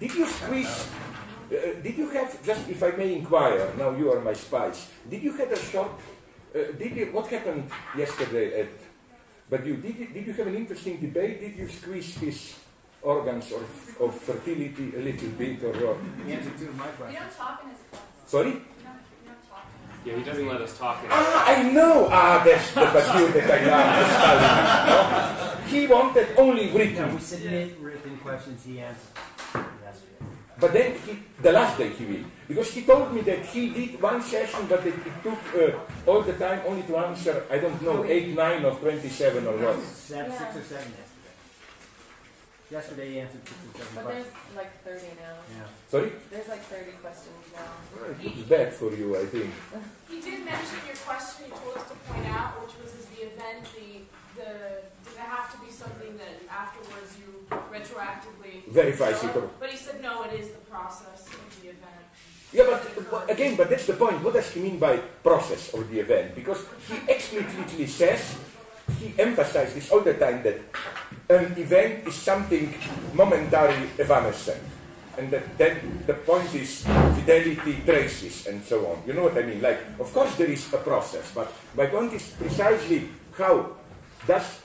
[0.00, 0.86] Did you squeeze?
[1.50, 3.72] Uh, did you have just, if I may inquire?
[3.78, 4.88] Now you are my spies.
[5.08, 5.90] Did you have a short?
[6.54, 7.06] Uh, did you?
[7.12, 8.68] What happened yesterday at?
[9.50, 9.96] But you did.
[9.98, 11.40] You, did you have an interesting debate?
[11.40, 12.54] Did you squeeze his
[13.02, 13.64] organs of,
[14.00, 15.96] of fertility a little bit or what?
[16.30, 17.14] Answer to my question.
[17.14, 18.02] We don't talk in his class.
[18.26, 18.44] Sorry.
[18.44, 18.62] We don't,
[19.22, 19.66] we don't talk.
[20.04, 21.02] Yeah, he doesn't let us talk.
[21.04, 22.08] in- Ah, I know.
[22.12, 25.64] Ah, that's the Bashir that I love.
[25.64, 25.64] no?
[25.66, 27.20] He wanted only No, we written.
[27.20, 29.04] submit written questions, he answers.
[30.60, 30.60] Yesterday.
[30.60, 32.24] But then he, the last day he will.
[32.48, 36.22] Because he told me that he did one session, but that it took uh, all
[36.22, 39.80] the time only to answer, I don't know, 8, 9 or 27 or what.
[39.82, 40.58] Seven, six Yeah.
[40.58, 41.04] or seven yesterday.
[42.70, 44.26] Yesterday he answered six or seven But questions.
[44.34, 45.36] there's like 30 now.
[45.56, 45.68] Yeah.
[45.90, 46.12] Sorry?
[46.30, 47.72] There's like 30 questions now.
[48.20, 49.50] It's bad for you, I think.
[50.08, 53.28] He did mention your question, he told us to point out, which was is the
[53.28, 57.28] event, the, the, does it have to be something that afterwards you
[57.74, 59.12] retroactively Verify
[59.58, 62.04] But he said, no, it is the process of the event.
[62.52, 64.22] Yeah, but, but again, but that's the point.
[64.22, 66.34] What does he mean by process of the event?
[66.34, 68.38] Because he explicitly says,
[69.00, 70.56] he emphasizes this all the time that
[71.28, 72.72] an event is something
[73.12, 74.62] momentary evanescent.
[75.18, 79.02] And that then the point is fidelity traces and so on.
[79.06, 79.60] You know what I mean?
[79.60, 83.77] Like, of course there is a process, but my point is precisely how
[84.28, 84.60] does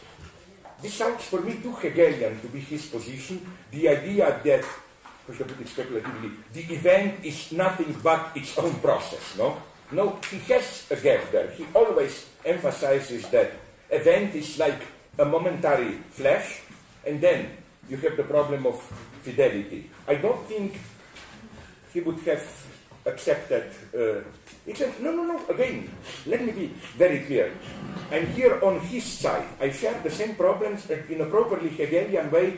[0.83, 3.39] this sounds for me too Hegelian to be his position.
[3.71, 4.65] The idea that,
[5.25, 9.55] put it speculatively, the event is nothing but its own process, no?
[9.93, 11.51] No, he has a gap there.
[11.51, 13.53] He always emphasizes that
[13.89, 14.81] event is like
[15.17, 16.59] a momentary flash,
[17.07, 17.47] and then
[17.87, 18.81] you have the problem of
[19.21, 19.89] fidelity.
[20.05, 20.81] I don't think
[21.93, 22.43] he would have
[23.05, 23.71] accepted.
[23.95, 24.27] Uh,
[24.67, 25.45] except, no, no, no.
[25.49, 25.89] Again,
[26.25, 27.53] let me be very clear.
[28.11, 29.47] I'm here on his side.
[29.59, 32.57] I share the same problems in a properly Hegelian way.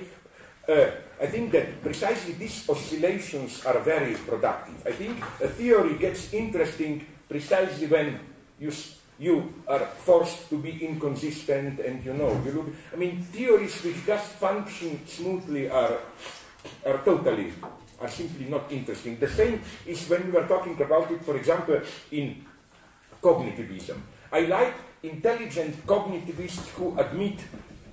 [0.67, 0.89] Uh,
[1.21, 4.75] I think that precisely these oscillations are very productive.
[4.85, 8.19] I think a theory gets interesting precisely when
[8.59, 8.71] you
[9.17, 12.67] you are forced to be inconsistent and you know you look.
[12.91, 15.99] I mean, theories which just function smoothly are
[16.85, 17.53] are totally
[18.05, 19.17] are simply not interesting.
[19.17, 22.45] The same is when we were talking about it, for example, in
[23.21, 23.97] cognitivism.
[24.31, 27.41] I like intelligent cognitivists who admit,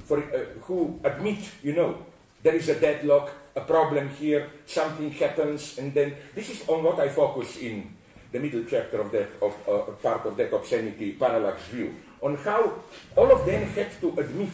[0.04, 2.04] for, uh, who admit, you know,
[2.42, 7.00] there is a deadlock, a problem here, something happens, and then this is on what
[7.00, 7.94] I focus in
[8.32, 12.72] the middle chapter of that of uh, part of that obscenity parallax view on how
[13.14, 14.48] all of them have to admit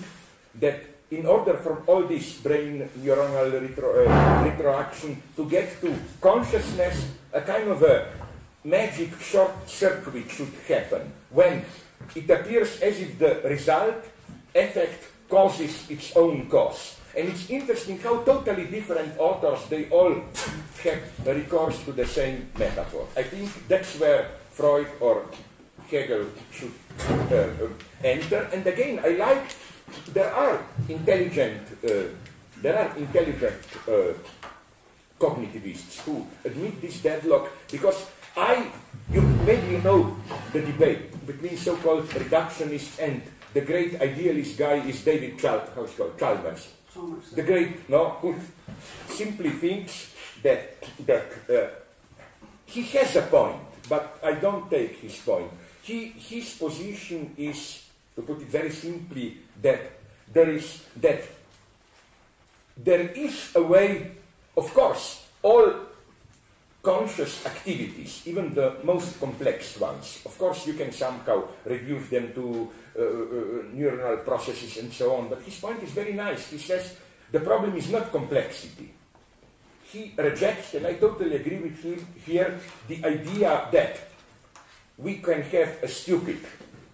[0.59, 7.09] that in order from all this brain neuronal retro, uh, retroaction to get to consciousness,
[7.33, 8.07] a kind of a
[8.65, 11.65] magic short circuit should happen when
[12.15, 13.97] it appears as if the result
[14.55, 16.97] effect causes its own cause.
[17.17, 20.15] And it's interesting how totally different authors, they all
[20.85, 23.07] have recourse to the same metaphor.
[23.17, 25.25] I think that's where Freud or
[25.91, 26.73] Hegel should
[27.09, 27.69] uh, uh,
[28.05, 28.49] enter.
[28.53, 29.51] And again, I like,
[30.13, 32.15] there are intelligent, uh,
[32.63, 34.13] there are intelligent uh,
[35.19, 38.07] cognitivists who admit this deadlock because
[38.37, 38.71] I,
[39.13, 40.17] you maybe you know
[40.53, 43.23] the debate between so-called reductionists and
[43.55, 45.91] the great idealist guy is David Chal- called?
[46.19, 46.69] Chalmers.
[47.35, 48.35] The great, no, who
[49.09, 51.69] simply thinks that that uh,
[52.67, 55.51] he has a point, but I don't take his point.
[55.83, 59.81] He, his position is, to put it very simply, that
[60.33, 61.23] there is that
[62.77, 64.13] there is a way,
[64.57, 65.89] of course, all
[66.83, 72.71] conscious activities, even the most complex ones, of course, you can somehow reduce them to
[72.97, 73.07] uh, uh,
[73.75, 75.29] neuronal processes and so on.
[75.29, 76.51] But his point is very nice.
[76.51, 76.97] He says
[77.33, 78.91] the problem is not complexity.
[79.91, 84.01] He rejects, and I totally agree with him here, the idea that
[84.99, 86.41] we can have a stupid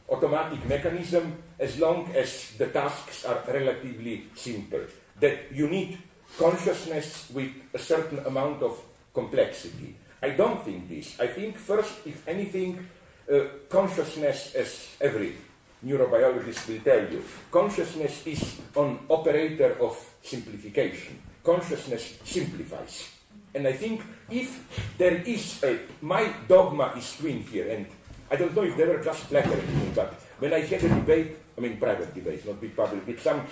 [0.09, 4.81] automatic mechanism as long as the tasks are relatively simple.
[5.20, 5.98] That you need
[6.38, 8.81] consciousness with a certain amount of
[9.14, 9.94] complexity.
[10.23, 11.20] I don't think this.
[11.20, 12.87] I think first, if anything,
[13.31, 15.37] uh, consciousness, as every
[15.84, 21.20] neurobiologist will tell you, consciousness is an operator of simplification.
[21.44, 23.11] Consciousness simplifies.
[23.55, 24.67] And I think if
[24.99, 27.87] there is a, my dogma is twin here, and
[28.31, 31.37] I don't know if they were just flattering me, but when I had a debate,
[31.56, 33.43] I mean private debate, not big public, with some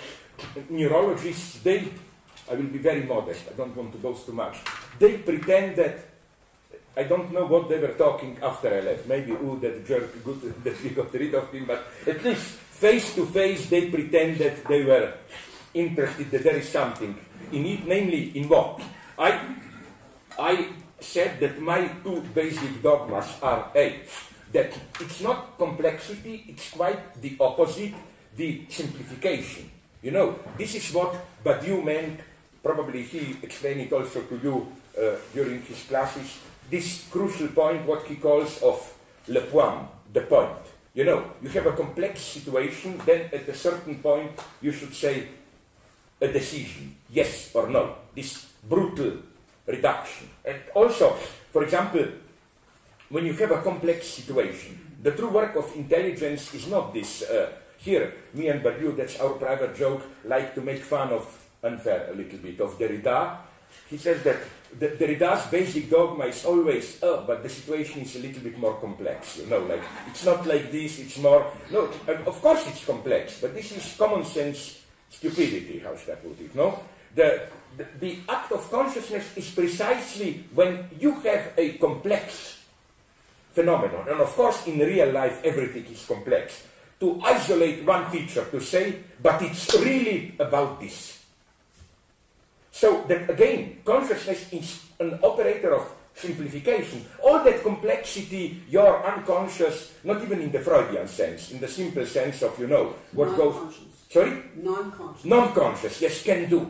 [0.69, 1.87] neurologists, they,
[2.49, 4.57] I will be very modest, I don't want to boast too much,
[4.99, 5.99] they pretend that
[6.95, 9.07] I don't know what they were talking after I left.
[9.07, 13.15] Maybe, ooh, that jerk, good that we got rid of him, but at least face
[13.15, 15.13] to face they pretend that they were
[15.73, 17.17] interested that there is something
[17.51, 18.81] in it, namely in what?
[19.17, 19.39] I,
[20.99, 23.99] said that my two basic dogmas are A,
[24.53, 24.71] that
[25.01, 27.93] it's not complexity, it's quite the opposite,
[28.37, 29.69] the simplification.
[30.01, 32.19] You know, this is what Badiou meant,
[32.61, 34.67] probably he explained it also to you
[34.97, 36.39] uh, during his classes,
[36.69, 38.79] this crucial point, what he calls of
[39.27, 40.51] le point, the point.
[40.93, 45.27] You know, you have a complex situation, then at a certain point you should say
[46.21, 47.95] a decision, yes or no.
[48.15, 49.17] This brutal
[49.65, 50.29] reduction.
[50.45, 51.11] And also,
[51.51, 52.05] for example,
[53.13, 54.73] when you have a complex situation,
[55.03, 57.21] the true work of intelligence is not this.
[57.21, 61.21] Uh, here, me and Badiou, that's our private joke, like to make fun of,
[61.61, 63.37] unfair a little bit, of Derrida.
[63.87, 64.37] He says that
[64.79, 68.73] the, Derrida's basic dogma is always, oh, but the situation is a little bit more
[68.81, 71.91] complex, you know, like, it's not like this, it's more, no,
[72.25, 74.81] of course it's complex, but this is common sense
[75.11, 76.81] stupidity, how should I put it, no?
[77.13, 77.43] The,
[77.77, 82.62] the, the act of consciousness is precisely when you have a complex
[83.53, 86.67] phenomenon, and of course in real life everything is complex,
[86.99, 91.23] to isolate one feature, to say, but it's really about this.
[92.71, 97.05] So that again, consciousness is an operator of simplification.
[97.23, 102.41] All that complexity, your unconscious, not even in the Freudian sense, in the simple sense
[102.41, 103.77] of, you know, what goes.
[104.09, 104.43] Sorry?
[104.55, 105.25] Non-conscious.
[105.25, 106.69] Non-conscious, yes, can do.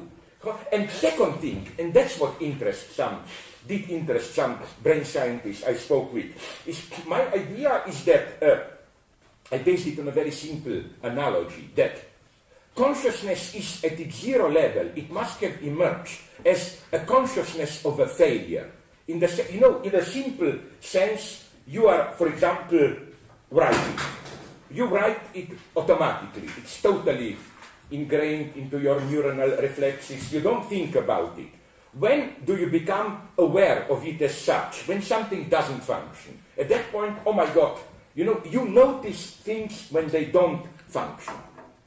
[0.71, 3.23] And second thing, and that's what interests some,
[3.67, 9.57] did interest some brain scientists I spoke with, is my idea is that, uh, I
[9.59, 11.95] based it on a very simple analogy, that
[12.75, 18.07] consciousness is at its zero level, it must have emerged as a consciousness of a
[18.07, 18.69] failure.
[19.07, 22.95] In the, you know, in a simple sense, you are, for example,
[23.51, 23.99] writing.
[24.71, 26.49] You write it automatically.
[26.57, 27.37] It's totally
[27.91, 30.33] ingrained into your neuronal reflexes.
[30.33, 31.62] You don't think about it.
[31.93, 34.87] When do you become aware of it as such?
[34.87, 36.39] When something doesn't function.
[36.57, 37.77] At that point, oh my God,
[38.15, 41.33] you know, you notice things when they don't function.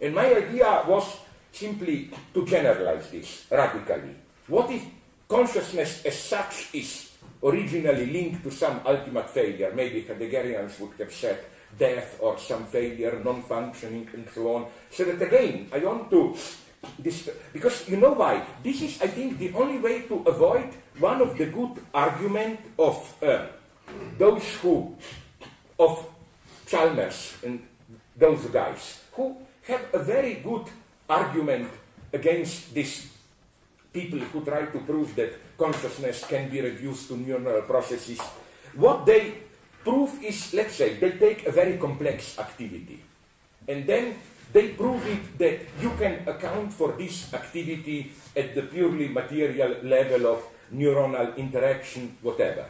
[0.01, 1.19] And my idea was
[1.53, 4.15] simply to generalize this radically.
[4.47, 4.85] What if
[5.29, 7.11] consciousness as such is
[7.43, 9.73] originally linked to some ultimate failure?
[9.75, 11.45] Maybe Heideggerians would have said
[11.79, 14.67] death or some failure, non-functioning and so on.
[14.91, 16.37] So that again, I want to
[16.99, 18.43] this, because you know why?
[18.63, 22.97] This is, I think, the only way to avoid one of the good argument of
[23.23, 23.47] uh,
[24.19, 24.97] those who,
[25.79, 26.07] of
[26.67, 27.63] Chalmers and
[28.17, 29.37] those guys, who
[29.67, 30.67] have a very good
[31.09, 31.71] argument
[32.13, 33.13] against these
[33.93, 38.21] people who try to prove that consciousness can be reduced to neural processes.
[38.75, 39.35] What they
[39.83, 43.01] prove is, let's say, they take a very complex activity
[43.69, 44.15] and then
[44.53, 50.27] they prove it that you can account for this activity at the purely material level
[50.27, 52.67] of neuronal interaction, whatever,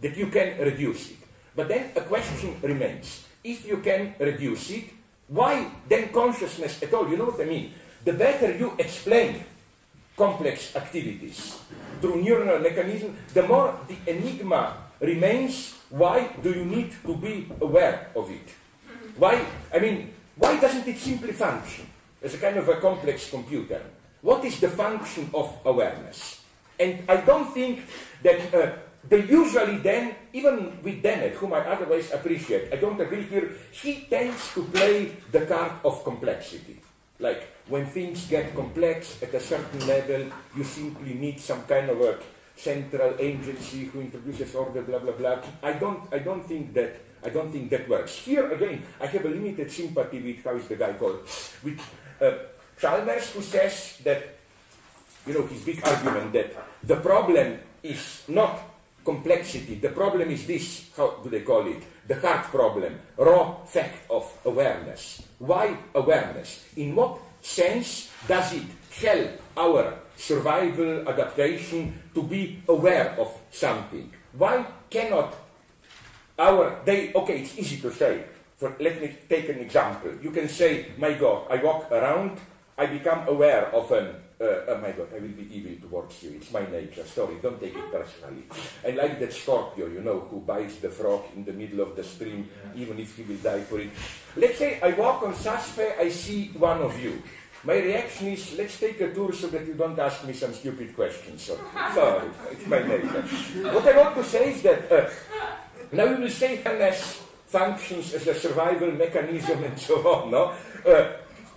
[0.00, 1.20] that you can reduce it.
[1.56, 3.24] But then a question remains.
[3.42, 4.84] If you can reduce it,
[5.28, 7.08] why then consciousness at all?
[7.08, 7.72] You know what I mean?
[8.04, 9.44] The better you explain
[10.16, 11.58] complex activities
[12.00, 15.74] through neuronal mechanism, the more the enigma remains.
[15.90, 18.48] Why do you need to be aware of it?
[19.16, 19.46] Why?
[19.72, 21.86] I mean, why doesn't it simply function
[22.22, 23.82] as a kind of a complex computer?
[24.22, 26.42] What is the function of awareness?
[26.80, 27.84] And I don't think
[28.22, 28.72] that uh,
[29.08, 34.06] they usually then, even with Dennett, whom I otherwise appreciate, I don't agree here, he
[34.08, 36.80] tends to play the card of complexity.
[37.20, 42.00] Like when things get complex at a certain level, you simply need some kind of
[42.00, 42.18] a
[42.56, 45.38] central agency who introduces order, blah blah blah.
[45.62, 48.18] I don't, I don't think that, I don't think that works.
[48.18, 51.24] Here again, I have a limited sympathy with how is the guy called,
[51.64, 51.80] with
[52.20, 52.32] uh,
[52.78, 54.36] Chalmers, who says that,
[55.26, 56.52] you know, his big argument that
[56.82, 58.60] the problem is not
[59.04, 59.76] complexity.
[59.76, 61.82] The problem is this, how do they call it?
[62.06, 65.22] The hard problem, raw fact of awareness.
[65.38, 66.64] Why awareness?
[66.76, 68.68] In what sense does it
[69.00, 74.12] help our survival, adaptation to be aware of something?
[74.32, 75.43] Why cannot
[76.38, 78.24] our, they, okay, it's easy to say.
[78.56, 80.12] For, let me take an example.
[80.22, 82.38] You can say, my God, I walk around,
[82.78, 86.32] I become aware of an uh, oh my God, I will be evil towards you.
[86.36, 87.04] It's my nature.
[87.04, 88.44] Sorry, don't take it personally.
[88.84, 92.02] I like that Scorpio, you know, who bites the frog in the middle of the
[92.02, 93.90] stream, even if he will die for it.
[94.36, 97.22] Let's say I walk on Sasfe, I see one of you.
[97.62, 100.94] My reaction is, let's take a tour so that you don't ask me some stupid
[100.94, 101.42] questions.
[101.42, 101.58] So,
[101.94, 103.22] sorry, it's my nature.
[103.72, 105.08] What I want to say is that uh,
[105.96, 110.52] now you will say MS functions as a survival mechanism and so on, no?
[110.84, 111.12] Uh,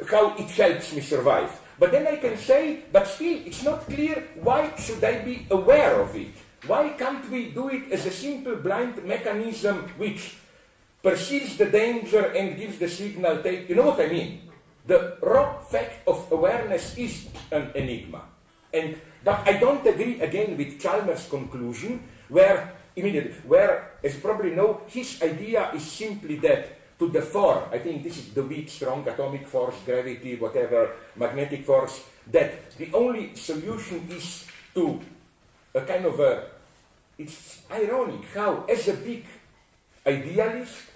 [0.09, 1.49] how it helps me survive.
[1.79, 6.01] But then I can say, but still, it's not clear why should I be aware
[6.01, 6.33] of it?
[6.65, 10.37] Why can't we do it as a simple blind mechanism which
[11.03, 13.69] perceives the danger and gives the signal take?
[13.69, 14.41] You know what I mean?
[14.85, 18.21] The raw fact of awareness is an enigma.
[18.73, 24.51] And, but I don't agree again with Chalmers' conclusion, where immediately, where, as you probably
[24.51, 28.69] know, his idea is simply that to the four, I think this is the weak,
[28.69, 34.99] strong atomic force, gravity, whatever, magnetic force, that the only solution is to
[35.75, 36.43] a kind of a,
[37.19, 39.23] it's ironic how, as a big
[40.05, 40.89] idealist,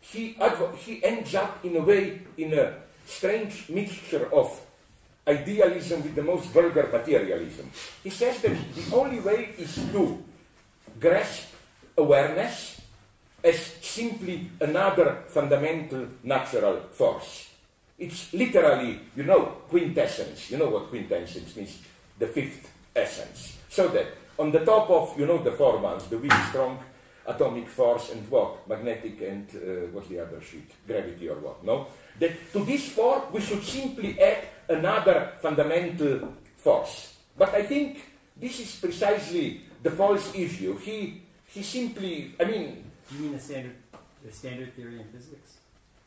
[0.00, 0.36] he,
[0.84, 2.74] he ends up in a way in a
[3.06, 4.60] strange mixture of
[5.26, 7.70] idealism with the most vulgar materialism.
[8.04, 10.22] He says that the only way is to
[10.98, 11.54] grasp
[11.96, 12.80] awareness
[13.42, 17.50] as simply another fundamental natural force.
[17.98, 20.50] It's literally, you know, quintessence.
[20.50, 21.78] You know what quintessence means?
[22.18, 23.56] The fifth essence.
[23.68, 24.06] So that
[24.38, 26.78] on the top of, you know, the four ones, the weak, strong,
[27.26, 28.68] atomic force, and what?
[28.68, 30.70] Magnetic and uh, what's the other sheet?
[30.86, 31.64] Gravity or what?
[31.64, 31.86] No?
[32.18, 37.14] That to this four we should simply add another fundamental force.
[37.36, 38.02] But I think
[38.36, 40.76] this is precisely the false issue.
[40.78, 43.76] He, he simply, I mean, You mean the standard,
[44.24, 45.58] the standard theory in physics?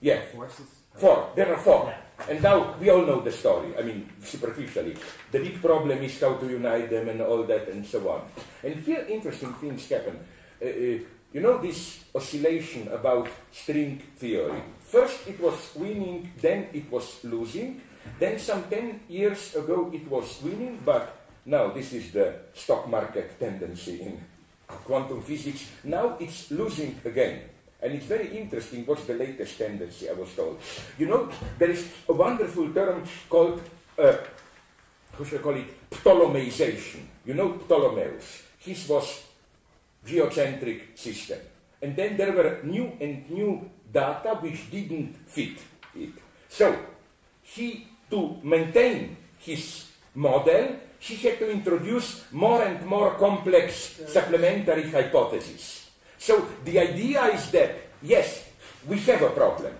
[0.01, 0.67] yeah, Forces?
[0.97, 1.29] four.
[1.35, 1.85] There are four.
[1.87, 2.31] Yeah.
[2.33, 4.95] And now we all know the story, I mean, superficially.
[5.31, 8.21] The big problem is how to unite them and all that and so on.
[8.63, 10.19] And here interesting things happen.
[10.61, 10.99] Uh, uh,
[11.31, 14.61] you know this oscillation about string theory.
[14.81, 17.79] First it was winning, then it was losing.
[18.19, 21.18] Then some 10 years ago it was winning, but
[21.49, 24.21] now this is the stock market tendency in
[24.85, 25.65] quantum physics.
[25.83, 27.41] Now it's losing again.
[27.81, 30.59] And it's very interesting what's the latest tendency, I was told.
[30.97, 33.61] You know, there is a wonderful term called,
[33.97, 34.17] uh,
[35.17, 37.01] how should I call it, Ptolemization.
[37.25, 38.43] You know Ptolemeus.
[38.59, 39.23] His was
[40.05, 41.39] geocentric system.
[41.81, 45.57] And then there were new and new data which didn't fit
[45.95, 46.13] it.
[46.49, 46.77] So,
[47.41, 55.89] he, to maintain his model, he had to introduce more and more complex supplementary hypotheses.
[56.17, 57.71] So the idea is that,
[58.03, 58.45] yes,
[58.87, 59.73] we have a problem,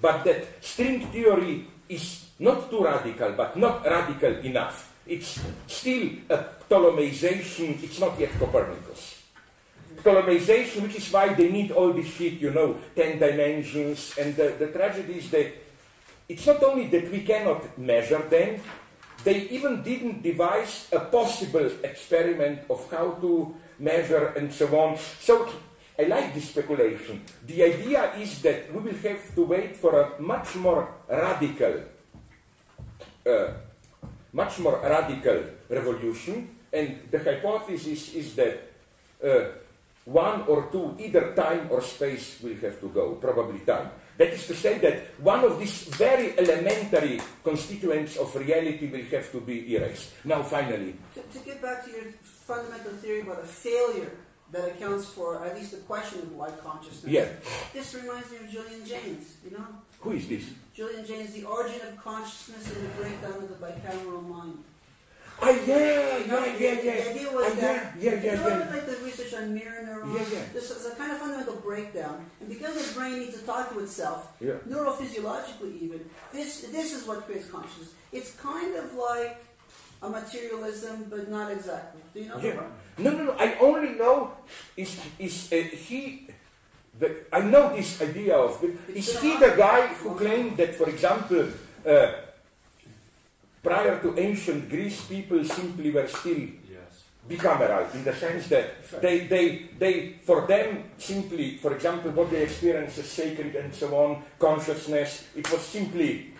[0.00, 4.90] but that string theory is not too radical, but not radical enough.
[5.06, 9.22] It's still a Ptolemization, it's not yet Copernicus.
[10.02, 14.54] Ptolemization, which is why they need all this shit, you know, 10 dimensions, and the,
[14.58, 15.50] the tragedy is that
[16.28, 18.60] it's not only that we cannot measure them,
[19.24, 24.98] they even didn't devise a possible experiment of how to measure and so on.
[25.20, 25.48] So
[25.98, 27.20] I like this speculation.
[27.46, 31.82] The idea is that we will have to wait for a much more radical,
[33.26, 33.48] uh,
[34.32, 38.70] much more radical revolution, and the hypothesis is that
[39.22, 39.52] uh,
[40.04, 43.90] one or two, either time or space, will have to go, probably time.
[44.20, 49.32] That is to say that one of these very elementary constituents of reality will have
[49.32, 50.12] to be erased.
[50.26, 54.12] Now, finally, To, to get back to your fundamental theory about a failure
[54.52, 57.10] that accounts for at least the question of questionable consciousness.
[57.10, 57.28] yeah,
[57.72, 59.64] This reminds me of Julian Jaynes, you know?
[60.00, 60.44] who is this?
[60.76, 64.58] Julian Jaynes, The Origin of Consciousness and the Breakdown of the Bicameral Mind.
[65.42, 68.70] Ah, yeah, You yeah, yeah, the idea was yeah, that yeah, yeah, little yeah.
[68.76, 70.12] like the research on mirror neurons.
[70.12, 70.44] Yeah, yeah.
[70.52, 73.80] This is a kind of fundamental breakdown, and because the brain needs to talk to
[73.80, 74.60] itself, Yeah.
[74.68, 76.00] neurophysiologically even,
[76.32, 77.90] this this is what creates consciousness.
[78.12, 79.40] It's kind of like
[80.02, 82.00] a materialism, but not exactly.
[82.12, 82.60] Do you know Yeah.
[82.98, 83.34] No, no, no.
[83.38, 84.32] I only know
[84.76, 86.28] is is uh, he.
[87.00, 88.60] The, I know this idea of.
[88.92, 91.48] Is he the guy who claimed that, for example,
[91.86, 92.12] uh,
[93.62, 96.38] prior to ancient Greece, people simply were still
[96.68, 97.04] Yes.
[97.28, 98.66] bicameral in the sense that
[99.02, 103.94] they, they, they, for them, simply, for example, what they experience as sacred and so
[103.96, 106.32] on, consciousness, it was simply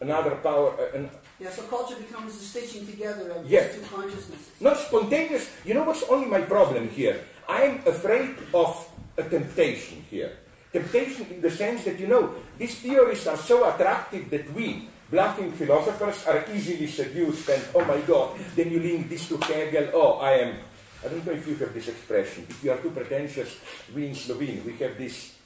[0.00, 3.66] another power, uh, an, Yeah, so culture becomes the stitching together of Yeah.
[3.68, 4.50] these two consciousnesses.
[4.60, 5.48] not spontaneous.
[5.64, 7.16] You know what's only my problem here?
[7.48, 10.32] I'm afraid of a temptation here.
[10.72, 15.52] Temptation in the sense that, you know, these theories are so attractive that we, bluffing
[15.52, 20.18] philosophers, are easily seduced and, oh my god, then you link this to Hegel, oh,
[20.18, 20.56] I am,
[21.04, 22.46] I don't know if you have this expression.
[22.48, 23.60] If you are too pretentious,
[23.94, 25.36] we in Slovene, we have this,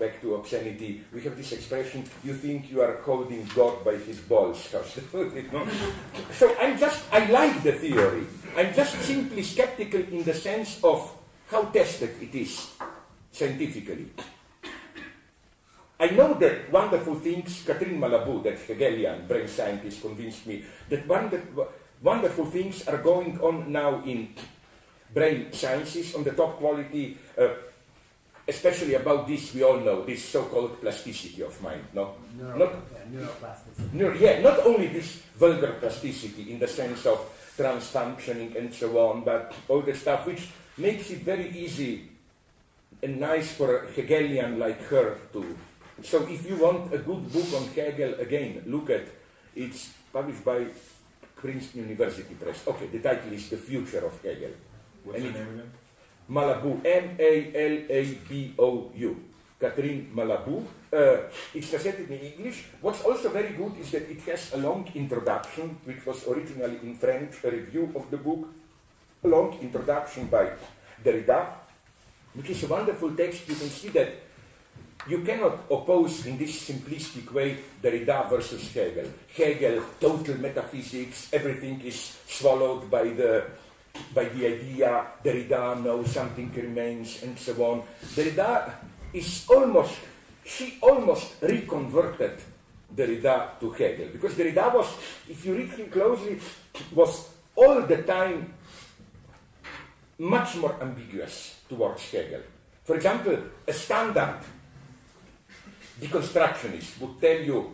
[0.00, 4.20] back to obscenity, we have this expression, you think you are holding God by his
[4.20, 4.72] balls.
[6.32, 8.26] So I'm just, I like the theory.
[8.56, 11.12] I'm just simply skeptical in the sense of
[11.50, 12.72] how tested it is
[13.30, 14.08] scientifically.
[15.98, 21.06] I know that wonderful things, Catherine Malabou, that Hegelian brain scientist, convinced me that
[22.02, 24.34] wonderful things are going on now in
[25.14, 27.16] brain sciences on the top quality.
[27.38, 27.48] Uh,
[28.46, 31.82] especially about this, we all know this so-called plasticity of mind.
[31.94, 33.92] No, Neuro, Not- yeah, neuroplasticity.
[33.94, 37.18] no, yeah, not only this vulgar plasticity in the sense of
[37.56, 42.08] transfunctioning and so on, but all the stuff which makes it very easy
[43.02, 45.56] and nice for a Hegelian like her to.
[46.02, 49.02] So if you want a good book on Hegel, again, look at
[49.54, 50.66] it's published by
[51.36, 52.66] Princeton University Press.
[52.66, 54.50] Okay, the title is The Future of Hegel.
[55.04, 55.70] What's And it- name again?
[56.30, 56.80] Malabou,
[57.94, 59.16] M-A-L-A-B-O-U.
[59.60, 60.64] Catherine Malabou.
[60.92, 61.16] Uh,
[61.54, 62.64] it's translated in English.
[62.80, 66.96] What's also very good is that it has a long introduction, which was originally in
[66.96, 68.48] French, a review of the book,
[69.22, 70.50] a long introduction by
[71.04, 71.46] Derrida,
[72.34, 73.48] which is a wonderful text.
[73.48, 74.08] You can see that
[75.06, 79.10] you cannot oppose in this simplistic way Derrida versus Hegel.
[79.36, 83.44] Hegel, total metaphysics, everything is swallowed by the
[84.12, 87.82] by the idea Derrida, no, something remains, and so on.
[88.16, 88.72] Derrida
[89.12, 89.98] is almost,
[90.44, 92.38] she almost reconverted
[92.92, 94.88] Derrida to Hegel, because Derrida was,
[95.28, 96.40] if you read him closely,
[96.92, 98.52] was all the time
[100.18, 102.40] much more ambiguous towards Hegel.
[102.84, 104.40] For example, a standard
[106.00, 107.72] deconstructionist would tell you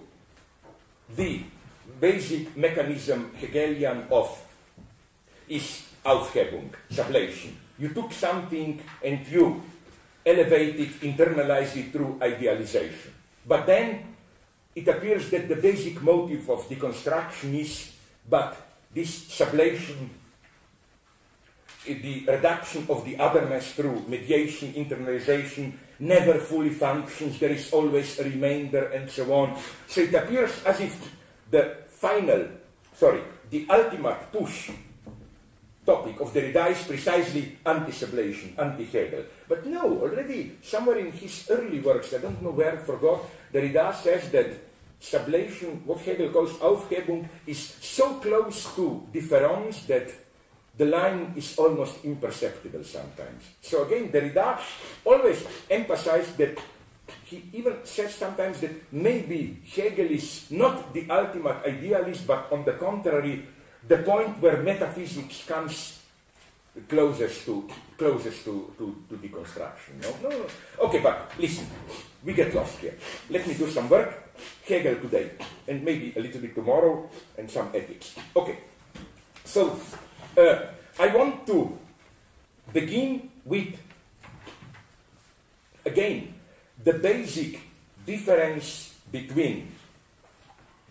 [1.17, 1.43] the
[2.01, 4.31] basic mechanism Hegelian of
[5.49, 7.53] is Aufhebung, sublation.
[7.79, 9.63] You took something and you
[10.25, 13.13] elevate it, internalize it through idealization.
[13.47, 14.05] But then
[14.75, 17.93] it appears that the basic motive of deconstruction is
[18.29, 18.57] but
[18.95, 20.09] this sublation,
[21.87, 28.25] the reduction of the otherness through mediation, internalization, never fully functions, there is always a
[28.25, 29.59] remainder, and so on.
[29.87, 31.13] So it appears as if
[31.51, 32.49] the final,
[32.97, 34.71] sorry, the ultimate push
[35.85, 39.25] topic of the Derrida is precisely anti-sublation, anti-Hegel.
[39.49, 43.21] But no, already somewhere in his early works, I don't know where, forgot,
[43.53, 44.47] Derrida says that
[45.01, 50.13] sublation, what Hegel calls Aufhebung, is so close to difference that
[50.81, 53.45] the line is almost imperceptible sometimes.
[53.61, 54.59] So again, Derrida
[55.05, 56.57] always emphasized that
[57.27, 62.73] he even says sometimes that maybe Hegel is not the ultimate idealist, but on the
[62.81, 63.45] contrary,
[63.87, 66.01] the point where metaphysics comes
[66.89, 70.01] closest to closest to, to, to deconstruction.
[70.01, 70.17] No?
[70.23, 70.47] no, no.
[70.89, 71.67] Okay, but listen,
[72.25, 72.97] we get lost here.
[73.29, 74.33] Let me do some work.
[74.67, 75.33] Hegel today,
[75.69, 78.17] and maybe a little bit tomorrow, and some ethics.
[78.35, 78.57] Okay.
[79.45, 79.77] So
[80.37, 80.59] uh,
[80.99, 81.79] I want to
[82.73, 83.75] begin with
[85.85, 86.35] again
[86.83, 87.61] the basic
[88.07, 89.73] difference between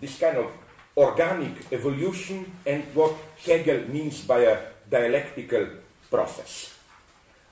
[0.02, 0.52] this kind of
[0.98, 4.58] organic evolution and what Hegel means by a
[4.90, 5.68] dialectical
[6.10, 6.76] process.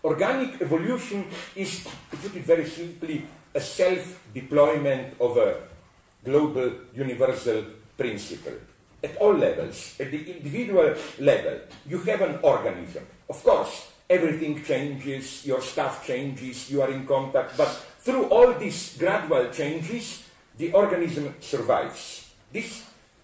[0.04, 3.23] Organic evolution is, to put it very simply,
[3.54, 5.56] a self deployment of a
[6.23, 7.63] global universal
[7.97, 9.95] principle at all levels.
[9.99, 13.05] At the individual level, you have an organism.
[13.29, 18.97] Of course, everything changes, your stuff changes, you are in contact, but through all these
[18.97, 20.23] gradual changes,
[20.57, 22.31] the organism survives.
[22.51, 22.83] This,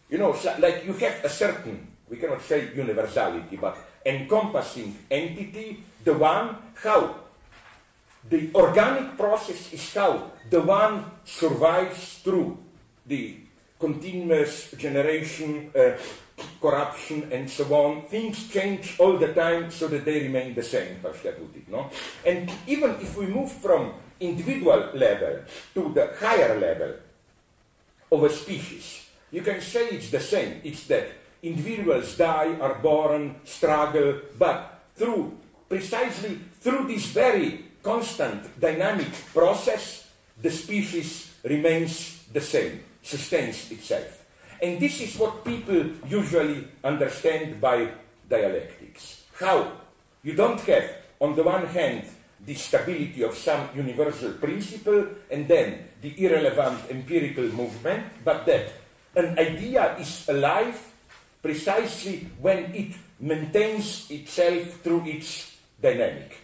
[0.09, 6.13] you know, like you have a certain, we cannot say universality, but encompassing entity, the
[6.13, 7.15] one, how
[8.29, 12.57] the organic process is how the one survives through
[13.05, 13.38] the
[13.84, 16.00] continuous generation, uh,
[16.63, 18.04] corruption, and so on.
[18.08, 21.91] Things change all the time so that they remain the same, how put it, no?
[22.26, 25.43] And even if we move from individual level
[25.76, 26.93] to the higher level
[28.10, 30.62] of a species, you can say it's the same.
[30.63, 31.12] It's that
[31.43, 35.36] individuals die, are born, struggle, but through
[35.67, 40.08] precisely through this very constant dynamic process,
[40.39, 44.26] the species remains the same, sustains itself.
[44.62, 47.89] And this is what people usually understand by
[48.30, 49.24] dialectics.
[49.39, 49.72] How
[50.24, 50.89] you don't have,
[51.20, 52.08] on the one hand,
[52.46, 58.72] the stability of some universal principle and then the irrelevant empirical movement, but that
[59.16, 60.80] an idea is alive
[61.42, 66.39] precisely when it maintains itself through its dynamic.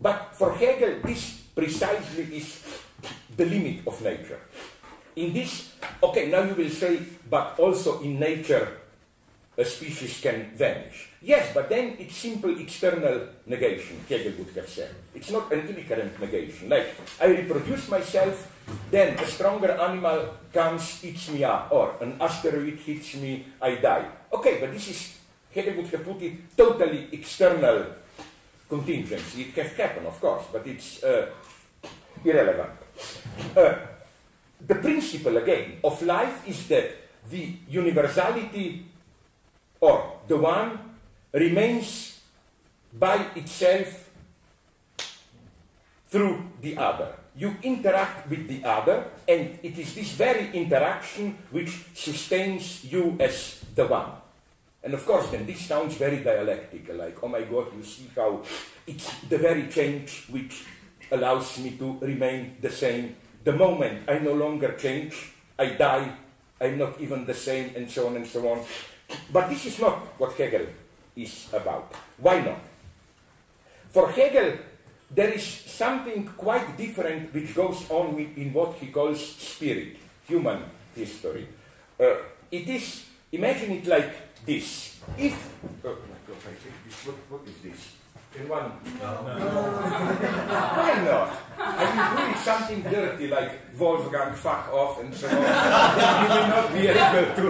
[0.00, 2.62] But for Hegel, this precisely is
[3.36, 4.40] the limit of nature.
[5.16, 5.72] In this,
[6.02, 8.80] okay, now you will say, but also in nature,
[9.58, 11.10] a species can vanish.
[11.20, 14.94] Yes, but then it's simple external negation, Hegel would have said.
[15.14, 16.70] It's not an inherent negation.
[16.70, 18.48] Like, I reproduce myself,
[18.90, 24.06] then a stronger animal comes, eats me up, or an asteroid hits me, I die.
[24.32, 25.18] Okay, but this is
[25.54, 27.84] Hegel would have put it totally external
[28.68, 29.42] contingency.
[29.42, 31.28] It can happen, of course, but it's uh,
[32.24, 32.72] irrelevant.
[33.54, 33.74] Uh,
[34.66, 36.90] the principle, again, of life is that
[37.30, 38.84] the universality
[39.80, 40.78] or the one
[41.32, 42.20] remains
[42.92, 44.10] by itself
[46.08, 47.08] through the other.
[47.34, 53.64] You interact with the other, and it is this very interaction which sustains you as
[53.74, 54.10] the one.
[54.84, 58.42] And of course, then this sounds very dialectical, like, oh my God, you see how
[58.86, 60.64] it's the very change which
[61.10, 63.16] allows me to remain the same.
[63.44, 66.12] The moment I no longer change, I die,
[66.60, 68.64] I'm not even the same, and so on and so on.
[69.32, 70.66] But this is not what Hegel
[71.16, 71.92] is about.
[72.18, 72.60] Why not?
[73.90, 74.58] For Hegel,
[75.10, 80.62] there is something quite different which goes on in what he calls spirit, human
[80.94, 81.48] history.
[82.00, 82.14] Uh,
[82.50, 85.00] it is, imagine it like this.
[85.18, 85.34] If,
[85.84, 88.01] oh my God, I take this, what, what is this?
[88.34, 88.72] In one.
[88.98, 89.10] No.
[89.28, 89.46] no.
[90.72, 91.30] Why not?
[91.58, 95.36] Are you doing something dirty like Wolfgang, fuck off, and so on?
[95.36, 97.44] you will not be able to.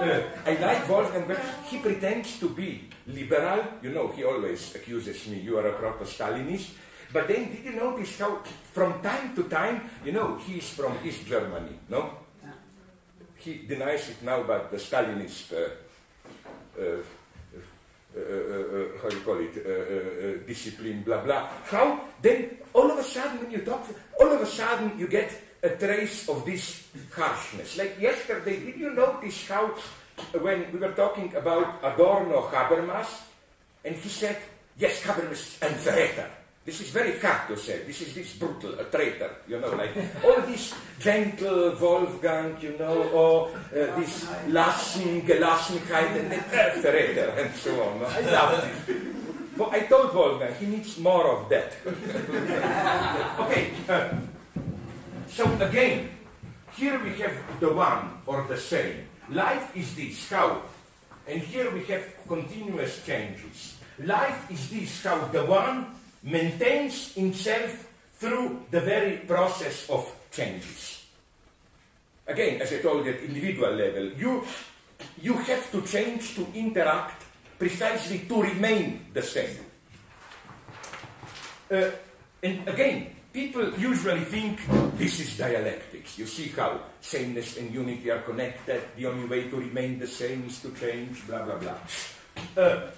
[0.00, 3.62] uh, I like Wolfgang, but he pretends to be liberal.
[3.82, 6.70] You know, he always accuses me, you are a proper Stalinist.
[7.12, 8.40] But then, did you notice how,
[8.72, 12.10] from time to time, you know, he is from East Germany, no?
[13.36, 15.52] He denies it now, but the Stalinist.
[15.52, 17.02] Uh, uh,
[18.16, 21.48] uh, uh, how you call it, uh, discipline, blah blah.
[21.66, 23.86] How then all of a sudden when you talk,
[24.18, 25.30] all of a sudden you get
[25.62, 27.76] a trace of this harshness.
[27.76, 29.74] Like yesterday, did you notice how
[30.40, 33.22] when we were talking about Adorno Habermas,
[33.84, 34.38] and he said,
[34.76, 36.37] yes, Habermas ein Verräter.
[36.68, 37.80] This is very hard to say.
[37.86, 43.08] This is this brutal, a traitor, you know, like all this gentle Wolfgang, you know,
[43.08, 48.04] or uh, this Lassen, Gelassenheit, and then uh, Verräter, and so on.
[48.04, 48.96] I love this.
[49.56, 51.72] Well, I told Wolfgang he needs more of that.
[53.40, 54.12] okay, uh,
[55.26, 56.10] so again,
[56.76, 59.08] here we have the one or the same.
[59.30, 60.60] Life is this, how?
[61.26, 63.78] And here we have continuous changes.
[64.04, 71.06] Life is this, how the one maintains himself through the very process of changes.
[72.26, 74.44] Again, as I told you at individual level, you,
[75.22, 77.24] you have to change to interact
[77.58, 79.56] precisely to remain the same.
[81.70, 81.90] Uh,
[82.42, 84.60] and again, people usually think
[84.96, 86.18] this is dialectics.
[86.18, 88.82] You see how sameness and unity are connected.
[88.96, 91.78] The only way to remain the same is to change, blah, blah, blah.
[92.56, 92.90] Uh,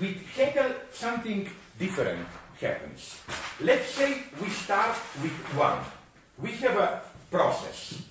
[0.00, 2.26] with Hegel, something different
[2.60, 3.20] happens.
[3.60, 5.78] Let's say we start with one.
[6.38, 8.02] We have a process.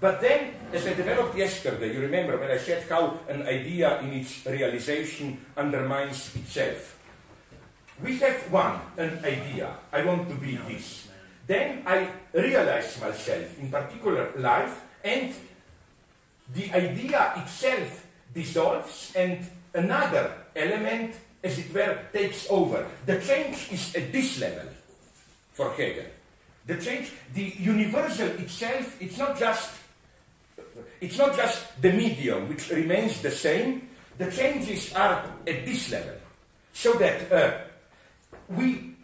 [0.00, 4.12] But then, as I developed yesterday, you remember when I said how an idea in
[4.12, 6.94] its realization undermines itself.
[8.02, 9.74] We have one, an idea.
[9.92, 11.08] I want to be this.
[11.48, 15.34] Then I realize myself, in particular life, and
[16.54, 19.42] the idea itself dissolves, and
[19.74, 22.86] another element as it were, takes over.
[23.06, 24.68] The change is at this level
[25.52, 26.06] for Hegel.
[26.66, 29.70] The change, the universal itself, it's not just
[31.00, 33.88] it's not just the medium which remains the same.
[34.18, 36.14] The changes are at this level,
[36.72, 37.58] so that uh,
[38.48, 38.94] we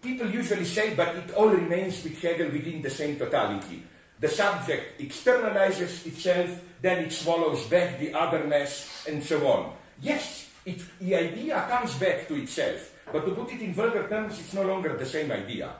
[0.00, 3.82] people usually say, but it all remains with Hegel within the same totality.
[4.18, 9.72] The subject externalizes itself, then it swallows back the otherness, and so on.
[10.00, 14.38] Yes, it, the idea comes back to itself, but to put it in vulgar terms,
[14.38, 15.70] it's no longer the same idea.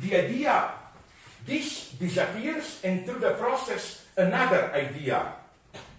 [0.00, 0.70] The idea,
[1.44, 5.32] this disappears, and through the process, another idea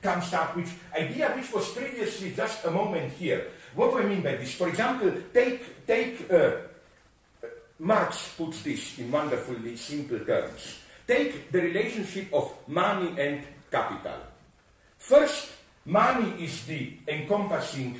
[0.01, 3.47] comes up, which idea which was previously just a moment here.
[3.75, 4.55] What do I mean by this?
[4.55, 6.51] For example, take, take uh,
[7.79, 10.79] Marx puts this in wonderfully simple terms.
[11.07, 14.19] Take the relationship of money and capital.
[14.97, 15.51] First,
[15.89, 17.97] Money is the encompassing,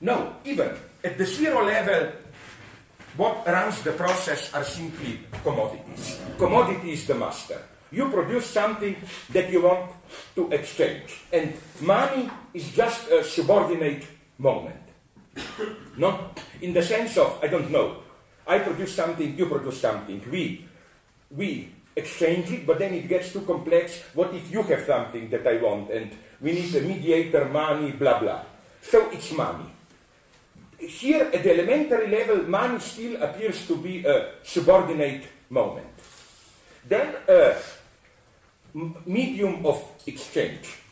[0.00, 0.70] no, even
[1.02, 2.12] at the zero level,
[3.16, 6.22] what runs the process are simply commodities.
[6.38, 7.58] Commodity is the master.
[7.90, 8.94] You produce something
[9.34, 9.90] that you want
[10.36, 11.20] to exchange.
[11.32, 14.06] And money is just a subordinate
[14.38, 14.78] moment.
[15.98, 16.30] No?
[16.62, 18.06] In the sense of, I don't know,
[18.46, 20.22] I produce something, you produce something.
[20.30, 20.64] We,
[21.34, 24.00] we exchange it, but then it gets too complex.
[24.14, 26.10] What if you have something that I want and
[26.42, 28.42] we need a mediator, money, blah, blah.
[28.82, 29.70] So it's money.
[30.78, 35.86] Here, at the elementary level, money still appears to be a subordinate moment.
[36.88, 37.54] Then, a
[39.06, 40.82] medium of exchange.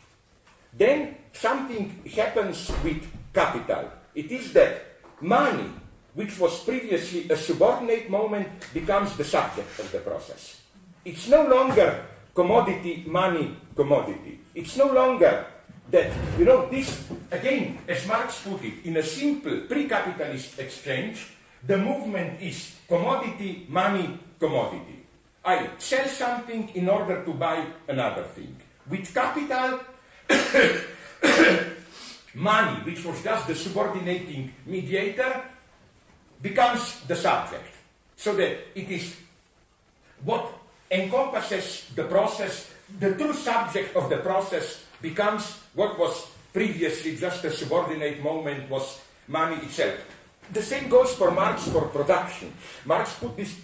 [0.73, 3.91] then something happens with capital.
[4.15, 5.69] It is that money,
[6.13, 10.61] which was previously a subordinate moment, becomes the subject of the process.
[11.03, 14.39] It's no longer commodity, money, commodity.
[14.53, 15.45] It's no longer
[15.91, 21.27] that, you know, this, again, as Marx put it, in a simple pre capitalist exchange,
[21.65, 25.05] the movement is commodity, money, commodity.
[25.43, 28.55] I sell something in order to buy another thing.
[28.89, 29.79] With capital,
[32.35, 35.41] money, which was just the subordinating mediator,
[36.41, 37.75] becomes the subject.
[38.15, 39.15] So that it is
[40.23, 40.53] what
[40.89, 47.51] encompasses the process, the true subject of the process becomes what was previously just a
[47.51, 49.95] subordinate moment was money itself.
[50.51, 52.53] The same goes for Marx for production.
[52.85, 53.55] Marx put this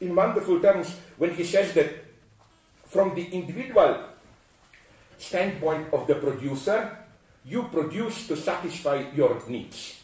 [0.00, 2.04] in wonderful terms when he says that
[2.86, 4.04] from the individual
[5.16, 6.98] standpoint of the producer,
[7.44, 10.00] you produce to satisfy your needs.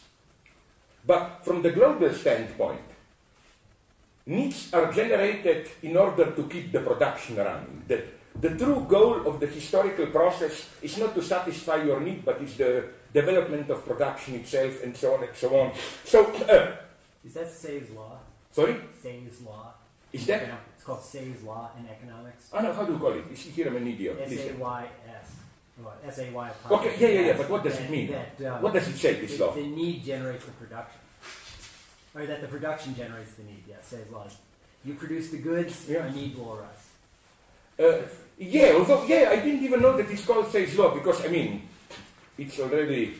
[1.05, 2.81] But from the global standpoint,
[4.25, 7.83] needs are generated in order to keep the production running.
[7.87, 8.03] The,
[8.39, 12.55] the true goal of the historical process is not to satisfy your need, but it's
[12.55, 15.71] the development of production itself, and so on and so on.
[16.05, 16.71] So, uh,
[17.25, 18.17] Is that Say's law?
[18.51, 19.73] sorry, Say's law.
[20.13, 20.43] is that?
[20.75, 22.49] It's called Say's law in economics.
[22.53, 23.25] I don't know how do you call it?
[23.31, 24.17] Is here I'm an idiot.
[24.23, 24.53] S A.
[24.57, 25.31] Y S.
[26.07, 26.51] S A Y.
[26.71, 28.11] Okay, yeah, yeah, yeah, but what does it mean?
[28.11, 29.53] That, um, What does it say, this the, law?
[29.53, 30.99] the need generates the production.
[32.15, 33.63] Or that the production generates the need.
[33.67, 34.25] Yes, Say's law.
[34.83, 36.05] You produce the goods, Yeah.
[36.05, 36.81] a need will arise.
[37.79, 38.05] Uh,
[38.41, 41.61] yeah, although, yeah, I didn't even know that it's called Say's Law because, I mean,
[42.37, 43.13] it's already,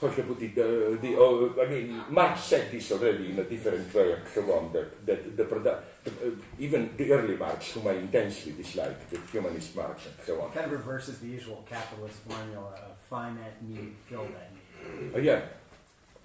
[0.00, 3.38] how should I put it, the, the, oh, I mean, Marx said this already in
[3.38, 7.88] a different way so on, that, that the product, uh, even the early Marx, whom
[7.88, 10.52] I intensely dislike, the humanist Marx and so on.
[10.52, 15.14] Kind of reverses the usual capitalist formula of find that need, fill that need.
[15.14, 15.40] Uh, yeah,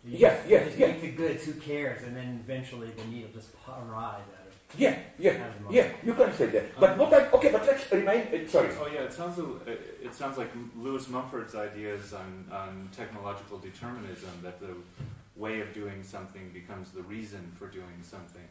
[0.06, 0.88] You Yeah, just- yeah, you just yeah.
[0.88, 2.04] make the goods, who cares?
[2.04, 4.43] And then eventually the need will just of
[4.78, 6.80] yeah, yeah, out of the yeah, you can say that.
[6.80, 8.70] But what I, okay, but let's remind, uh, sorry.
[8.80, 14.32] Oh yeah, it sounds a- it sounds like Lewis Mumford's ideas on, on technological determinism
[14.42, 14.74] that the
[15.36, 18.44] way of doing something becomes the reason for doing something.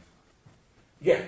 [1.01, 1.21] Yeah,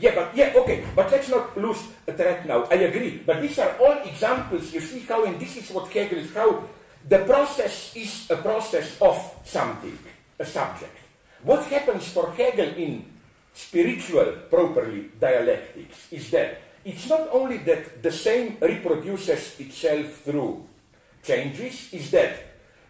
[0.00, 2.64] yeah, but yeah, okay, but let's not lose a thread now.
[2.70, 4.72] I agree, but these are all examples.
[4.72, 6.64] You see how, and this is what Hegel is how
[7.06, 9.98] the process is a process of something,
[10.38, 10.96] a subject.
[11.42, 13.04] What happens for Hegel in
[13.58, 20.62] spiritual, properly dialectics is that it's not only that the same reproduces itself through
[21.22, 22.38] changes, is that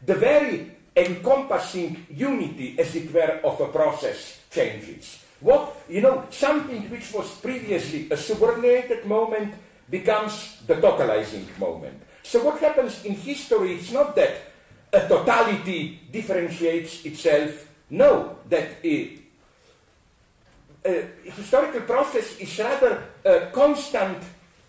[0.04, 5.24] the very encompassing unity, as it were, of a process changes.
[5.40, 9.54] What, you know, something which was previously a subordinated moment
[9.88, 12.02] becomes the totalizing moment.
[12.22, 14.52] So what happens in history, it's not that
[14.92, 17.72] a totality differentiates itself.
[17.88, 18.84] No, that
[20.88, 21.04] Eh,
[21.36, 24.16] historical process is rather a constant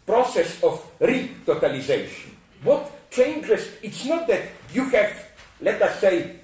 [0.06, 2.36] process of re-totalization.
[2.62, 4.42] What changes, it's not that
[4.74, 5.16] you have,
[5.62, 6.36] let us say,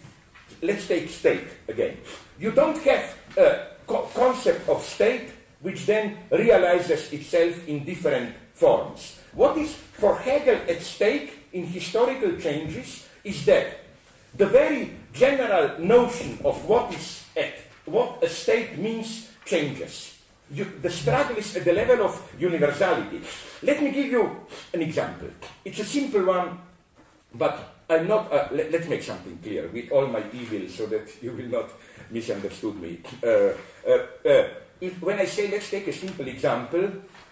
[0.61, 1.97] let's take state again.
[2.39, 9.19] You don't have a co- concept of state which then realizes itself in different forms.
[9.33, 13.83] What is for Hegel at stake in historical changes is that
[14.37, 20.17] the very general notion of what is at, what a state means, changes.
[20.51, 23.21] You, the struggle is at the level of universality.
[23.63, 25.29] Let me give you an example.
[25.63, 26.59] It's a simple one,
[27.33, 28.31] but I'm not.
[28.31, 31.69] Uh, let, us make something clear with all my evil, so that you will not
[32.11, 32.99] misunderstood me.
[33.23, 33.53] Uh,
[33.87, 34.47] uh, uh,
[34.81, 36.91] if, when I say let's take a simple example,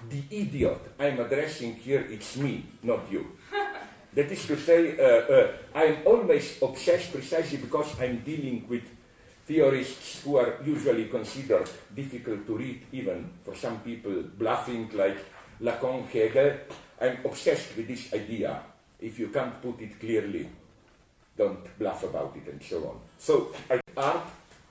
[0.10, 3.28] the idiot I'm addressing here, it's me, not you.
[4.13, 8.84] That is to say, uh, uh, I'm always obsessed precisely because I'm dealing with
[9.45, 15.17] theorists who are usually considered difficult to read, even for some people bluffing like
[15.62, 16.53] Lacan, Hegel.
[17.01, 18.62] I'm obsessed with this idea.
[18.99, 20.47] If you can't put it clearly,
[21.38, 22.99] don't bluff about it, and so on.
[23.17, 23.51] So,
[23.97, 24.23] art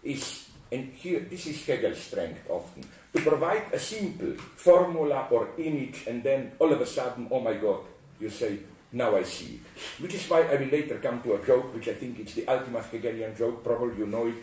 [0.02, 6.06] is, and here, this is Hegel's strength often, to provide a simple formula or image,
[6.06, 7.80] and then all of a sudden, oh my God,
[8.18, 8.58] you say,
[8.92, 10.02] now I see it.
[10.02, 12.46] Which is why I will later come to a joke, which I think is the
[12.46, 14.34] ultimate Hegelian joke, probably you know it.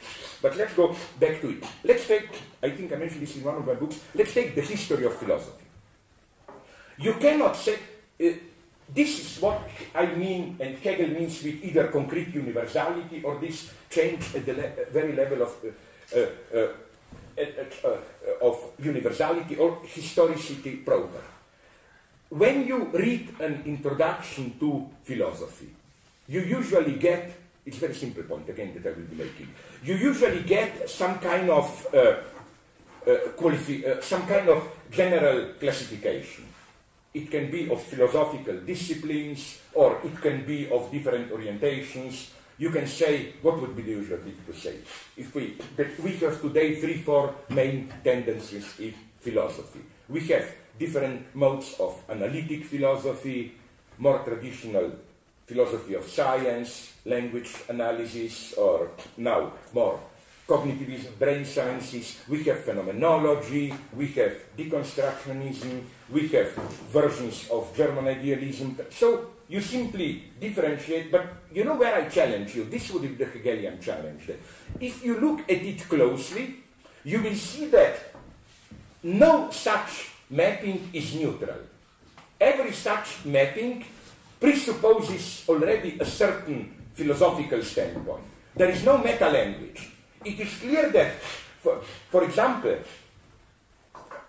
[0.42, 1.64] But let's go back to it.
[1.84, 2.30] Let's take,
[2.64, 5.16] I think I mentioned this in one of my books, let's take the history of
[5.16, 5.66] philosophy.
[6.98, 8.34] You cannot say, uh,
[8.94, 14.36] this is what I mean, and Hegel means with either concrete universality or this change
[14.36, 16.20] at the le- very level of, uh,
[16.58, 16.68] uh,
[17.38, 21.22] uh, uh, of universality or historicity proper.
[22.30, 25.70] When you read an introduction to philosophy,
[26.28, 27.34] you usually get,
[27.66, 29.50] it's a very simple point again that I will be making,
[29.84, 36.46] you usually get some kind of uh, uh, qualifi- uh, some kind of general classification.
[37.14, 42.30] It can be of philosophical disciplines, or it can be of different orientations.
[42.60, 44.76] You can say, what would be the usual thing to say?
[45.18, 49.80] If we, that we have today three, four main tendencies in philosophy.
[50.08, 53.54] We have different modes of analytic philosophy,
[53.98, 54.92] more traditional
[55.46, 60.00] philosophy of science, language analysis, or now more
[60.48, 66.50] cognitivism, brain sciences, we have phenomenology, we have deconstructionism, we have
[66.90, 68.76] versions of German idealism.
[68.90, 72.66] So you simply differentiate, but you know where I challenge you?
[72.66, 74.32] This would be the Hegelian challenge.
[74.80, 76.56] If you look at it closely,
[77.04, 78.14] you will see that
[79.04, 81.60] no such mapping is neutral.
[82.40, 83.86] Every such mapping
[84.40, 88.24] presupposes already a certain philosophical standpoint.
[88.56, 89.92] There is no meta language.
[90.24, 91.20] It is clear that,
[91.60, 92.78] for, for example,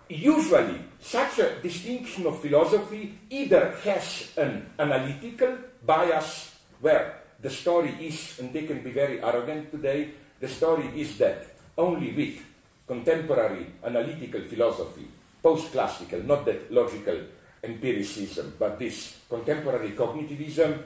[0.09, 8.39] usually such a distinction of philosophy either has an analytical bias where the story is,
[8.39, 10.09] and they can be very arrogant today,
[10.39, 12.43] the story is that only with
[12.87, 15.07] contemporary analytical philosophy,
[15.41, 17.17] post classical, not that logical
[17.63, 20.81] empiricism, but this contemporary cognitivism,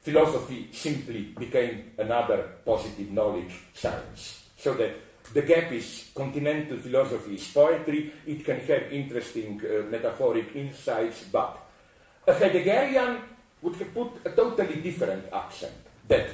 [0.00, 4.44] philosophy simply became another positive knowledge science.
[4.56, 4.94] So that
[5.32, 11.58] the gap is continental philosophy is poetry, it can have interesting uh, metaphoric insights, but
[12.26, 13.20] a Heideggerian
[13.62, 15.72] would have put a totally different accent
[16.08, 16.28] that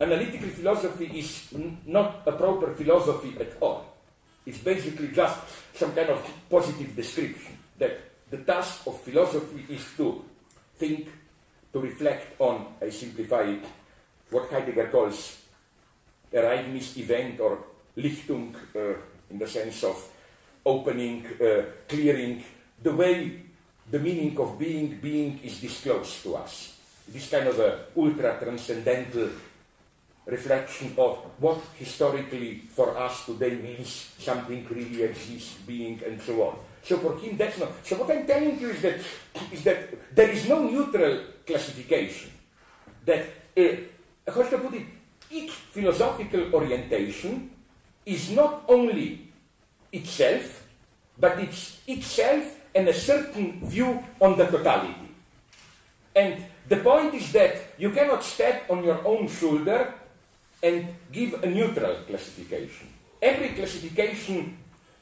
[0.00, 1.48] analytical philosophy is
[1.86, 3.89] not a proper philosophy at all.
[4.46, 5.38] It's basically just
[5.74, 7.98] some kind of positive description that
[8.30, 10.24] the task of philosophy is to
[10.76, 11.08] think,
[11.72, 13.64] to reflect on, I simplify it,
[14.30, 15.42] what Heidegger calls
[16.32, 17.58] Ereignis, event, or
[17.96, 18.94] Lichtung, uh,
[19.30, 20.08] in the sense of
[20.64, 22.42] opening, uh, clearing,
[22.82, 23.42] the way
[23.90, 26.78] the meaning of being, being is disclosed to us.
[27.08, 29.30] This kind of a ultra transcendental
[30.30, 36.56] reflection of what historically for us today means something really exists, being, and so on.
[36.82, 37.68] So for him, that's not.
[37.84, 39.00] So what I'm telling you is that
[39.52, 42.30] is that there is no neutral classification.
[43.04, 43.26] That
[43.58, 44.86] uh, how should I put it?
[45.30, 47.50] Each philosophical orientation
[48.06, 49.28] is not only
[49.92, 50.66] itself,
[51.18, 55.10] but it's itself and a certain view on the totality.
[56.14, 59.94] And the point is that you cannot step on your own shoulder
[60.62, 62.88] and give a neutral classification.
[63.20, 64.56] Every classification,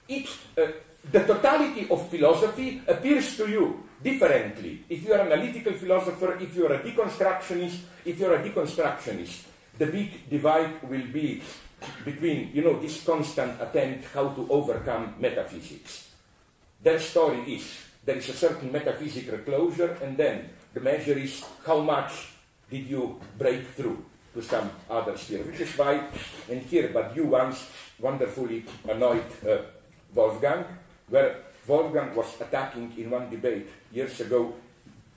[0.07, 0.66] each, uh,
[1.11, 4.85] the totality of philosophy appears to you differently.
[4.88, 8.42] If you are an analytical philosopher, if you are a deconstructionist, if you are a
[8.42, 9.44] deconstructionist,
[9.79, 11.42] the big divide will be
[12.05, 16.11] between, you know, this constant attempt how to overcome metaphysics.
[16.83, 17.66] Their story is
[18.05, 22.33] there is a certain metaphysical closure, and then the measure is how much
[22.71, 24.05] did you break through
[24.38, 26.01] to some other sphere, which is why,
[26.48, 27.66] and here, Badiou once
[27.98, 29.59] wonderfully annoyed uh,
[30.14, 30.64] Wolfgang,
[31.09, 34.55] where Wolfgang was attacking in one debate years ago,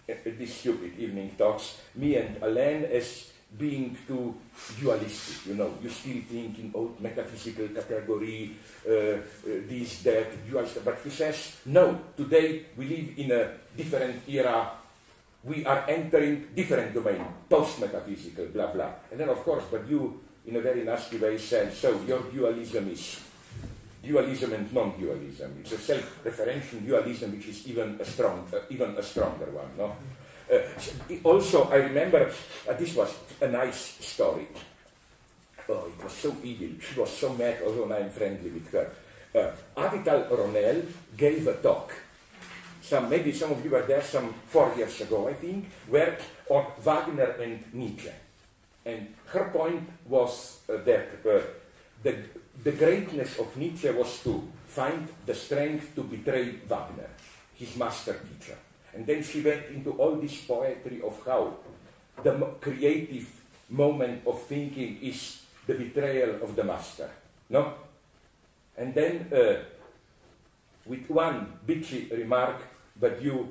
[0.09, 4.33] uh, these stupid evening talks, me and Alain as being too
[4.79, 8.55] dualistic, you know, you still think in old metaphysical category,
[8.87, 9.19] uh, uh,
[9.67, 14.71] this, that, dualistic, but he says, no, today we live in a different era,
[15.43, 18.91] we are entering different domain, post-metaphysical, blah, blah.
[19.11, 20.13] And then, of course, Badiou,
[20.45, 23.21] in a very nasty way, said, so your dualism is
[24.03, 25.57] dualism and non-dualism.
[25.61, 29.69] It's a self-referential dualism, which is even a strong, uh, even a stronger one.
[29.77, 29.95] No?
[30.51, 32.29] Uh, also, I remember
[32.69, 34.47] uh, this was a nice story.
[35.69, 36.69] Oh, it was so evil.
[36.81, 38.91] She was so mad, although I'm friendly with her.
[39.33, 41.93] Uh, Avital Ronell gave a talk.
[42.81, 46.17] Some, maybe some of you were there some four years ago, I think, where
[46.49, 48.11] on Wagner and Nietzsche.
[48.85, 51.41] And her point was uh, that uh,
[52.01, 52.15] the,
[52.63, 57.09] the greatness of Nietzsche was to find the strength to betray Wagner,
[57.55, 58.57] his master teacher.
[58.93, 61.57] And then she went into all this poetry of how
[62.23, 63.29] the creative
[63.69, 67.09] moment of thinking is the betrayal of the master.
[67.49, 67.73] No?
[68.77, 69.63] And then, uh,
[70.85, 72.61] with one bitchy remark,
[72.99, 73.47] Badiou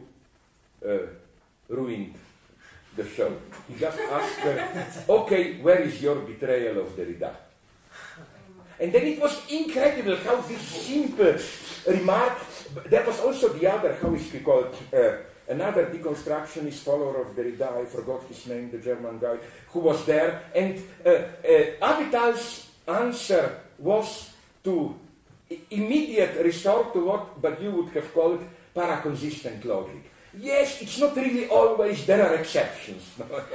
[0.86, 0.98] uh,
[1.68, 2.14] ruined
[2.96, 3.32] the show.
[3.68, 7.34] He just asked her, okay, where is your betrayal of Derrida?
[8.80, 11.36] And then it was incredible how this simple
[11.86, 12.38] remark,
[12.86, 15.16] there was also the other, how is he called, uh,
[15.48, 19.36] another deconstructionist follower of Derrida, I forgot his name, the German guy,
[19.68, 20.42] who was there.
[20.54, 24.30] And uh, uh, Avital's answer was
[24.64, 24.94] to
[25.70, 28.44] immediate restore to what Badiou would have called
[28.74, 30.10] paraconsistent logic.
[30.38, 33.02] Yes, it's not really always, there are exceptions.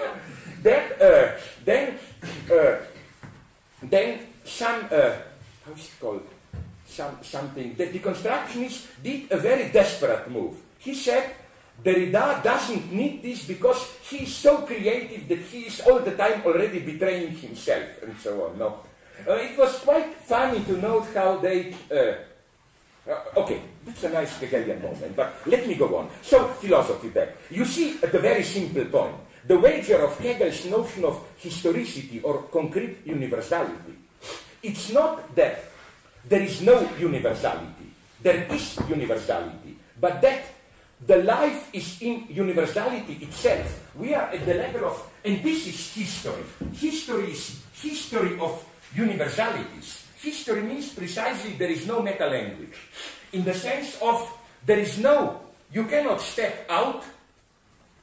[0.61, 1.31] then, uh,
[1.63, 1.97] then,
[2.51, 2.75] uh,
[3.81, 5.15] then some, uh,
[5.65, 6.27] how's it called?
[6.85, 10.55] Some, something, the deconstructionist did a very desperate move.
[10.79, 11.31] He said,
[11.83, 16.41] Derrida doesn't need this because he is so creative that he is all the time
[16.45, 18.57] already betraying himself and so on.
[18.57, 18.79] No.
[19.27, 21.73] Uh, it was quite funny to note how they.
[21.89, 22.13] Uh,
[23.07, 26.09] uh, okay, that's a nice Hegelian moment, but let me go on.
[26.21, 27.37] So, philosophy back.
[27.51, 29.15] You see, at the very simple point,
[29.47, 33.93] the wager of Hegel's notion of historicity or concrete universality,
[34.63, 35.63] it's not that
[36.27, 40.41] there is no universality, there is universality, but that
[41.05, 43.91] the life is in universality itself.
[43.95, 46.43] We are at the level of, and this is history.
[46.73, 48.65] History is history of
[48.95, 50.07] universalities.
[50.17, 52.73] History means precisely there is no meta language.
[53.33, 54.25] In the sense of
[54.65, 55.41] there is no,
[55.71, 57.03] you cannot step out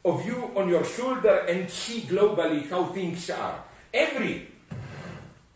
[0.05, 3.65] of you on your shoulder and see globally how things are.
[3.93, 4.49] Every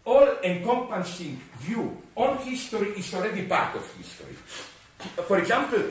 [0.04, 4.34] all encompassing view on history is already part of history.
[5.26, 5.82] For example,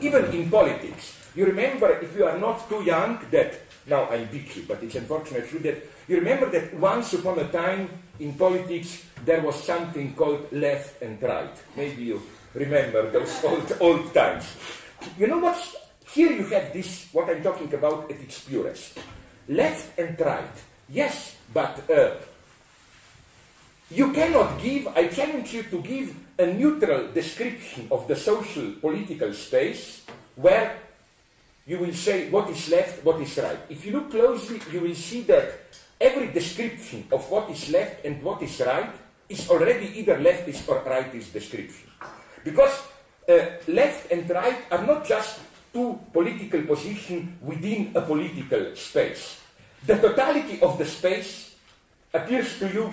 [0.00, 3.54] even in politics, you remember if you are not too young that
[3.86, 7.88] now I'm bitchy, but it's unfortunate that you remember that once upon a time
[8.18, 11.54] in politics there was something called left and right.
[11.76, 12.22] Maybe you
[12.54, 14.56] remember those old old times.
[15.18, 15.58] You know what?
[16.12, 18.98] Here you have this what I'm talking about at its purest.
[19.48, 20.56] Left and right.
[20.88, 22.14] Yes, but uh,
[23.90, 29.32] you cannot give, I challenge you to give a neutral description of the social political
[29.34, 30.02] space
[30.36, 30.78] where
[31.66, 33.58] you will say what is left, what is right.
[33.68, 35.60] If you look closely, you will see that
[36.02, 38.90] every description of what is left and what is right
[39.28, 41.86] is already either leftist or rightist description.
[42.42, 42.74] Because
[43.30, 45.38] uh, left and right are not just
[45.72, 49.40] two political positions within a political space.
[49.86, 51.54] The totality of the space
[52.12, 52.92] appears to you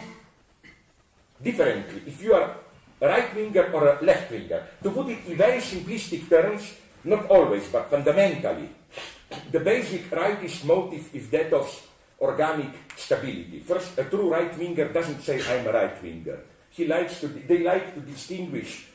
[1.42, 2.56] differently if you are
[3.02, 4.64] a right winger or a left winger.
[4.84, 8.70] To put it in very simplistic terms, not always, but fundamentally,
[9.52, 11.89] the basic rightist motive is that of
[12.22, 13.60] organic stability.
[13.60, 16.40] First, a true right winger doesn't say, I'm a right winger.
[16.72, 18.88] He likes to, they like to distinguish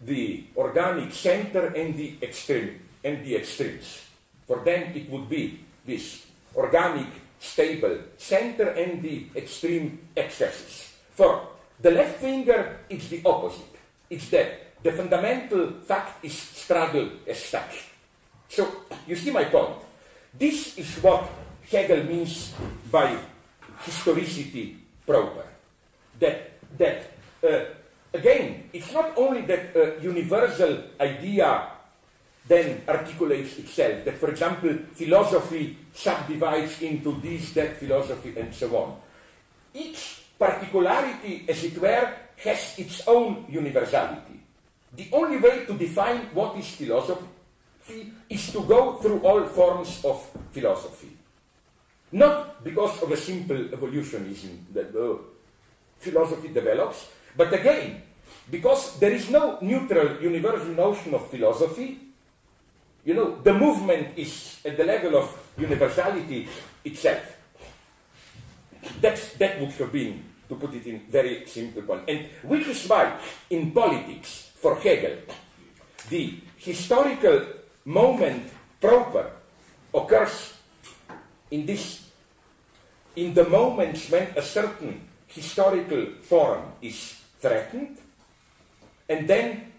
[0.00, 4.02] the organic center and the extreme and the extremes.
[4.46, 6.26] For them, it would be this
[6.56, 7.08] organic,
[7.38, 10.92] stable center and the extreme excesses.
[11.14, 11.48] For
[11.80, 13.76] the left winger, it's the opposite.
[14.08, 17.88] It's that the fundamental fact is struggle as such.
[18.48, 18.68] So,
[19.06, 19.76] you see my point.
[20.34, 21.28] This is what
[21.70, 22.52] Hegel means
[22.90, 23.16] by
[23.84, 25.46] historicity proper.
[26.18, 27.12] That, that
[27.42, 27.64] uh,
[28.12, 31.70] again, it's not only that a universal idea
[32.48, 38.96] then articulates itself, that, for example, philosophy subdivides into this, that philosophy, and so on.
[39.72, 42.12] Each particularity, as it were,
[42.42, 44.40] has its own universality.
[44.96, 50.18] The only way to define what is philosophy is to go through all forms of
[50.50, 51.19] philosophy.
[52.12, 55.16] Not because of a simple evolutionism that uh,
[55.98, 57.06] philosophy develops,
[57.36, 58.02] but again,
[58.50, 61.98] because there is no neutral universal notion of philosophy,
[63.04, 66.48] you know, the movement is at the level of universality
[66.84, 67.36] itself.
[69.00, 72.02] That's, that would have been, to put it in very simple point.
[72.08, 73.18] And which is why,
[73.50, 75.16] in politics, for Hegel,
[76.08, 77.46] the historical
[77.84, 78.50] moment
[78.80, 79.30] proper
[79.94, 80.54] occurs
[81.50, 82.06] in this,
[83.16, 87.96] in the moments when a certain historical form is threatened,
[89.08, 89.72] and then,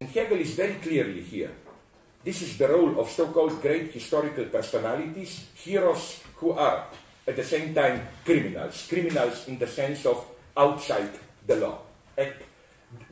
[0.00, 1.52] and Hegel is very clearly here,
[2.24, 6.86] this is the role of so-called great historical personalities, heroes who are
[7.26, 11.10] at the same time criminals, criminals in the sense of outside
[11.46, 11.78] the law.
[12.16, 12.32] And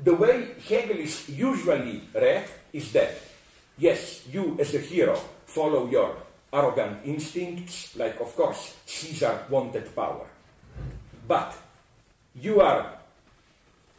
[0.02, 3.14] the way Hegel is usually read is that,
[3.78, 6.16] yes, you as a hero follow your
[6.54, 10.26] arrogant instincts, like of course Caesar wanted power.
[11.26, 11.56] But
[12.40, 12.98] you are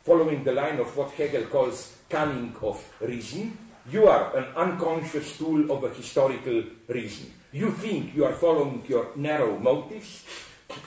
[0.03, 3.57] following the line of what Hegel calls cunning of reason.
[3.91, 7.31] You are an unconscious tool of a historical reason.
[7.51, 10.23] You think you are following your narrow motives,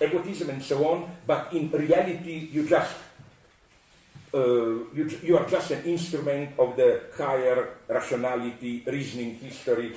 [0.00, 2.96] egotism and so on, but in reality you just
[4.34, 9.94] uh, you, you are just an instrument of the higher rationality, reasoning, history,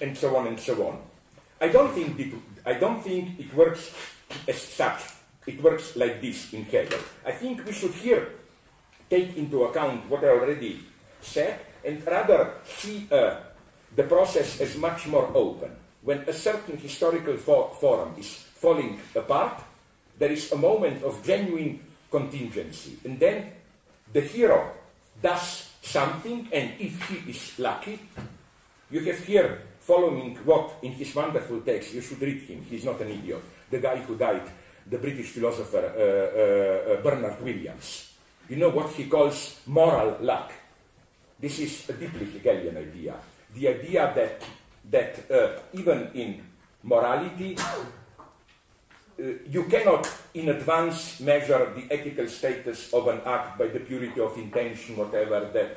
[0.00, 0.98] and so on and so on.
[1.60, 2.32] I don't think it,
[2.64, 3.92] I don't think it works
[4.48, 5.02] as such.
[5.46, 6.98] It works like this in Hegel.
[7.24, 8.28] I think we should here
[9.08, 10.80] take into account what I already
[11.20, 13.36] said and rather see uh,
[13.94, 15.70] the process as much more open.
[16.02, 19.60] When a certain historical fo- forum is falling apart,
[20.18, 21.80] there is a moment of genuine
[22.10, 22.96] contingency.
[23.04, 23.52] And then
[24.12, 24.72] the hero
[25.22, 27.98] does something, and if he is lucky,
[28.90, 33.00] you have here following what in his wonderful text, you should read him, he's not
[33.00, 34.48] an idiot, the guy who died,
[34.86, 38.12] the British philosopher uh, uh, uh, Bernard Williams.
[38.48, 40.52] You know what he calls moral luck.
[41.38, 43.14] This is a deeply Hegelian idea.
[43.54, 44.42] The idea that,
[44.90, 46.42] that uh, even in
[46.82, 53.80] morality, uh, you cannot in advance measure the ethical status of an act by the
[53.80, 55.76] purity of intention, whatever, that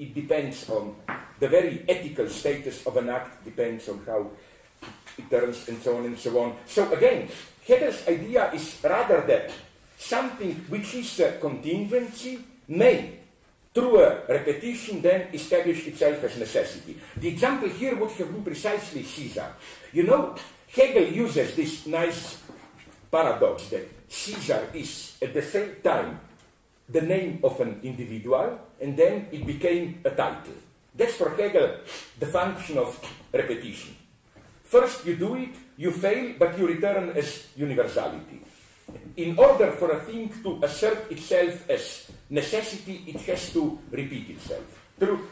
[0.00, 0.96] it depends on
[1.38, 4.30] the very ethical status of an act depends on how
[5.18, 6.56] it turns and so on and so on.
[6.66, 7.28] So again,
[7.60, 9.52] Hegel's idea is rather that
[9.98, 13.20] something which is a contingency may,
[13.74, 16.98] through a repetition, then establish itself as necessity.
[17.16, 19.52] The example here would have been precisely Caesar.
[19.92, 20.34] You know,
[20.72, 22.40] Hegel uses this nice
[23.10, 26.20] paradox that Caesar is at the same time
[26.92, 30.54] the name of an individual and then it became a title.
[30.94, 31.86] That's for Hegel
[32.18, 32.98] the function of
[33.32, 33.94] repetition.
[34.64, 38.42] First you do it, you fail, but you return as universality.
[39.16, 44.66] In order for a thing to assert itself as necessity, it has to repeat itself.
[44.98, 45.26] True.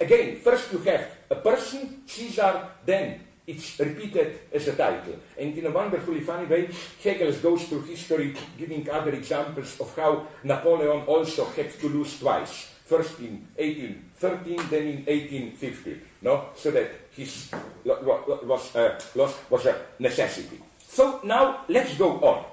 [0.00, 5.14] Again, first you have a person, Caesar, then it's repeated as a title.
[5.38, 6.68] And in a wonderfully funny way,
[7.02, 12.70] Hegel goes through history giving other examples of how Napoleon also had to lose twice.
[12.84, 16.00] First in 1813, then in 1850.
[16.22, 16.50] No?
[16.54, 17.50] So that his
[17.84, 20.60] lo- lo- was, uh, loss was a necessity.
[20.88, 22.44] So now let's go on.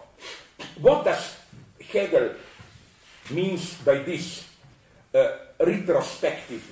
[0.81, 1.37] What does
[1.91, 2.31] Hegel
[3.31, 4.45] means by this
[5.13, 6.63] uh, retrospective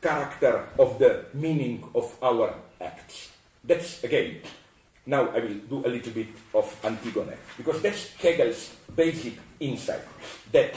[0.00, 3.35] character of the meaning of our acts?
[3.66, 4.40] That's again,
[5.06, 10.02] now I will do a little bit of Antigone, because that's Hegel's basic insight
[10.52, 10.74] that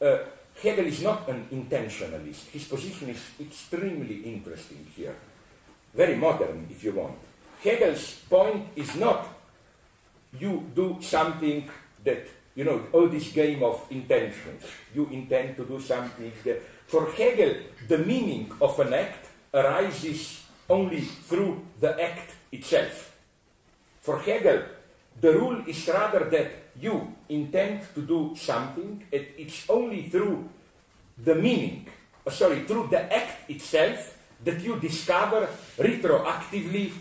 [0.00, 0.18] uh,
[0.60, 2.50] Hegel is not an intentionalist.
[2.50, 5.14] His position is extremely interesting here,
[5.94, 7.18] very modern, if you want.
[7.62, 9.28] Hegel's point is not
[10.38, 11.68] you do something
[12.02, 14.64] that, you know, all this game of intentions.
[14.94, 17.54] You intend to do something that, for Hegel,
[17.88, 23.16] the meaning of an act arises only through the act itself.
[24.00, 24.62] For Hegel,
[25.20, 30.48] the rule is rather that you intend to do something, and it's only through
[31.18, 31.86] the meaning,
[32.26, 35.48] uh, sorry, through the act itself that you discover
[35.78, 36.92] retroactively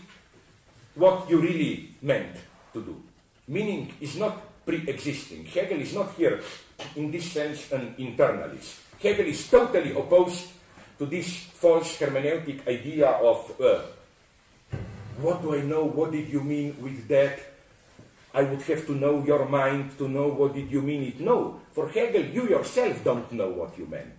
[0.95, 2.37] what you really meant
[2.71, 3.01] to do.
[3.47, 5.45] Meaning is not pre existing.
[5.45, 6.39] Hegel is not here,
[6.95, 8.79] in this sense, an internalist.
[9.01, 10.47] Hegel is totally opposed
[11.03, 13.83] to this false hermeneutic idea of uh,
[15.19, 15.83] what do I know?
[15.83, 17.39] What did you mean with that?
[18.33, 21.19] I would have to know your mind to know what did you mean it.
[21.19, 24.15] No, for Hegel, you yourself don't know what you meant.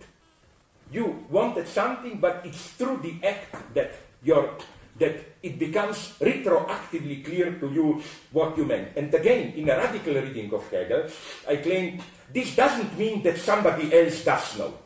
[0.91, 4.55] You wanted something, but it's through the act that your
[4.95, 7.99] that it becomes retroactively clear to you
[8.31, 8.95] what you meant.
[8.95, 11.11] And again, in a radical reading of Hegel,
[11.49, 11.99] I claim
[12.31, 14.84] this doesn't mean that somebody else does know.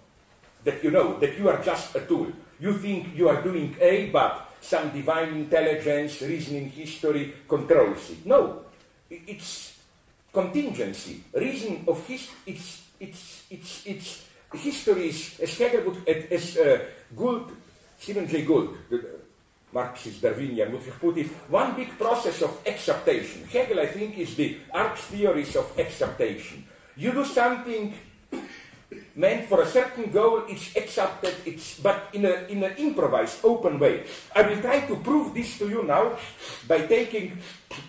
[0.64, 2.32] That you know, that you are just a tool.
[2.60, 8.26] You think you are doing A, but some divine intelligence, reasoning history controls it.
[8.26, 8.66] No,
[9.10, 9.78] it's
[10.34, 11.24] contingency.
[11.34, 16.80] Reason of his, it's, it's, it's, it's history is, as Hegel would, as uh,
[17.16, 17.52] Gould,
[17.98, 19.20] Stephen Jay Gould, the
[19.72, 23.46] Marxist Darwinian would put it, one big process of exaptation.
[23.48, 26.66] Hegel, I think, is the arch theories of exaptation.
[26.98, 27.94] You do something
[29.16, 33.80] meant for a certain goal, it's exapted, it's, but in an in an improvised, open
[33.80, 34.04] way.
[34.36, 36.18] I will try to prove this to you now
[36.68, 37.38] by taking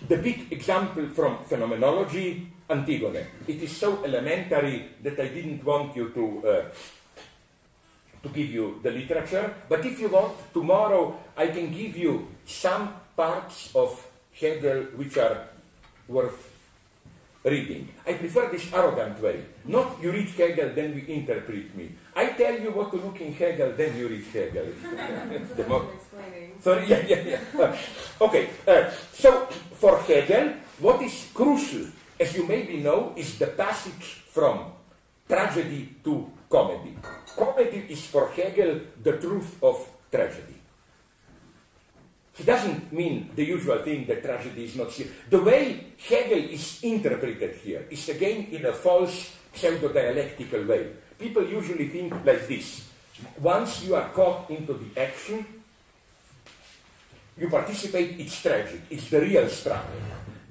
[0.07, 3.25] the big example from phenomenology, Antigone.
[3.47, 6.63] It is so elementary that I didn't want you to, uh,
[8.23, 12.93] to give you the literature, but if you want, tomorrow I can give you some
[13.15, 15.47] parts of Hegel which are
[16.07, 16.50] worth
[17.43, 17.89] reading.
[18.05, 19.41] I prefer this arrogant way.
[19.65, 21.89] Not you read Hegel, then we interpret me.
[22.15, 24.67] I tell you what to look in Hegel, then you read Hegel.
[25.57, 26.53] The mo- Explaining.
[26.61, 27.21] Sorry, yeah, yeah,
[27.57, 27.75] yeah.
[28.21, 31.87] Okay, uh, so for Hegel, what is crucial,
[32.19, 34.71] as you maybe know, is the passage from
[35.27, 36.93] tragedy to comedy.
[37.35, 39.81] Comedy is for Hegel the truth of
[40.11, 40.60] tragedy.
[42.41, 45.13] He doesn't mean the usual thing that tragedy is not serious.
[45.29, 50.89] The way Hegel is interpreted here is again in a false pseudo-dialectical way.
[51.19, 52.89] People usually think like this.
[53.37, 55.45] Once you are caught into the action,
[57.37, 60.01] you participate, it's tragic, it's the real struggle.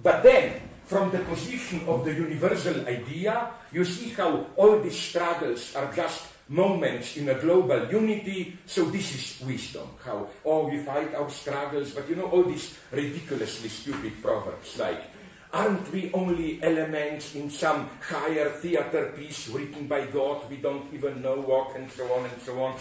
[0.01, 5.74] But then, from the position of the universal idea, you see how all these struggles
[5.74, 8.59] are just moments in a global unity.
[8.66, 9.88] So this is wisdom.
[10.05, 15.01] How, oh, we fight our struggles, but you know, all these ridiculously stupid proverbs like,
[15.53, 21.22] aren't we only elements in some higher theater piece written by God we don't even
[21.22, 22.74] know what, and so on and so on.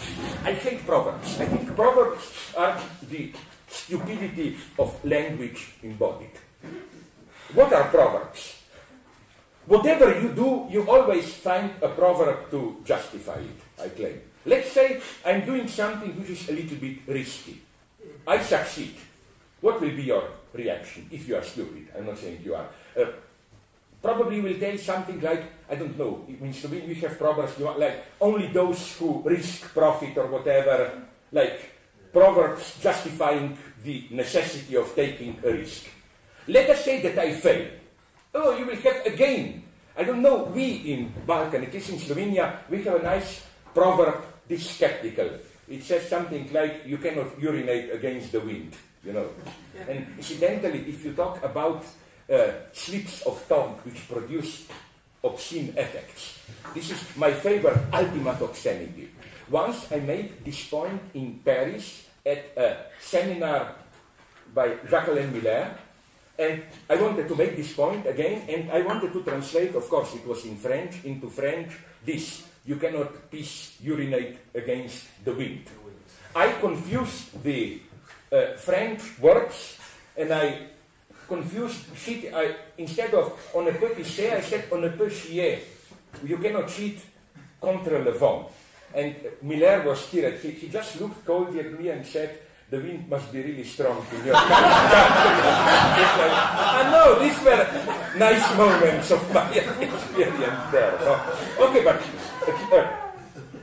[0.44, 1.40] I hate proverbs.
[1.40, 3.32] I think proverbs are the
[3.68, 6.34] stupidity of language embodied.
[7.54, 8.59] What are proverbs?
[9.66, 14.20] Whatever you do, you always find a proverb to justify it, I claim.
[14.46, 17.60] Let's say I'm doing something which is a little bit risky.
[18.26, 18.94] I succeed.
[19.60, 21.88] What will be your reaction if you are stupid?
[21.96, 22.66] I'm not saying you are.
[22.96, 23.06] Uh,
[24.02, 27.18] probably you will tell something like, I don't know, it means to me we have
[27.18, 31.60] proverbs like only those who risk profit or whatever, like
[32.12, 35.86] proverbs justifying the necessity of taking a risk.
[36.48, 37.68] Let us say that I fail.
[38.34, 39.62] Oh, you will have again.
[39.96, 44.22] I don't know, we in Balkan, at least in Slovenia, we have a nice proverb,
[44.46, 45.28] this skeptical.
[45.68, 48.74] It says something like, you cannot urinate against the wind,
[49.04, 49.28] you know.
[49.88, 51.84] And incidentally, if you talk about
[52.30, 54.66] uh, slips of tongue which produce
[55.22, 56.38] obscene effects,
[56.72, 59.10] this is my favorite ultimate obscenity.
[59.50, 63.74] Once I made this point in Paris at a seminar
[64.54, 65.74] by Jacques-Alain Miller,
[66.40, 70.14] and I wanted to make this point again, and I wanted to translate, of course,
[70.14, 71.70] it was in French, into French,
[72.04, 72.48] this.
[72.64, 75.64] You cannot piss, urinate against the wind.
[76.34, 77.80] I confused the
[78.32, 79.78] uh, French words,
[80.16, 80.66] and I
[81.26, 82.32] confused shit.
[82.34, 85.58] I, instead of on ne peut pisser, I said on ne peut chier.
[86.24, 87.00] You cannot cheat
[87.60, 88.46] contre le vent.
[88.94, 90.40] And Miller was scared.
[90.40, 92.38] He, he just looked coldly at me and said,
[92.70, 94.54] the wind must be really strong in your country.
[96.70, 97.66] I know, these were
[98.16, 100.94] nice moments of my experience there.
[101.58, 102.00] Okay, but
[102.46, 102.86] uh, uh,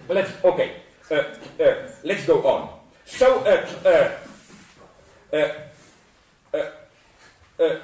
[0.09, 0.71] let's, okay,
[1.09, 2.69] uh, uh let's go on.
[3.05, 3.65] So, uh,
[7.59, 7.75] uh,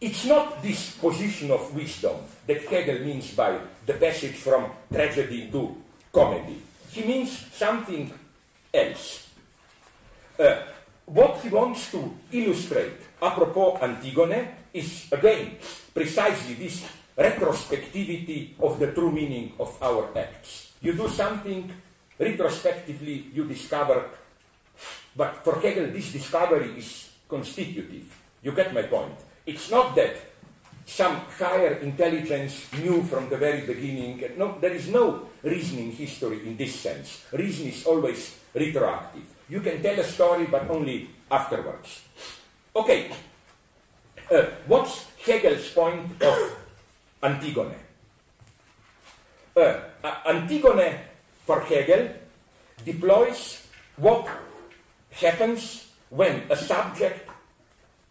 [0.00, 2.16] it's not this position of wisdom
[2.46, 5.76] that Hegel means by the passage from tragedy to
[6.12, 6.62] comedy.
[6.90, 8.10] He means something
[8.72, 9.31] else.
[10.38, 10.62] Uh,
[11.06, 15.58] what he wants to illustrate, apropos Antigone, is again
[15.92, 20.72] precisely this retrospectivity of the true meaning of our acts.
[20.80, 21.70] You do something,
[22.18, 24.08] retrospectively you discover,
[25.14, 28.08] but for Hegel this discovery is constitutive.
[28.42, 29.14] You get my point.
[29.44, 30.16] It's not that
[30.86, 34.24] some higher intelligence knew from the very beginning.
[34.36, 37.24] No, there is no reasoning history in this sense.
[37.32, 39.22] Reason is always retroactive.
[39.52, 42.00] You can tell a story, but only afterwards.
[42.74, 43.12] Okay,
[44.32, 46.56] uh, what's Hegel's point of
[47.22, 47.76] Antigone?
[49.54, 49.76] Uh,
[50.24, 50.96] Antigone,
[51.44, 52.08] for Hegel,
[52.82, 54.26] deploys what
[55.10, 57.28] happens when a subject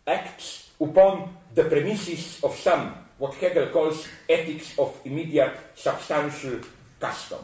[0.05, 6.59] acts upon the premises of some, what Hegel calls ethics of immediate substantial
[6.99, 7.39] custom.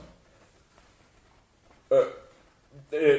[1.89, 2.05] Uh,
[2.93, 3.17] uh,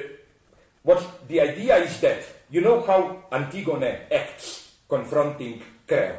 [0.83, 6.17] what the idea is that you know how Antigone acts confronting Creon.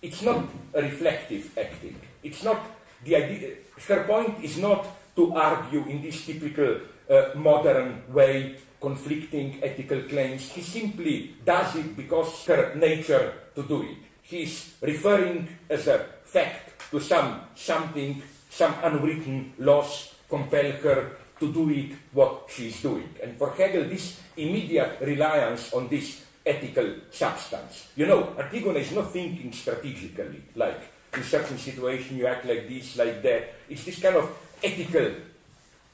[0.00, 0.44] It's not
[0.74, 1.96] a reflective acting.
[2.22, 2.60] It's not
[3.04, 3.54] the idea.
[3.88, 4.86] Her point is not
[5.16, 6.78] to argue in this typical
[7.10, 10.50] uh, modern way conflicting ethical claims.
[10.50, 13.98] He simply does it because her nature to do it.
[14.22, 21.68] He's referring as a fact to some something, some unwritten laws compel her to do
[21.70, 23.10] it what she's doing.
[23.20, 27.88] And for Hegel, this immediate reliance on this ethical substance.
[27.96, 30.80] You know, Antigone is not thinking strategically, like
[31.12, 33.54] in certain situation you act like this, like that.
[33.68, 34.30] It's this kind of
[34.62, 35.10] ethical,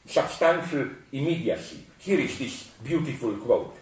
[0.04, 1.86] substantial immediacy.
[1.98, 3.76] Here is this beautiful quote.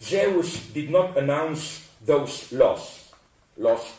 [0.00, 3.12] Zeus did not announce those laws,
[3.58, 3.92] laws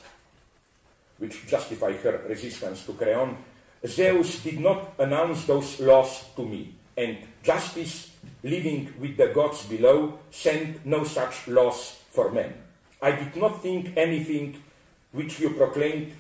[1.20, 3.38] which justify her resistance to Creon.
[3.86, 8.12] Zeus did not announce those laws to me and justice
[8.44, 12.54] living with the gods below sent no such laws for men.
[13.02, 14.62] I did not think anything
[15.12, 16.14] which you proclaimed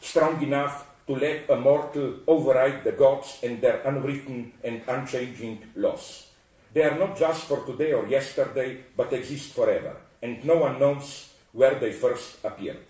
[0.00, 6.28] strong enough to let a mortal override the gods and their unwritten and unchanging laws.
[6.72, 11.30] They are not just for today or yesterday, but exist forever, and no one knows
[11.52, 12.82] where they first appeared.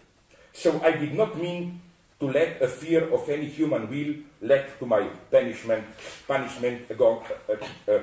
[0.53, 1.81] So I did not mean
[2.20, 4.14] to let a fear of any human will
[4.45, 5.85] lead to my punishment,
[6.29, 7.17] punishment uh,
[7.89, 7.99] uh,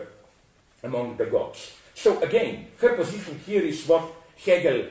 [0.83, 1.77] among the gods.
[1.93, 4.09] So again, her position here is what
[4.43, 4.89] Hegel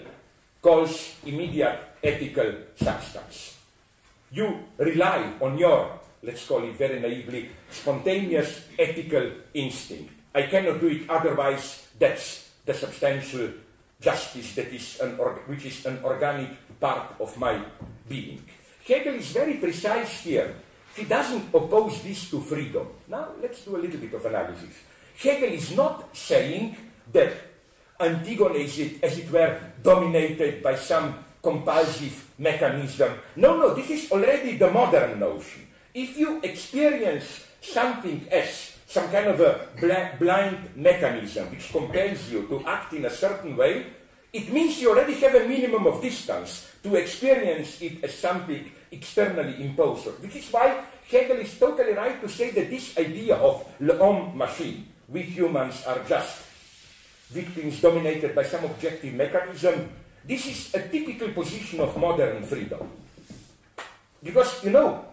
[0.62, 3.58] calls immediate ethical substance.
[4.30, 10.12] You rely on your, let's call it very naively, spontaneous ethical instinct.
[10.32, 11.88] I cannot do it otherwise.
[11.98, 13.50] That's the substantial
[14.00, 15.18] justice that is an
[15.50, 17.60] which is an organic part of my
[18.08, 18.40] being.
[18.86, 20.54] Hegel is very precise here.
[20.96, 22.86] He doesn't oppose this to freedom.
[23.08, 24.74] Now, let's do a little bit of analysis.
[25.16, 26.76] Hegel is not saying
[27.12, 27.32] that
[28.00, 33.12] Antigone is, it, as it were, dominated by some compulsive mechanism.
[33.36, 35.66] No, no, this is already the modern notion.
[35.94, 39.68] If you experience something as some kind of a
[40.18, 43.86] blind mechanism which compels you to act in a certain way,
[44.32, 49.62] it means you already have a minimum of distance to experience it as something externally
[49.62, 50.06] imposed.
[50.22, 54.86] Which is why Hegel is totally right to say that this idea of l'homme machine,
[55.08, 56.46] we humans are just
[57.30, 59.90] victims dominated by some objective mechanism,
[60.24, 62.90] this is a typical position of modern freedom.
[64.22, 65.06] Because, you know,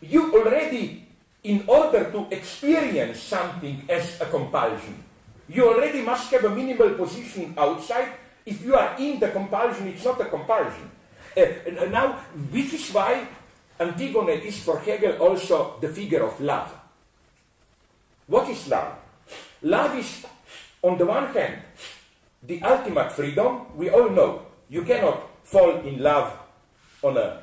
[0.00, 1.06] you already,
[1.44, 5.04] in order to experience something as a compulsion,
[5.48, 8.12] you already must have a minimal position outside.
[8.46, 10.90] If you are in the compulsion, it's not a compulsion.
[11.36, 12.12] Uh, now,
[12.50, 13.26] which is why
[13.78, 16.72] Antigone is for Hegel also the figure of love.
[18.26, 18.94] What is love?
[19.62, 20.24] Love is,
[20.82, 21.60] on the one hand,
[22.42, 23.76] the ultimate freedom.
[23.76, 26.32] We all know you cannot fall in love
[27.02, 27.42] on, a,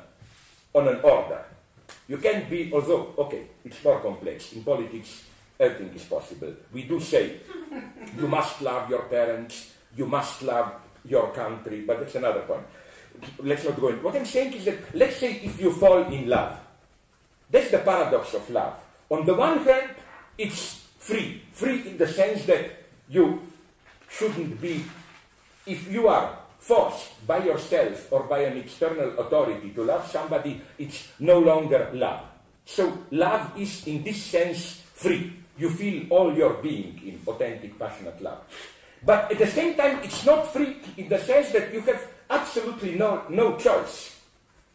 [0.74, 1.44] on an order.
[2.08, 4.52] You can be, although, okay, it's more complex.
[4.52, 5.22] In politics,
[5.58, 6.52] everything is possible.
[6.72, 7.36] We do say
[8.18, 10.74] you must love your parents, you must love
[11.04, 12.66] your country, but that's another point.
[13.38, 14.02] Let's not go in.
[14.02, 16.58] What I'm saying is that, let's say if you fall in love,
[17.50, 18.74] that's the paradox of love.
[19.10, 19.90] On the one hand,
[20.36, 21.42] it's free.
[21.52, 23.42] Free in the sense that you
[24.08, 24.84] shouldn't be,
[25.66, 31.08] if you are forced by yourself or by an external authority to love somebody, it's
[31.20, 32.22] no longer love.
[32.64, 35.32] So love is in this sense free.
[35.58, 38.40] You feel all your being in authentic, passionate love.
[39.04, 42.00] But at the same time, it's not free in the sense that you have
[42.30, 44.20] absolutely no, no choice.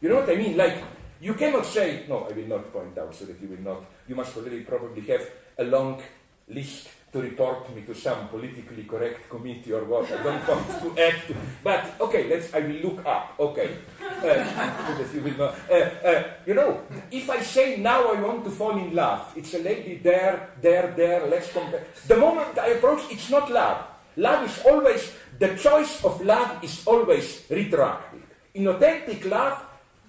[0.00, 0.56] You know what I mean?
[0.56, 0.82] Like,
[1.20, 4.14] you cannot say, no, I will not point out so that you will not, you
[4.14, 5.28] must already probably have
[5.58, 6.02] a long
[6.48, 10.10] list to report me to some politically correct committee or what.
[10.12, 11.32] I don't want to act.
[11.62, 12.54] But okay, let's.
[12.54, 13.34] I will look up.
[13.38, 15.52] Okay, uh, you will know.
[15.68, 19.54] Uh, uh, you know, if I say now I want to fall in love, it's
[19.54, 21.26] a lady there, there, there.
[21.26, 21.84] Let's compare.
[22.06, 23.89] The moment I approach, it's not love.
[24.16, 28.26] Love is always the choice of love is always retroactive.
[28.54, 29.62] In authentic love,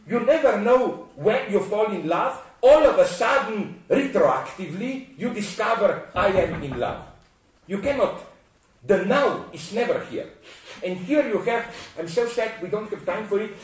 [0.08, 6.10] you never know when you fall in love all of a sudden, retroactively, you discover
[6.14, 7.02] I am in love.
[7.66, 8.22] You cannot,
[8.86, 10.30] the now is never here.
[10.84, 13.58] And here you have, I'm so sad we don't have time for it,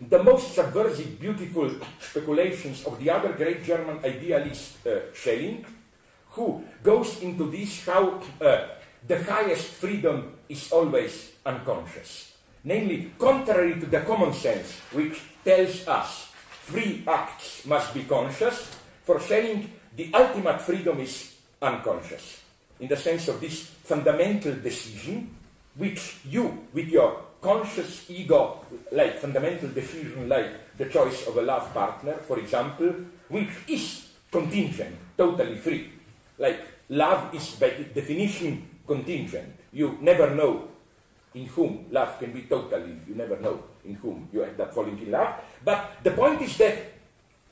[0.00, 1.70] the most subversive, beautiful
[2.00, 5.64] speculations of the other great German idealist, uh, Schelling,
[6.30, 8.68] who goes into this how uh,
[9.06, 12.32] the highest freedom is always unconscious.
[12.64, 16.32] Namely, contrary to the common sense, which tells us
[16.66, 18.76] free acts must be conscious.
[19.04, 22.42] For Schelling, the ultimate freedom is unconscious,
[22.80, 25.34] in the sense of this fundamental decision,
[25.76, 31.72] which you, with your conscious ego, like fundamental decision, like the choice of a love
[31.72, 32.92] partner, for example,
[33.28, 35.90] which is contingent, totally free.
[36.38, 39.54] Like love is by definition contingent.
[39.72, 40.68] You never know
[41.34, 44.98] in whom love can be totally, you never know in whom you end up falling
[44.98, 45.36] in love.
[45.62, 46.74] But the point is that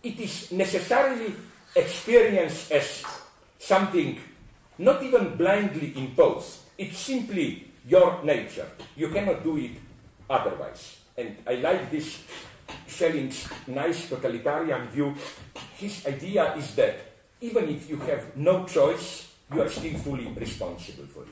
[0.03, 1.35] it is necessarily
[1.77, 3.05] experienced as
[3.59, 4.19] something
[4.79, 6.59] not even blindly imposed.
[6.79, 8.67] It's simply your nature.
[8.97, 9.77] You cannot do it
[10.29, 10.99] otherwise.
[11.17, 12.25] And I like this
[12.87, 15.15] Schelling's nice totalitarian view.
[15.77, 16.99] His idea is that
[17.41, 21.29] even if you have no choice, you are still fully responsible for it.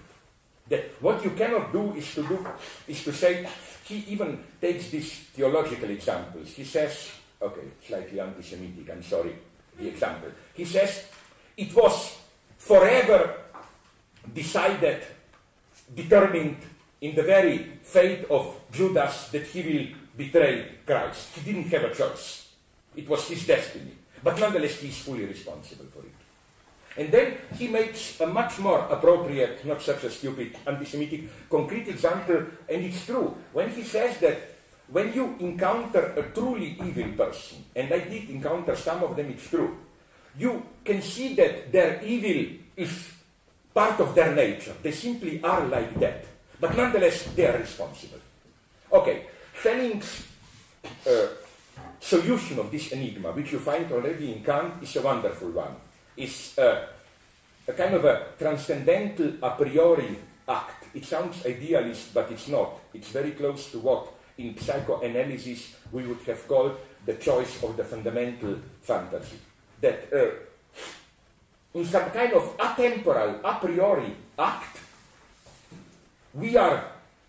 [0.69, 2.47] That what you cannot do is to do
[2.89, 3.47] is to say
[3.85, 6.51] he even takes these theological examples.
[6.51, 7.11] He says,
[7.43, 9.35] okay, slightly anti-Semitic, I'm sorry,
[9.79, 10.31] the example.
[10.55, 11.07] He says
[11.57, 12.19] it was
[12.57, 13.37] forever
[14.33, 15.03] decided,
[15.95, 16.57] determined
[17.01, 21.29] in the very fate of Judas that he will betray Christ.
[21.35, 22.49] He didn't have a choice.
[22.97, 23.93] It was his destiny.
[24.23, 26.14] But nonetheless, he is fully responsible for it.
[26.97, 31.89] And then he makes a much more appropriate, not such a stupid anti Semitic, concrete
[31.89, 33.37] example, and it's true.
[33.53, 34.55] When he says that
[34.89, 39.49] when you encounter a truly evil person, and I did encounter some of them, it's
[39.49, 39.77] true,
[40.39, 43.11] you can see that their evil is
[43.73, 44.75] part of their nature.
[44.83, 46.25] They simply are like that.
[46.61, 48.21] But nonetheless, they are responsible.
[48.93, 49.27] Okay,
[49.61, 50.27] Schelling's
[51.07, 51.27] uh,
[51.99, 55.75] solution of this enigma, which you find already in Kant, is a wonderful one.
[56.17, 56.87] Is uh,
[57.67, 60.17] a kind of a transcendental a priori
[60.49, 60.95] act.
[60.95, 62.79] It sounds idealist, but it's not.
[62.93, 67.85] It's very close to what in psychoanalysis we would have called the choice of the
[67.85, 69.39] fundamental fantasy.
[69.81, 74.79] That uh, in some kind of atemporal, a priori act,
[76.35, 76.85] we are,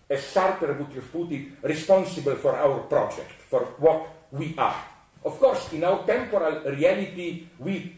[0.10, 4.84] as Sartre would have put it, responsible for our project, for what we are.
[5.24, 7.96] Of course, in our temporal reality, we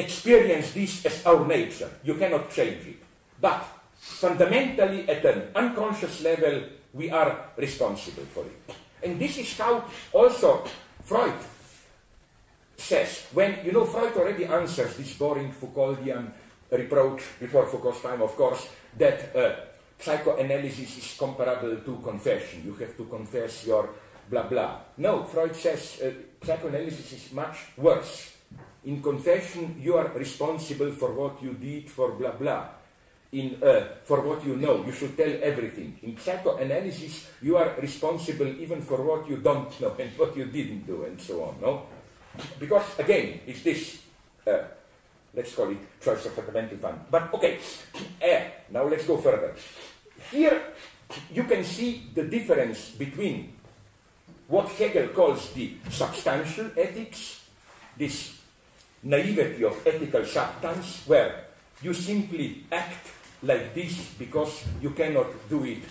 [0.00, 1.90] experience this as our nature.
[2.02, 3.02] You cannot change it.
[3.40, 3.64] But
[3.96, 8.74] fundamentally, at an unconscious level, we are responsible for it.
[9.02, 10.64] And this is how also
[11.04, 11.34] Freud
[12.76, 16.32] says, when, you know, Freud already answers this boring Foucauldian
[16.70, 19.54] reproach before Foucault's time, of course, that uh,
[19.98, 22.62] psychoanalysis is comparable to confession.
[22.64, 23.90] You have to confess your
[24.30, 24.78] blah blah.
[24.96, 26.10] No, Freud says uh,
[26.44, 28.32] psychoanalysis is much worse.
[28.84, 32.64] In confession, you are responsible for what you did for blah blah.
[33.32, 35.98] In, uh, for what you know, you should tell everything.
[36.02, 40.86] In psychoanalysis, you are responsible even for what you don't know and what you didn't
[40.86, 41.60] do and so on.
[41.60, 41.86] No,
[42.58, 44.02] because again, it's this.
[44.46, 44.64] Uh,
[45.34, 47.00] let's call it choice of fundamental fund.
[47.10, 47.58] But okay,
[48.20, 48.40] uh,
[48.72, 49.54] now let's go further.
[50.32, 50.74] Here,
[51.32, 53.52] you can see the difference between
[54.48, 57.44] what Hegel calls the substantial ethics,
[57.96, 58.39] this
[59.02, 61.46] naivety of ethical substance, where
[61.82, 63.08] you simply act
[63.42, 65.82] like this because you cannot do it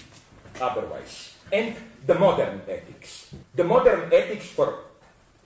[0.61, 1.33] otherwise.
[1.51, 3.33] And the modern ethics.
[3.55, 4.85] The modern ethics for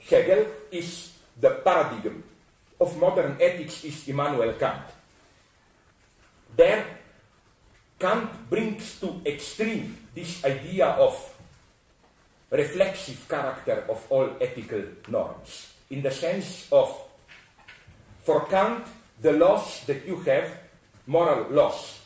[0.03, 2.23] Hegel is the paradigm
[2.79, 4.83] of modern ethics is Immanuel Kant.
[6.55, 6.85] There,
[7.97, 11.15] Kant brings to extreme this idea of
[12.51, 16.91] reflexive character of all ethical norms, in the sense of,
[18.23, 18.85] for Kant,
[19.21, 20.57] the laws that you have,
[21.07, 21.99] moral laws,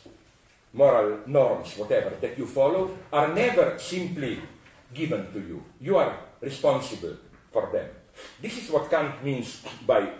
[0.72, 4.38] moral norms, whatever, that you follow, are never simply
[4.92, 5.62] given to you.
[5.80, 7.16] You are responsible
[7.52, 7.88] for them.
[8.42, 10.10] This is what Kant means by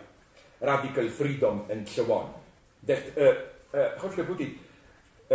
[0.61, 2.32] radical freedom and so on.
[2.86, 4.53] That, uh, uh, how should I put it?
[5.30, 5.34] Uh,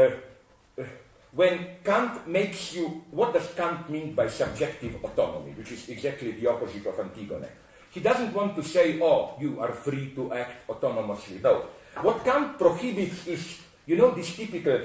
[0.80, 0.86] uh,
[1.32, 6.48] when Kant makes you, what does Kant mean by subjective autonomy, which is exactly the
[6.48, 7.48] opposite of Antigone?
[7.94, 11.42] He doesn't want to say, oh, you are free to act autonomously.
[11.42, 11.66] No.
[12.02, 14.82] What Kant prohibits is, you know, this typical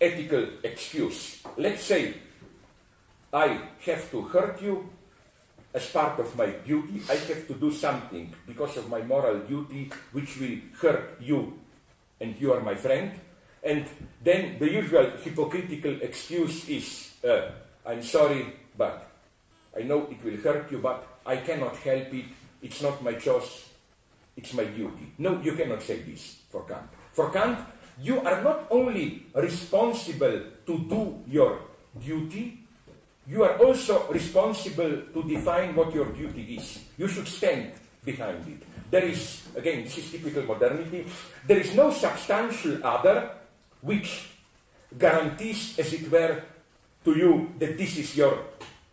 [0.00, 1.42] ethical excuse.
[1.56, 2.14] Let's say
[3.32, 4.90] I have to hurt you
[5.72, 7.00] as part of my duty.
[7.08, 11.54] I have to do something because of my moral duty which will hurt you
[12.20, 13.12] and you are my friend.
[13.62, 13.86] And
[14.24, 17.52] then the usual hypocritical excuse is, uh,
[17.86, 18.46] I'm sorry,
[18.76, 19.06] but
[19.76, 22.24] I know it will hurt you, but I cannot help it.
[22.62, 23.68] It's not my choice.
[24.36, 25.12] It's my duty.
[25.18, 26.88] No, you cannot say this for Kant.
[27.12, 27.58] For Kant,
[28.00, 31.60] you are not only responsible to do your
[31.98, 32.60] duty,
[33.26, 36.80] you are also responsible to define what your duty is.
[36.96, 37.72] You should stand
[38.04, 38.62] behind it.
[38.90, 41.06] There is, again, this is typical modernity,
[41.46, 43.30] there is no substantial other
[43.82, 44.30] which
[44.98, 46.42] guarantees, as it were,
[47.04, 48.38] to you that this is your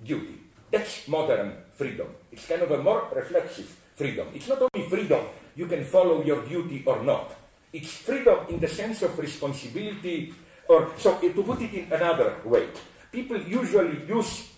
[0.03, 0.37] duty.
[0.69, 2.07] That's modern freedom.
[2.31, 4.27] It's kind of a more reflexive freedom.
[4.33, 5.25] It's not only freedom,
[5.55, 7.33] you can follow your duty or not.
[7.71, 10.33] It's freedom in the sense of responsibility,
[10.67, 12.67] or so to put it in another way.
[13.11, 14.49] People usually use,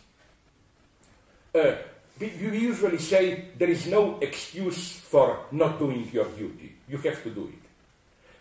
[1.53, 1.75] uh,
[2.19, 6.75] you usually say there is no excuse for not doing your duty.
[6.87, 7.63] You have to do it.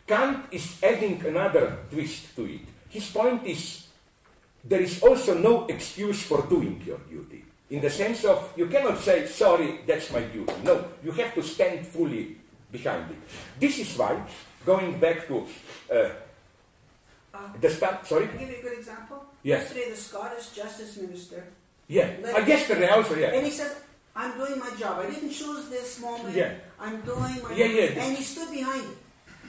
[0.06, 2.62] Kant is adding another twist to it.
[2.88, 3.86] His point is
[4.64, 7.44] there is also no excuse for doing your duty.
[7.70, 10.52] In the sense of you cannot say, sorry, that's my duty.
[10.64, 12.36] No, you have to stand fully
[12.72, 13.18] behind it.
[13.60, 14.16] This is why,
[14.64, 15.46] going back to
[15.92, 16.08] uh,
[17.38, 18.26] Uh, the start, sorry?
[18.26, 19.18] Can I give you a good example?
[19.44, 19.62] Yes.
[19.62, 21.44] Yesterday, the Scottish Justice Minister,
[21.86, 22.08] Yeah.
[22.24, 23.36] Uh, yesterday also, yeah.
[23.36, 23.70] and he said,
[24.16, 24.98] I'm doing my job.
[25.04, 26.34] I didn't choose this moment.
[26.34, 26.52] Yeah.
[26.80, 28.02] I'm doing my Yeah, yeah.
[28.02, 28.98] And he stood behind it.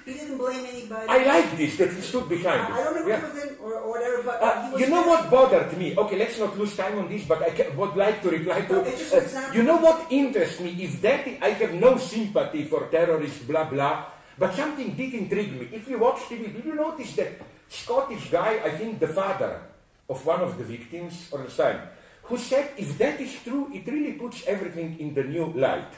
[0.09, 1.05] He didn't blame anybody.
[1.07, 3.21] I like this that he stood behind I, I don't agree Yeah.
[3.29, 5.93] with him or, or whatever, but Uh, you know what bothered me?
[5.97, 8.73] Okay, let's not lose time on this, but I ca- would like to reply to.
[8.73, 10.71] No, uh, you know what interests me?
[10.81, 14.05] is that I have no sympathy for terrorists, blah blah,
[14.41, 15.65] but something did intrigue me.
[15.71, 17.31] If you watch TV, did you notice that
[17.69, 18.59] Scottish guy?
[18.65, 19.61] I think the father
[20.09, 21.75] of one of the victims or the son,
[22.23, 25.91] who said, if that is true, it really puts everything in the new light.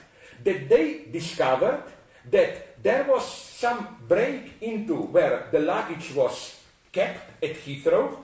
[0.43, 1.83] That they discovered
[2.29, 6.59] that there was some break into where the luggage was
[6.91, 8.17] kept at Heathrow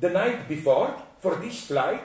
[0.00, 2.02] the night before for this flight,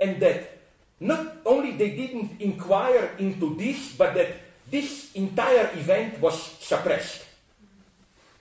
[0.00, 0.58] and that
[1.00, 4.40] not only they didn't inquire into this, but that
[4.70, 7.24] this entire event was suppressed,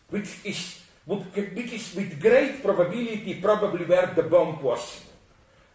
[0.10, 5.02] which is, which is with great probability probably where the bomb was.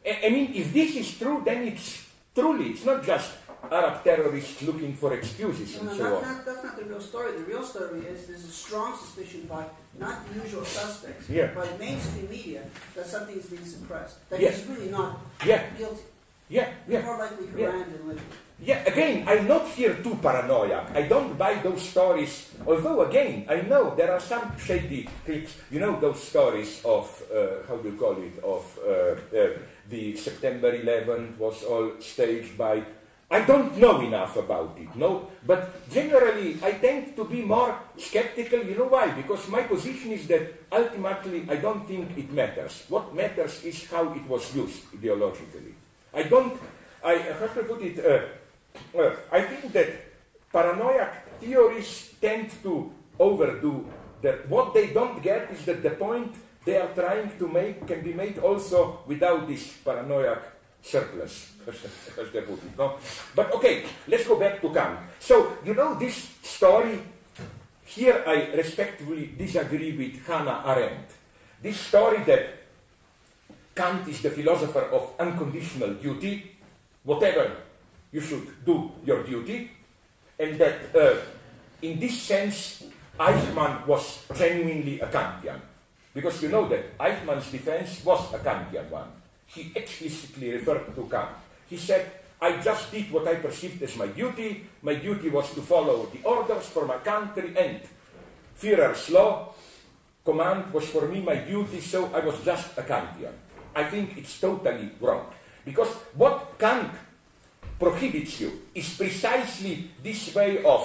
[0.06, 3.32] I mean, if this is true, then it's truly, it's not just
[3.70, 6.32] Arab terrorists looking for excuses No, and no, so that's on.
[6.36, 7.32] not, that's not the real story.
[7.32, 9.64] The real story is there's a strong suspicion by
[9.98, 11.48] not the usual suspects, Yeah.
[11.54, 12.62] by mainstream media,
[12.94, 14.16] that something is being suppressed.
[14.30, 14.56] That Yes.
[14.58, 16.02] he's really not Yeah, guilty.
[16.48, 17.02] yeah, yeah.
[17.02, 17.68] More likely Yeah.
[17.68, 18.22] Iran than Libya.
[18.60, 20.90] Yeah, again, I'm not here too paranoiac.
[20.94, 22.48] I don't buy those stories.
[22.66, 25.52] Although, again, I know there are some shady clips.
[25.70, 29.50] You know those stories of, uh, how do you call it, of uh, uh,
[29.88, 32.82] the September 11th was all staged by.
[33.30, 35.28] I don't know enough about it, no?
[35.44, 38.64] But generally, I tend to be more skeptical.
[38.64, 39.10] You know why?
[39.12, 42.84] Because my position is that ultimately, I don't think it matters.
[42.88, 45.76] What matters is how it was used ideologically.
[46.14, 46.56] I don't,
[47.04, 49.88] I have to put it, uh, uh, I think that
[50.50, 53.84] paranoiac theories tend to overdo
[54.22, 54.48] that.
[54.48, 58.14] What they don't get is that the point they are trying to make can be
[58.14, 62.76] made also without this paranoiac surplus, as they- put it.
[62.78, 62.98] No?
[63.34, 64.98] But okay, let's go back to Kant.
[65.18, 67.00] So, you know, this story,
[67.84, 71.08] here I respectfully disagree with Hannah Arendt.
[71.62, 72.58] This story that
[73.74, 76.56] Kant is the philosopher of unconditional duty,
[77.04, 77.50] whatever
[78.12, 79.70] you should do your duty,
[80.38, 81.16] and that uh,
[81.82, 82.84] in this sense,
[83.18, 85.60] Eichmann was genuinely a Kantian.
[86.14, 89.17] Because you know that Eichmann's defense was a Kantian one.
[89.48, 91.30] He explicitly referred to Kant.
[91.68, 94.64] He said, I just did what I perceived as my duty.
[94.82, 97.80] My duty was to follow the orders for my country, and
[98.60, 99.54] Führer's law
[100.24, 103.32] command was for me my duty, so I was just a Kantian.
[103.74, 105.26] I think it's totally wrong.
[105.64, 106.92] Because what Kant
[107.78, 110.84] prohibits you is precisely this way of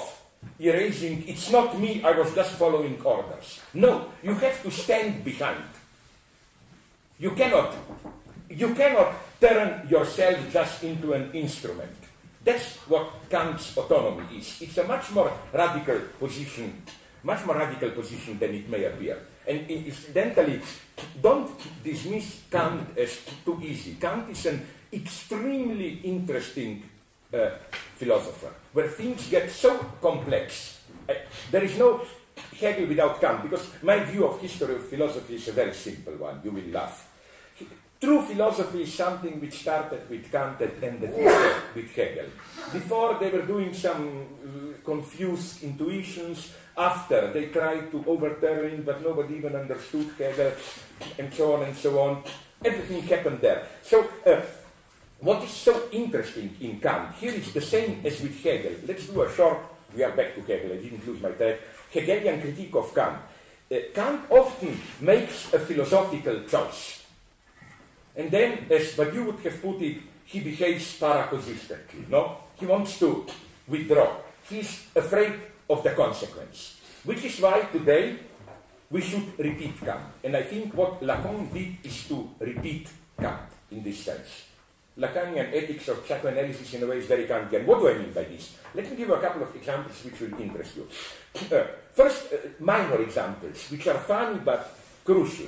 [0.60, 3.60] erasing, it's not me, I was just following orders.
[3.74, 5.64] No, you have to stand behind.
[7.20, 7.74] You cannot,
[8.56, 11.92] you cannot turn yourself just into an instrument.
[12.44, 14.62] That's what Kant's autonomy is.
[14.62, 16.84] It's a much more radical position,
[17.24, 19.18] much more radical position than it may appear.
[19.48, 20.62] And incidentally,
[21.22, 21.50] don't
[21.84, 23.96] dismiss Kant as too easy.
[24.00, 26.84] Kant is an extremely interesting
[27.34, 27.50] uh,
[27.96, 30.80] philosopher, where things get so complex.
[31.10, 31.14] Uh,
[31.50, 32.02] there is no
[32.60, 36.42] Hegel without Kant, because my view of history of philosophy is a very simple one.
[36.44, 37.13] You will laugh.
[38.04, 41.16] True philosophy is something which started with Kant and ended
[41.74, 42.26] with Hegel.
[42.74, 46.52] Before they were doing some uh, confused intuitions.
[46.76, 50.52] After they tried to overturn, but nobody even understood Hegel,
[51.18, 52.24] and so on and so on.
[52.66, 53.68] Everything happened there.
[53.84, 54.42] So, uh,
[55.20, 57.16] what is so interesting in Kant?
[57.16, 58.74] Here is the same as with Hegel.
[58.86, 59.60] Let's do a short.
[59.96, 60.74] We are back to Hegel.
[60.74, 61.60] I didn't lose my track.
[61.90, 63.20] Hegelian critique of Kant.
[63.72, 67.03] Uh, Kant often makes a philosophical choice.
[68.16, 72.08] And then, as Badiou would have put it, he behaves paraconsistently.
[72.10, 72.38] No?
[72.60, 73.26] He wants to
[73.68, 74.18] withdraw.
[74.50, 75.34] He's afraid
[75.70, 76.80] of the consequence.
[77.04, 78.18] Which is why today
[78.90, 80.06] we should repeat Kant.
[80.24, 82.88] And I think what Lacan did is to repeat
[83.20, 84.46] Kant in this sense.
[84.98, 87.66] Lacanian ethics of psychoanalysis in a way is very Kantian.
[87.66, 88.56] What do I mean by this?
[88.76, 90.88] Let me give you a couple of examples which will interest you.
[91.52, 95.48] Uh, first, uh, minor examples, which are funny but crucial.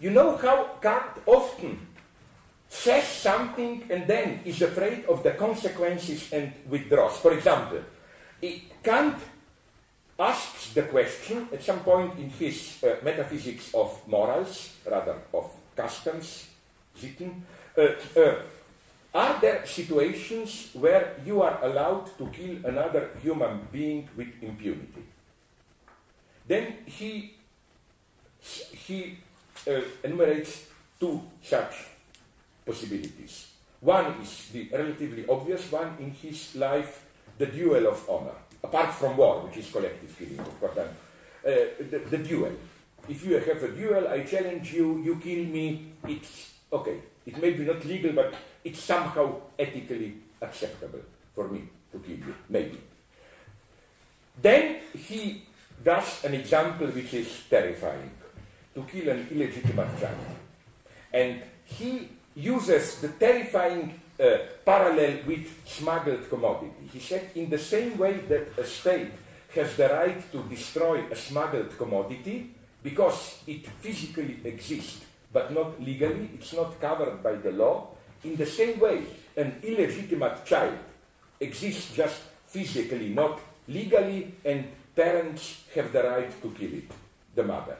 [0.00, 1.86] You know how Kant often
[2.68, 7.16] says something and then is afraid of the consequences and withdraws.
[7.18, 7.80] For example,
[8.82, 9.16] Kant
[10.18, 16.48] asks the question at some point in his uh, metaphysics of morals, rather of customs,
[16.98, 18.34] Sitten, uh, uh,
[19.14, 25.04] are there situations where you are allowed to kill another human being with impunity?
[26.46, 27.34] Then he,
[28.40, 29.18] he
[29.66, 30.67] uh, enumerates
[30.98, 31.86] two such
[32.66, 33.52] possibilities.
[33.80, 37.06] One is the relatively obvious one in his life,
[37.38, 38.34] the duel of honor.
[38.62, 40.88] Apart from war, which is collective killing, of course, uh,
[41.44, 42.52] the, the duel.
[43.08, 46.98] If you have a duel, I challenge you, you kill me, it's okay.
[47.24, 48.34] It may be not legal, but
[48.64, 51.00] it's somehow ethically acceptable
[51.34, 52.78] for me to kill you, maybe.
[54.42, 55.42] Then he
[55.82, 58.10] does an example which is terrifying
[58.74, 60.37] to kill an illegitimate child.
[61.12, 66.88] And he uses the terrifying uh, parallel with smuggled commodity.
[66.92, 69.12] He said, in the same way that a state
[69.54, 72.50] has the right to destroy a smuggled commodity
[72.82, 77.88] because it physically exists but not legally, it's not covered by the law,
[78.24, 79.04] in the same way
[79.36, 80.78] an illegitimate child
[81.38, 83.38] exists just physically, not
[83.68, 84.64] legally, and
[84.96, 86.90] parents have the right to kill it,
[87.34, 87.76] the mother.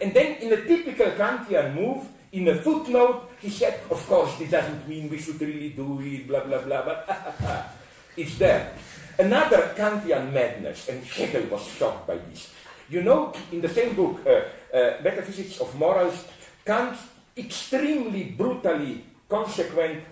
[0.00, 4.50] And then, in a typical Kantian move, in a footnote, he said, Of course, this
[4.50, 7.74] doesn't mean we should really do it, blah, blah, blah, but
[8.16, 8.72] it's there.
[9.18, 12.52] Another Kantian madness, and Hegel was shocked by this.
[12.88, 16.26] You know, in the same book, uh, uh, Metaphysics of Morals,
[16.64, 16.96] Kant
[17.36, 20.02] extremely brutally consequent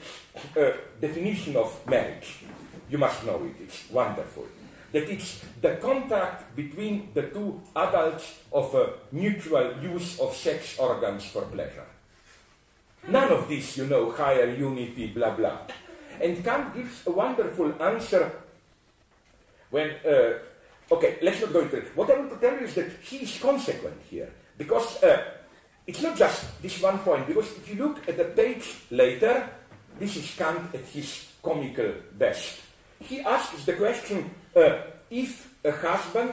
[0.56, 2.44] uh, definition of marriage.
[2.90, 4.46] You must know it, it's wonderful.
[4.92, 11.26] That it's the contact between the two adults of a mutual use of sex organs
[11.26, 11.86] for pleasure.
[13.08, 15.58] None of this, you know, higher unity, blah, blah.
[16.20, 18.30] And Kant gives a wonderful answer
[19.70, 20.38] when, uh,
[20.92, 21.96] okay, let's not go into it.
[21.96, 24.30] What I want to tell you is that he is consequent here.
[24.58, 25.24] Because uh,
[25.86, 29.48] it's not just this one point, because if you look at the page later,
[29.98, 32.60] this is Kant at his comical best.
[33.00, 34.80] He asks the question uh,
[35.10, 36.32] if a husband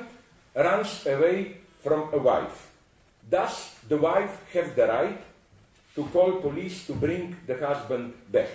[0.54, 2.72] runs away from a wife,
[3.30, 5.22] does the wife have the right
[5.96, 8.52] to call police to bring the husband back?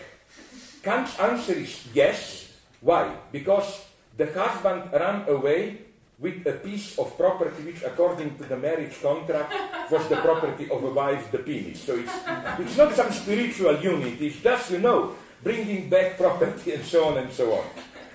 [0.83, 2.53] Kant's answer is yes.
[2.81, 3.13] Why?
[3.33, 3.85] Because
[4.17, 5.79] the husband ran away
[6.21, 9.53] with a piece of property which, according to the marriage contract,
[9.91, 11.81] was the property of a wife, the penis.
[11.81, 12.13] So it's,
[12.61, 17.19] it's not some spiritual unity, it's just, you know, bringing back property and so on
[17.19, 17.65] and so on.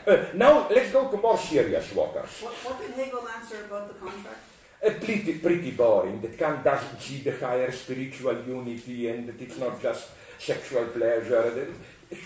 [0.08, 2.30] Uh, now, let's go to more serious waters.
[2.42, 4.38] What, what did Hegel answer about the contract?
[4.84, 9.58] Uh, pretty, pretty boring, that Kant doesn't see the higher spiritual unity and that it's
[9.58, 10.10] not just
[10.40, 11.68] sexual pleasure.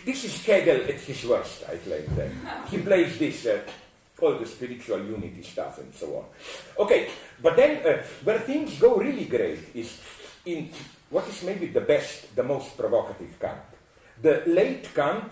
[0.06, 2.70] This is Hegel at his worst, I claim that.
[2.70, 3.46] He plays this.
[3.46, 3.62] Uh,
[4.22, 6.26] all the spiritual unity stuff and so on.
[6.86, 7.10] Okay,
[7.42, 10.00] but then uh, where things go really great is
[10.46, 10.70] in
[11.10, 13.62] what is maybe the best, the most provocative Kant.
[14.22, 15.32] The late Kant,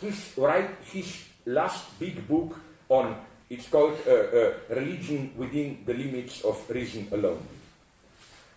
[0.00, 3.16] his, right, his last big book on,
[3.52, 7.44] it's called uh, uh, Religion Within the Limits of Reason Alone,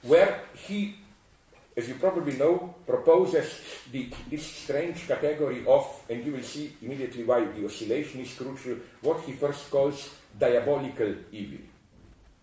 [0.02, 0.96] where he
[1.78, 3.60] as you probably know, proposes
[3.91, 8.78] the, this strange category of, and you will see immediately why the oscillation is crucial,
[9.02, 11.60] what he first calls diabolical evil.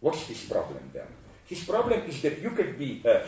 [0.00, 1.06] What's his problem then?
[1.46, 3.20] His problem is that you can be, uh,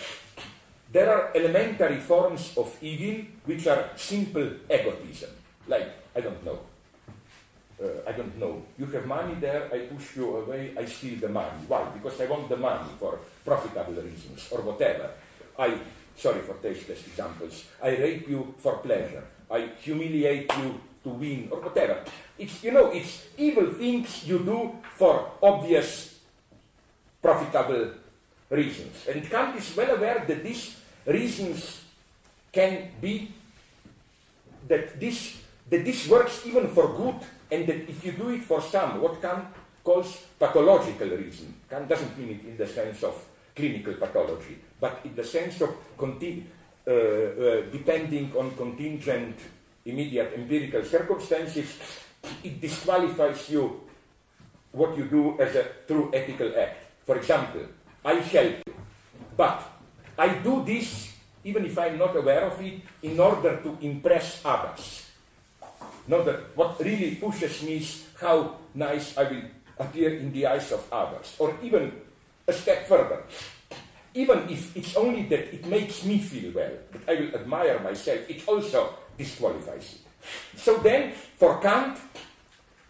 [0.92, 5.30] there are elementary forms of evil which are simple egotism,
[5.66, 6.58] like, I don't know,
[7.82, 11.28] Uh, I don't know, you have money there, I push you away, I steal the
[11.28, 11.58] money.
[11.66, 11.82] Why?
[11.92, 15.10] Because I want the money for profitable reasons or whatever.
[15.58, 15.78] I,
[16.16, 19.24] sorry for tasteless examples, I rape you for pleasure.
[19.50, 21.98] I humiliate you to win or whatever.
[22.38, 26.18] It's, you know, it's evil things you do for obvious
[27.20, 27.90] profitable
[28.50, 29.06] reasons.
[29.08, 31.80] And Kant is well aware that these reasons
[32.52, 33.32] can be,
[34.68, 37.16] that this, that this works even for good,
[37.50, 39.46] and that if you do it for some, what Kant
[39.82, 43.14] calls pathological reason, Kant doesn't mean it in the sense of
[43.54, 49.36] clinical pathology, but in the sense of uh, uh, depending on contingent,
[49.84, 51.78] immediate empirical circumstances,
[52.42, 53.80] it disqualifies you
[54.72, 56.84] what you do as a true ethical act.
[57.04, 57.62] For example,
[58.04, 58.74] I help you,
[59.36, 59.62] but
[60.18, 61.14] I do this
[61.44, 65.03] even if I'm not aware of it in order to impress others.
[66.06, 69.42] Not that what really pushes me is how nice I will
[69.78, 71.92] appear in the eyes of others, or even
[72.46, 73.22] a step further.
[74.14, 78.20] Even if it's only that it makes me feel well, that I will admire myself,
[78.28, 80.00] it also disqualifies it.
[80.56, 81.98] So then, for Kant,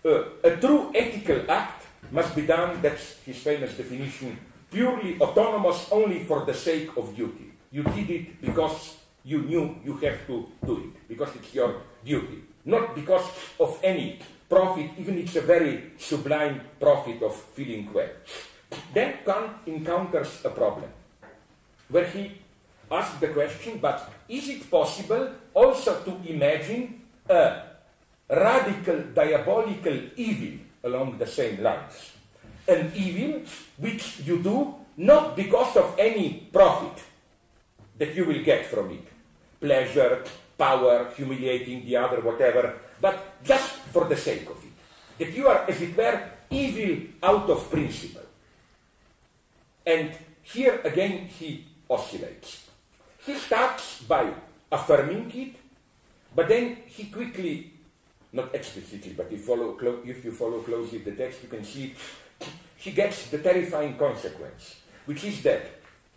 [0.04, 4.36] uh, a true ethical act must be done, that's his famous definition,
[4.70, 7.52] purely autonomous only for the sake of duty.
[7.70, 12.44] You did it because you knew you have to do it, because it's your duty,
[12.64, 13.24] not because
[13.60, 14.18] of any
[14.48, 18.10] profit, even if it's a very sublime profit of feeling well.
[18.92, 20.90] Then Kant encounters a problem
[21.88, 22.32] where he
[22.90, 27.62] asks the question, but is it possible also to imagine a
[28.28, 32.12] radical diabolical evil along the same lines.
[32.66, 33.42] An evil
[33.76, 37.02] which you do not because of any profit
[37.98, 39.06] that you will get from it
[39.64, 40.22] pleasure,
[40.56, 44.72] power, humiliating the other, whatever, but just for the sake of it.
[45.18, 48.22] That you are, as it were, evil out of principle.
[49.86, 50.12] And
[50.42, 52.68] here again he oscillates.
[53.24, 54.32] He starts by
[54.70, 55.56] affirming it,
[56.34, 57.72] but then he quickly,
[58.32, 62.48] not explicitly, but if, follow if you follow closely the text, you can see it,
[62.76, 64.76] he gets the terrifying consequence,
[65.06, 65.62] which is that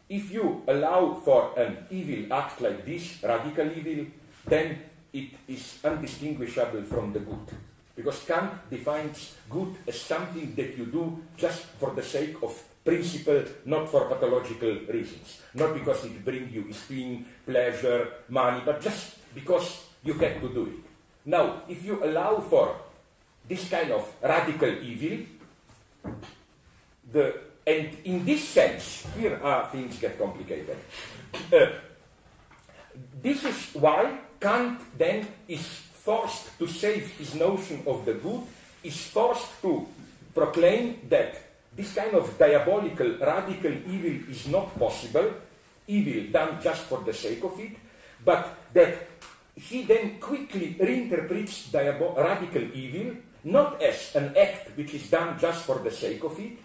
[0.10, 4.06] if you allow for an evil act like this, radical evil,
[4.48, 4.80] then
[5.14, 7.48] it is undistinguishable from the good.
[7.95, 12.53] Because Kant defines good as something that you do just for the sake of
[12.86, 15.41] principle, not for pathological reasons.
[15.53, 20.65] Not because it brings you esteem, pleasure, money, but just because you have to do
[20.65, 20.84] it.
[21.26, 22.76] Now, if you allow for
[23.48, 25.26] this kind of radical evil,
[27.11, 30.78] the, and in this sense, here are things get complicated.
[31.52, 31.68] Uh,
[33.22, 35.66] this is why Kant then is
[36.06, 38.42] forced to save his notion of the good,
[38.84, 39.88] is forced to
[40.34, 41.36] proclaim that
[41.76, 45.34] this kind of diabolical, radical evil is not possible,
[45.88, 47.78] evil done just for the sake of it,
[48.24, 49.08] but that
[49.56, 55.80] he then quickly reinterprets radical evil not as an act which is done just for
[55.80, 56.58] the sake of it,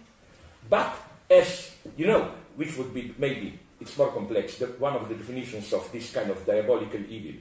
[0.69, 0.95] but
[1.29, 5.73] as, you know, which would be maybe, it's more complex, the, one of the definitions
[5.73, 7.39] of this kind of diabolical evil.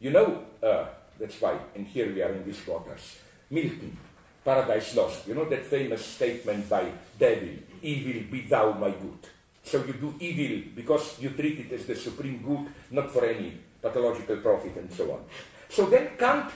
[0.00, 0.86] You know, uh,
[1.18, 3.18] that's why, and here we are in these waters.
[3.50, 3.96] Milton,
[4.44, 6.86] Paradise Lost, you know that famous statement by
[7.18, 9.26] Devil, evil be thou my good.
[9.64, 13.58] So you do evil because you treat it as the supreme good, not for any
[13.82, 15.24] pathological profit and so on.
[15.68, 16.50] So then Kant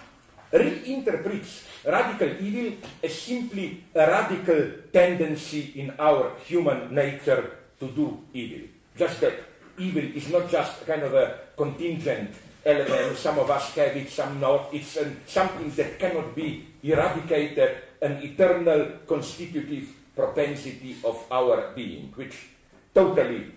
[0.52, 7.51] reinterprets radical evil as simply a radical tendency in our human nature
[7.81, 8.69] to do evil.
[8.97, 9.35] Just that
[9.78, 12.31] evil is not just kind of a contingent
[12.64, 14.68] element, some of us have it, some not.
[14.72, 22.48] It's an, something that cannot be eradicated, an eternal constitutive propensity of our being, which
[22.94, 23.52] totally,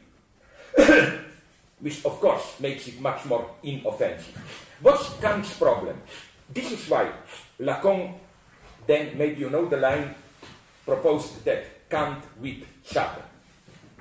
[1.80, 4.38] which of course makes it much more inoffensive.
[4.82, 6.02] What's Kant's problem?
[6.53, 7.10] This is why
[7.60, 8.14] Lacan
[8.88, 10.14] then, maybe you know the line,
[10.86, 13.23] proposed that Kant with Sade.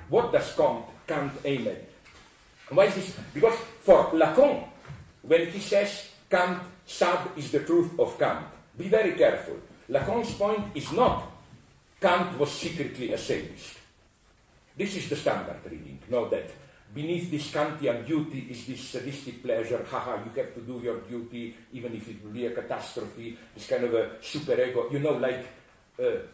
[0.09, 1.83] What does Kant, Kant aim at?
[2.69, 3.17] Why is this?
[3.33, 4.63] Because for Lacan,
[5.27, 8.45] when he says Kant, Sade is the truth of Kant,
[8.77, 9.57] be very careful.
[9.89, 11.35] Lacan's point is not
[11.99, 13.79] Kant was secretly a sadist.
[14.77, 15.97] This is the standard reading.
[16.09, 16.51] Know that
[16.93, 19.85] beneath this Kantian duty is this sadistic pleasure.
[19.89, 23.37] Haha, you have to do your duty even if it will be a catastrophe.
[23.55, 24.91] This kind of a superego.
[24.91, 25.47] You know, like
[25.97, 26.27] uh,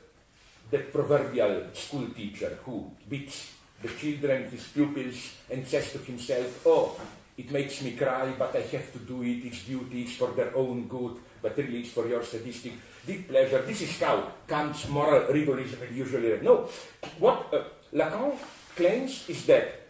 [0.70, 7.00] the proverbial school teacher who beats the children, his pupils, and says to himself, Oh,
[7.42, 9.46] it makes me cry, but I have to do it.
[9.50, 12.74] It's duty, it's for their own good, but really it's for your sadistic
[13.06, 13.64] deep pleasure.
[13.66, 16.40] This is how Kant's moral rigorism is usually.
[16.42, 16.70] No,
[17.18, 17.64] what uh,
[17.94, 18.38] Lacan
[18.76, 19.90] claims is that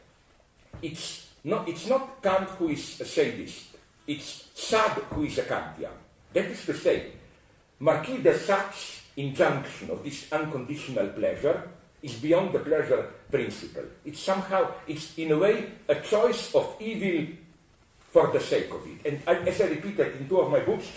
[0.82, 3.76] it's not, it's not Kant who is a sadist,
[4.07, 5.91] it's Sade who is a Kantian.
[6.32, 7.11] That is to say,
[7.80, 11.68] Marquis de Sade's injunction of this unconditional pleasure
[12.02, 13.84] is beyond the pleasure principle.
[14.06, 17.36] It's somehow, it's in a way a choice of evil
[18.12, 19.00] for the sake of it.
[19.08, 20.92] And I, as I repeated in two of my books,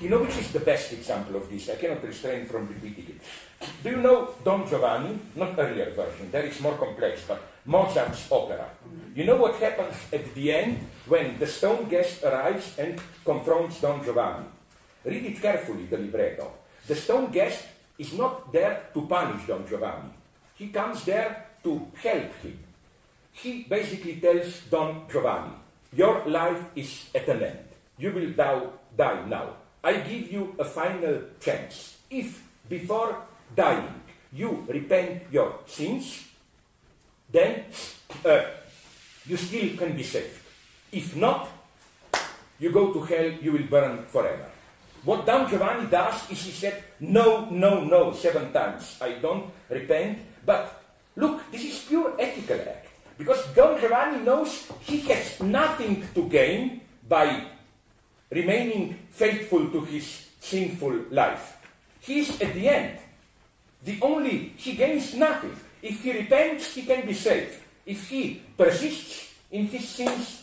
[0.00, 1.68] you know which is the best example of this?
[1.68, 3.68] I cannot restrain from repeating it.
[3.82, 5.18] Do you know Don Giovanni?
[5.34, 8.70] Not earlier version, there it's more complex, but Mozart's opera.
[9.14, 14.04] You know what happens at the end when the stone guest arrives and confronts Don
[14.04, 14.46] Giovanni?
[15.04, 16.52] Read it carefully, the libretto.
[16.86, 17.66] The stone guest
[17.98, 20.10] is not there to punish Don Giovanni.
[20.54, 22.58] He comes there to help him.
[23.32, 25.54] He basically tells Don Giovanni,
[25.92, 27.68] Your life is at an end.
[27.98, 29.56] You will die now.
[29.84, 31.98] I give you a final chance.
[32.08, 33.16] If before
[33.54, 34.00] dying
[34.32, 36.24] you repent your sins,
[37.30, 37.64] then
[38.24, 38.42] uh,
[39.26, 40.40] you still can be saved.
[40.92, 41.48] If not,
[42.58, 44.48] you go to hell, you will burn forever.
[45.04, 48.96] What Don Giovanni does is he said, No, no, no, seven times.
[49.00, 50.18] I don't repent.
[50.46, 50.80] But
[51.16, 52.81] look, this is pure ethical act.
[53.22, 57.46] Because Don Giovanni knows he has nothing to gain by
[58.34, 61.54] remaining faithful to his sinful life.
[62.02, 62.98] He is at the end.
[63.86, 65.54] The only, he gains nothing.
[65.80, 67.62] If he repents, he can be saved.
[67.86, 70.42] If he persists in his sins,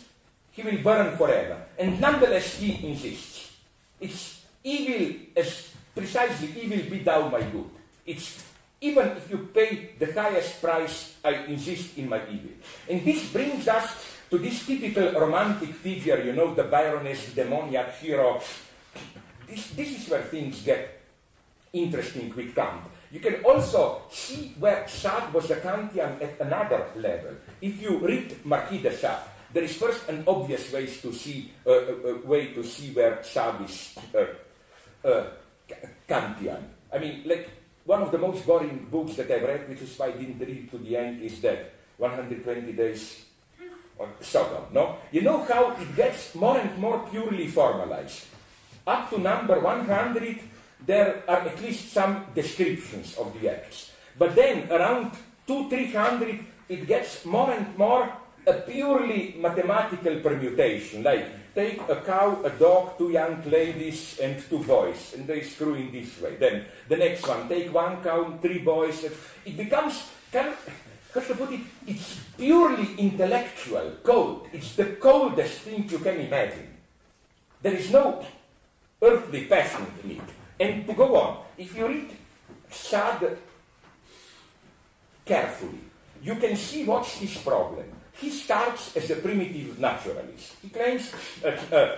[0.56, 1.60] he will burn forever.
[1.78, 3.60] And nonetheless, he insists.
[4.00, 7.72] It's evil as precisely evil be thou my good.
[8.06, 8.40] It's
[8.82, 12.52] even if you pay the highest price, I insist in my evil.
[12.88, 18.42] And this brings us to this typical romantic figure, you know, the Byronic, demoniac hero.
[19.48, 21.02] This, this is where things get
[21.74, 22.84] interesting with Kant.
[23.12, 27.36] You can also see where Sade was a Kantian at another level.
[27.60, 31.72] If you read Marquis de Sade, there is first an obvious way to see uh,
[31.72, 35.26] uh, way to see where Sade is uh, uh,
[36.08, 36.62] Kantian.
[36.94, 37.50] I mean, like
[37.90, 40.70] one of the most boring books that I've read, which is why I didn't read
[40.70, 43.26] to the end, is that 120 Days
[44.00, 44.66] on Sodom.
[44.72, 48.28] No, you know how it gets more and more purely formalized.
[48.86, 50.38] Up to number 100,
[50.86, 53.92] there are at least some descriptions of the acts.
[54.20, 55.18] But then around
[55.48, 58.14] 2 300, it gets more and more
[58.46, 61.02] a purely mathematical permutation.
[61.02, 65.76] Like, take a cow, a dog, two young ladies, and two boys, and they screw
[65.76, 66.36] in this way.
[66.36, 69.04] Then the next one, take one cow, three boys.
[69.46, 70.04] It becomes
[70.34, 70.70] of,
[71.14, 74.48] how to put it, it's purely intellectual, cold.
[74.54, 76.78] It's the coldest thing you can imagine.
[77.62, 78.24] There is no
[79.02, 80.30] earthly passion in it.
[80.60, 82.10] And to go on, if you read
[82.70, 83.38] Sade
[85.26, 85.80] carefully,
[86.22, 87.86] you can see what's his problem.
[88.20, 90.56] He starts as a primitive naturalist.
[90.62, 91.96] He claims that uh,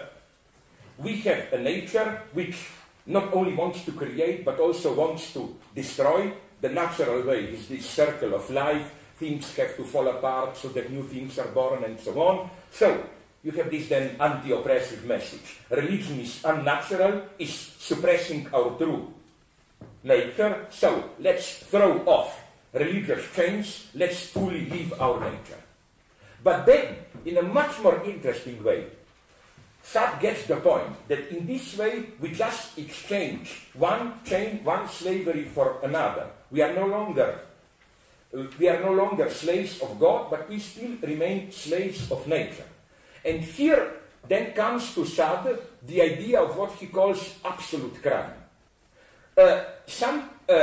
[0.98, 2.69] we have a nature which
[3.06, 6.31] not only wants to create but also wants to destroy.
[6.61, 8.93] The natural way is this circle of life.
[9.18, 12.49] Things have to fall apart so that new things are born and so on.
[12.72, 13.03] So,
[13.43, 15.57] you have this then anti-oppressive message.
[15.69, 19.14] Religion is unnatural, is suppressing our true
[20.03, 22.39] nature, so let's throw off
[22.73, 25.57] religious chains, let's fully live our nature.
[26.43, 26.95] But then,
[27.26, 28.85] in a much more interesting way,
[29.84, 35.45] Sade gets the point that in this way we just exchange one chain, one slavery
[35.45, 36.27] for another.
[36.51, 37.39] We are no longer
[38.34, 42.68] uh, we are no longer slaves of God, but we still remain slaves of nature.
[43.26, 43.91] And here
[44.27, 48.34] then comes to Sade the idea of what he calls absolute crime.
[49.38, 50.53] Uh, some, uh,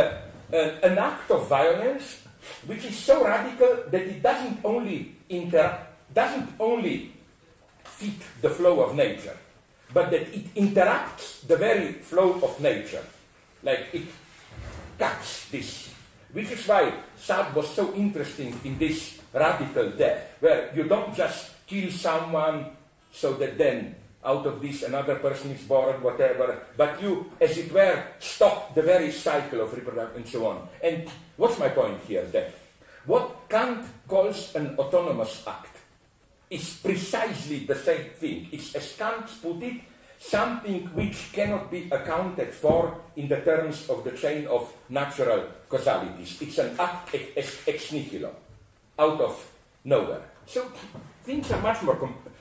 [0.53, 2.23] uh, an act of violence
[2.67, 7.13] which is so radical that it doesn't only inter- doesn't only
[7.85, 9.37] fit the flow of nature,
[9.93, 13.05] but that it interrupts the very flow of nature.
[13.63, 14.07] Like it
[14.99, 15.95] cuts this.
[16.33, 21.67] Which is why Sade was so interesting in this radical death, where you don't just
[21.67, 22.67] kill someone
[23.13, 23.95] so that then
[24.25, 28.83] out of this another person is born, whatever, but you, as it were, stop the
[28.83, 30.69] very cycle of reproduction and so on.
[30.83, 32.53] And what's my point here then?
[33.09, 35.73] What Kant calls an autonomous act
[36.51, 38.49] is precisely the same thing.
[38.53, 39.81] It's, as Kant put it,
[40.21, 46.37] something which cannot be accounted for in the terms of the chain of natural causalities.
[46.43, 48.29] It's an act ex, ex nihilo,
[48.99, 49.41] out of
[49.85, 50.29] nowhere.
[50.45, 50.69] So
[51.25, 51.97] things are much more,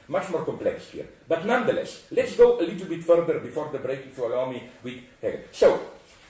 [0.10, 1.08] much more complex here.
[1.30, 4.64] But nonetheless, let's go a little bit further before the break, if you allow me,
[4.84, 5.48] with Hegel.
[5.54, 5.80] So,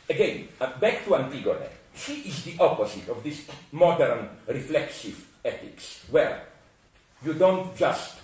[0.07, 1.76] again, uh, back to Antigone.
[1.97, 3.41] She is the opposite of this
[3.73, 6.45] modern reflexive ethics, where
[7.25, 8.21] you don't just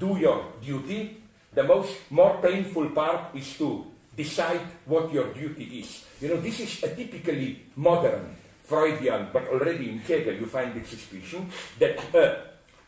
[0.00, 1.22] do your duty,
[1.54, 3.86] the most more painful part is to
[4.16, 6.04] decide what your duty is.
[6.20, 8.34] You know, this is a typically modern
[8.64, 12.34] Freudian, but already in Hegel you find the suspicion that uh,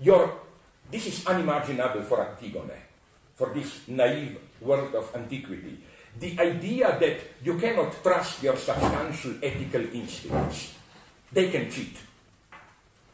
[0.01, 0.43] your
[0.91, 2.79] this is unimaginable for Antigone,
[3.35, 5.79] for this naive world of antiquity.
[6.19, 10.75] The idea that you cannot trust your substantial ethical instincts.
[11.33, 11.97] They can cheat.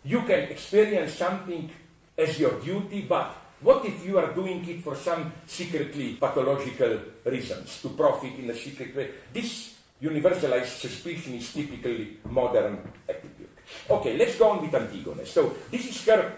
[0.05, 1.71] You can experience something
[2.17, 7.81] as your duty, but what if you are doing it for some secretly pathological reasons,
[7.83, 9.11] to profit in a secret way?
[9.33, 13.49] This universalized suspicion is typically modern attitude.
[13.89, 15.25] Okay, let's go on with Antigone.
[15.25, 16.33] So this is her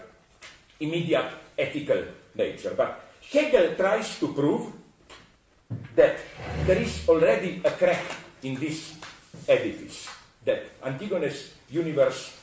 [0.79, 2.05] immediate ethical
[2.35, 2.73] nature.
[2.77, 3.01] But
[3.31, 4.71] Hegel tries to prove
[5.95, 6.17] that
[6.65, 8.03] there is already a crack
[8.43, 8.95] in this
[9.47, 10.09] edifice,
[10.43, 12.37] that Antigone's universe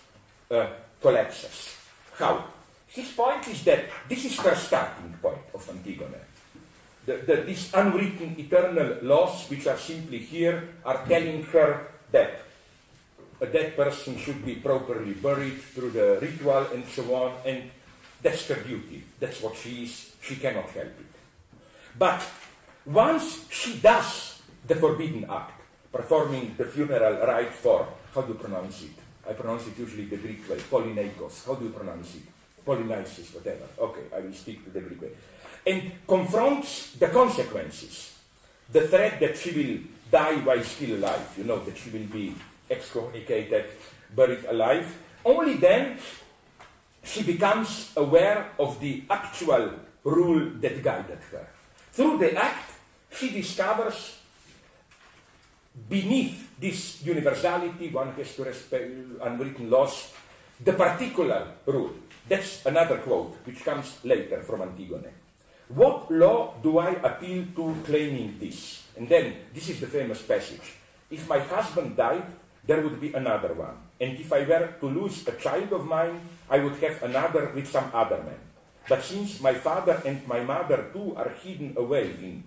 [0.50, 0.66] uh,
[1.00, 1.76] collapses.
[2.18, 2.44] How?
[2.88, 6.20] His point is that this is her starting point of Antigone.
[7.04, 12.42] The, these unwritten eternal laws, which are simply here, are telling her that
[13.40, 17.70] a dead person should be properly buried through the ritual and so on, and
[18.22, 19.02] that's her duty.
[19.18, 20.14] That's what she is.
[20.22, 21.12] She cannot help it.
[21.98, 22.22] But
[22.86, 25.60] once she does the forbidden act,
[25.92, 28.90] performing the funeral rite for, how do you pronounce it?
[29.28, 31.46] I pronounce it usually the Greek way, Polyneikos.
[31.46, 32.22] How do you pronounce it?
[32.66, 33.66] Polynices, whatever.
[33.78, 35.10] Okay, I will stick to the Greek way.
[35.66, 38.12] And confronts the consequences.
[38.72, 39.78] the threat that she will
[40.10, 42.34] die while still alive, you know, that she will be
[42.70, 43.66] excommunicated,
[44.16, 44.96] buried alive.
[45.24, 45.98] Only then
[47.04, 49.72] she becomes aware of the actual
[50.04, 51.46] rule that guided her.
[51.92, 52.71] Through the act,
[53.12, 54.18] she discovers
[55.88, 58.90] beneath this universality, one has to respect
[59.20, 60.12] unwritten laws,
[60.60, 61.92] the particular rule.
[62.28, 65.10] That's another quote, which comes later from Antigone.
[65.68, 68.84] What law do I appeal to claiming this?
[68.96, 70.76] And then, this is the famous passage.
[71.10, 72.26] If my husband died,
[72.64, 73.74] there would be another one.
[73.98, 77.68] And if I were to lose a child of mine, I would have another with
[77.68, 78.38] some other man.
[78.88, 82.44] But since my father and my mother too are hidden away in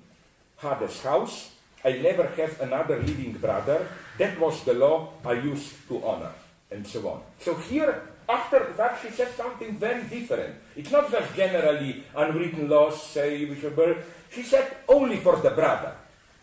[0.57, 1.51] Hades' house,
[1.83, 3.87] I never have another living brother.
[4.17, 6.33] That was the law I used to honor,
[6.71, 7.21] and so on.
[7.39, 10.55] So here, after the fact, she says something very different.
[10.75, 13.97] It's not just generally unwritten laws, say, which are
[14.31, 15.93] She said only for the brother.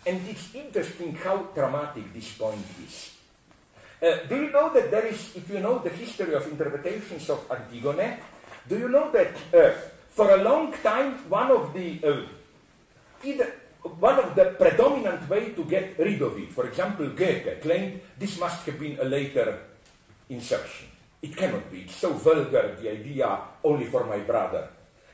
[0.07, 3.13] And it's interesting how dramatic this point is.
[4.03, 7.47] Uh, do you know that there is, if you know the history of interpretations of
[7.51, 8.19] Antigone,
[8.69, 9.71] do you know that uh,
[10.09, 12.27] for a long time one of the uh,
[13.23, 18.01] either one of the predominant way to get rid of it, for example, Goethe claimed
[18.19, 19.59] this must have been a later
[20.29, 20.89] insertion.
[21.21, 21.83] It cannot be.
[21.83, 24.69] It's so vulgar, the idea only for my brother.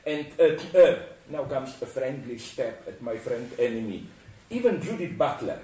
[0.05, 0.95] And uh, uh,
[1.29, 4.05] now comes a friendly step at my friend enemy.
[4.49, 5.59] Even Judith Butler,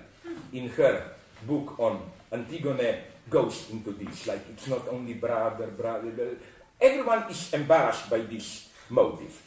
[0.53, 1.14] in her
[1.48, 2.02] book on
[2.32, 4.27] Antigone, goes into this.
[4.27, 6.38] Like it's not only brother, brother.
[6.80, 9.41] Everyone is embarrassed by this motive.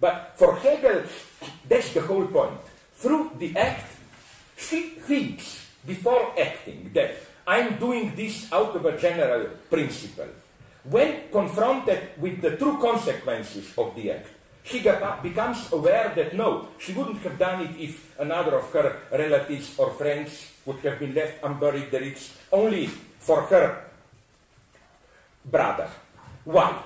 [0.00, 1.04] But for Hegel,
[1.66, 2.60] that's the whole point.
[2.98, 3.94] Through the act,
[4.58, 7.14] she thinks before acting that
[7.46, 10.26] I'm doing this out of a general principle.
[10.82, 14.28] When confronted with the true consequences of the act,
[14.64, 14.82] she
[15.22, 19.94] becomes aware that no, she wouldn't have done it if another of her relatives or
[19.94, 21.90] friends would have been left unburied.
[21.90, 23.84] That it's only for her
[25.44, 25.88] brother.
[26.44, 26.82] Why?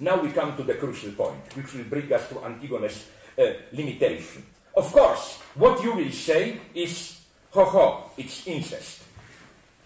[0.00, 3.06] Now we come to the crucial point, which will bring us to Antigone's
[3.38, 4.44] uh, limitation.
[4.76, 7.20] Of course, what you will say is,
[7.50, 9.02] ho ho, it's incest.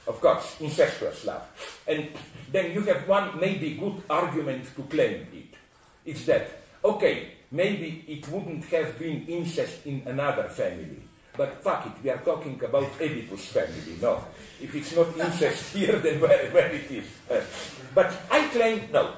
[0.07, 1.43] Of course, incestuous love.
[1.89, 2.11] And
[2.53, 5.55] then you have one maybe good argument to claim it.
[6.05, 6.49] It's that,
[6.85, 11.03] okay, maybe it wouldn't have been incest in another family.
[11.37, 14.25] But fuck it, we are talking about Oedipus family, no.
[14.63, 17.05] If it's not incest here, then where, where it is.
[17.31, 17.41] Uh,
[17.95, 19.15] but I claim, no.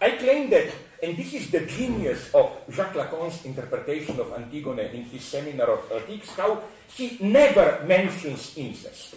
[0.00, 0.68] I claim that,
[1.02, 5.92] and this is the genius of Jacques Lacan's interpretation of Antigone in his seminar of
[5.92, 9.16] ethics, how he never mentions incest.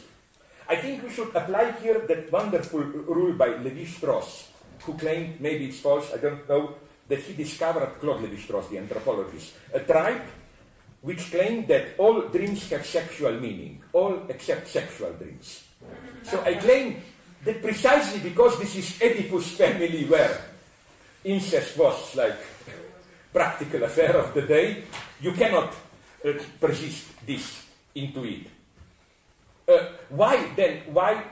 [0.68, 4.50] I think we should apply here that wonderful rule by Levi-Strauss,
[4.84, 6.76] who claimed, maybe it's false, I don't know,
[7.08, 10.22] that he discovered, Claude Levi-Strauss, the anthropologist, a tribe
[11.02, 15.64] which claimed that all dreams have sexual meaning, all except sexual dreams.
[16.24, 17.02] So I claim
[17.46, 20.42] that precisely because this is Oedipus family where
[21.24, 22.38] incest was like
[23.34, 24.84] practical affair of the day,
[25.22, 25.74] you cannot
[26.26, 27.66] uh, persist this
[27.96, 28.48] into it.
[29.68, 31.24] Uh, why then, why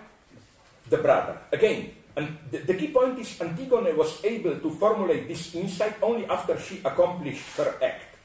[0.90, 1.38] the brother?
[1.52, 6.26] Again, and the, the, key point is Antigone was able to formulate this insight only
[6.26, 8.16] after she accomplished her act.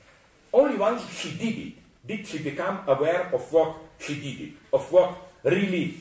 [0.53, 1.73] Only once she did it
[2.07, 6.01] did she become aware of what she did it, of what really,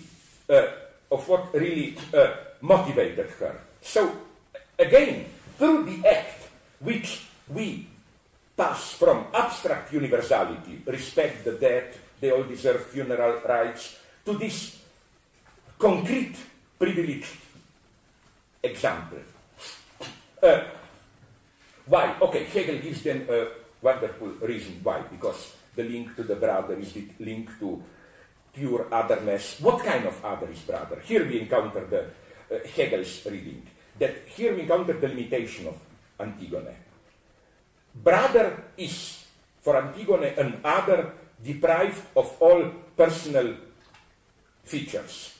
[0.49, 0.67] uh,
[1.11, 2.31] of what really uh,
[2.61, 3.59] motivated her.
[3.81, 4.11] So
[4.79, 5.25] again,
[5.57, 6.49] through the act
[6.79, 7.87] which we
[8.55, 14.79] pass from abstract universality, respect the dead, they all deserve funeral rites, to this
[15.79, 16.35] concrete
[16.77, 17.37] privileged
[18.63, 19.19] example.
[20.41, 20.61] Uh,
[21.85, 22.15] why?
[22.21, 23.47] Okay, Hegel gives then a
[23.81, 27.81] wonderful reason why, because the link to the brother is the link to
[28.53, 29.59] pure otherness.
[29.59, 31.01] What kind of other is brother?
[31.03, 32.05] Here we encounter the
[32.55, 33.63] uh, Hegel's reading
[34.01, 35.77] that here we encounter the limitation of
[36.19, 36.73] Antigone.
[37.93, 39.25] Brother is,
[39.61, 42.65] for Antigone, an other deprived of all
[42.97, 43.53] personal
[44.65, 45.37] features.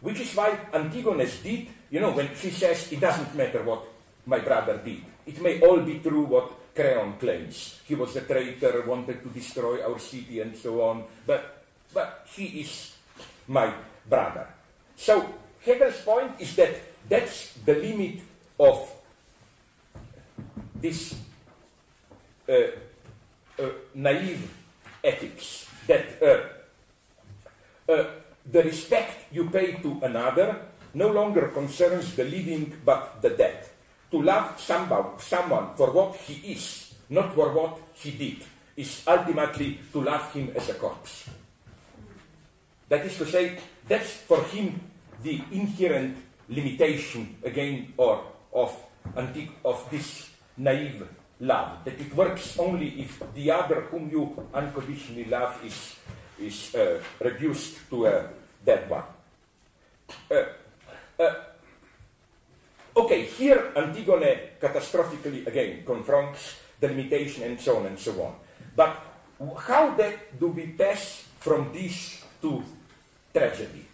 [0.00, 3.82] Which is why Antigone's deed, you know, when she says it doesn't matter what
[4.24, 7.80] my brother did, it may all be true what Creon claims.
[7.84, 12.62] He was a traitor, wanted to destroy our city, and so on, but, but he
[12.62, 12.94] is
[13.48, 13.74] my
[14.08, 14.46] brother.
[14.94, 15.26] So
[15.60, 18.22] Hegel's point is that that's the limit
[18.58, 18.78] of
[20.80, 21.18] this
[22.48, 22.52] uh,
[23.58, 24.46] uh, naive
[25.02, 28.04] ethics that uh, uh,
[28.46, 33.66] the respect you pay to another no longer concerns the living but the dead.
[34.10, 38.42] To love someone, someone for what he is, not for what he did,
[38.76, 41.30] is ultimately to love him as a corpse.
[42.88, 44.80] That is to say, that's for him
[45.22, 46.16] the inherent
[46.50, 48.22] limitation again or
[48.52, 48.74] of,
[49.16, 51.06] anti- of this naive
[51.40, 55.96] love, that it works only if the other whom you unconditionally love is,
[56.38, 58.28] is uh, reduced to a
[58.64, 59.04] dead one.
[60.30, 60.44] Uh,
[61.18, 61.34] uh,
[62.96, 68.34] okay, here Antigone catastrophically again confronts the limitation and so on and so on.
[68.74, 68.98] But
[69.68, 72.62] how that do we pass from this to
[73.32, 73.89] tragedy?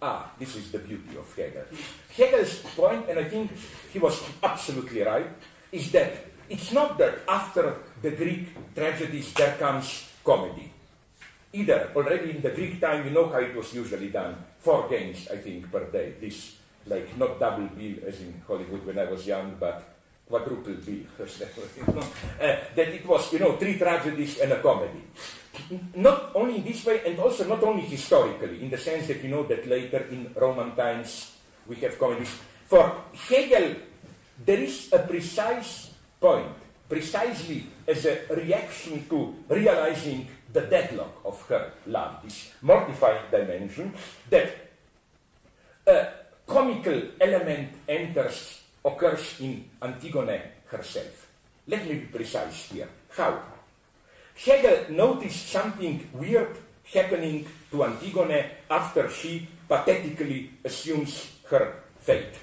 [0.00, 1.64] Ah, this is the beauty of Hegel.
[2.12, 3.50] Hegel's point, and I think
[3.92, 5.30] he was absolutely right,
[5.72, 6.12] is that
[6.48, 10.70] it's not that after the Greek tragedies there comes comedy.
[11.52, 14.36] Either already in the Greek time, you know how it was usually done.
[14.58, 16.12] Four games, I think, per day.
[16.20, 19.95] This, like, not double bill as in Hollywood when I was young, but
[20.28, 21.06] quadruple bill.
[21.18, 22.02] uh,
[22.74, 25.02] that it was, you know, three tragedies and a comedy.
[25.94, 29.30] Not only in this way, and also not only historically, in the sense that you
[29.30, 31.32] know that later in Roman times
[31.66, 32.34] we have comedies.
[32.66, 33.76] For Hegel,
[34.44, 35.90] there is a precise
[36.20, 36.52] point,
[36.88, 43.92] precisely as a reaction to realizing the deadlock of her love, this mortifying dimension,
[44.30, 44.50] that
[45.86, 46.06] a
[46.46, 50.40] comical element enters, occurs in Antigone
[50.70, 51.26] herself.
[51.66, 52.88] Let me be precise here.
[53.10, 53.42] How?
[54.38, 56.54] Hegel noticed something weird
[56.94, 62.38] happening to Antigone after she pathetically assumes her fate.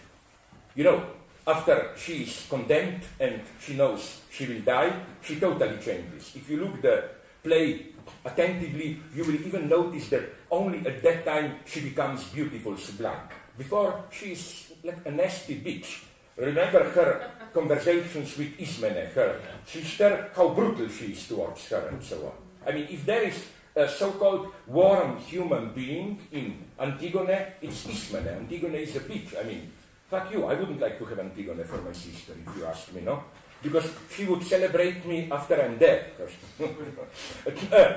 [0.75, 1.03] You know,
[1.47, 4.91] after she is condemned and she knows she will die,
[5.21, 6.35] she totally changes.
[6.35, 7.03] If you look the
[7.43, 7.93] play
[8.25, 13.29] attentively, you will even notice that only at that time she becomes beautiful, sublime.
[13.57, 16.03] Before she is like a nasty bitch.
[16.37, 22.25] Remember her conversations with Ismene, her sister, how brutal she is towards her and so
[22.25, 22.33] on.
[22.65, 23.45] I mean, if there is
[23.75, 28.27] a so-called warm human being in Antigone, it's Ismene.
[28.27, 29.39] Antigone is a bitch.
[29.39, 29.71] I mean,
[30.09, 30.45] fuck you.
[30.45, 33.23] I wouldn't like to have Antigone for my sister, if you ask me, no?
[33.61, 36.11] Because she would celebrate me after I'm dead.
[37.71, 37.93] uh,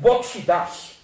[0.00, 0.96] what she does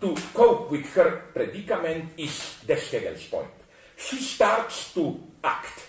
[0.00, 3.50] to cope with her predicament is that's Hegel's point.
[3.96, 5.86] She starts to act.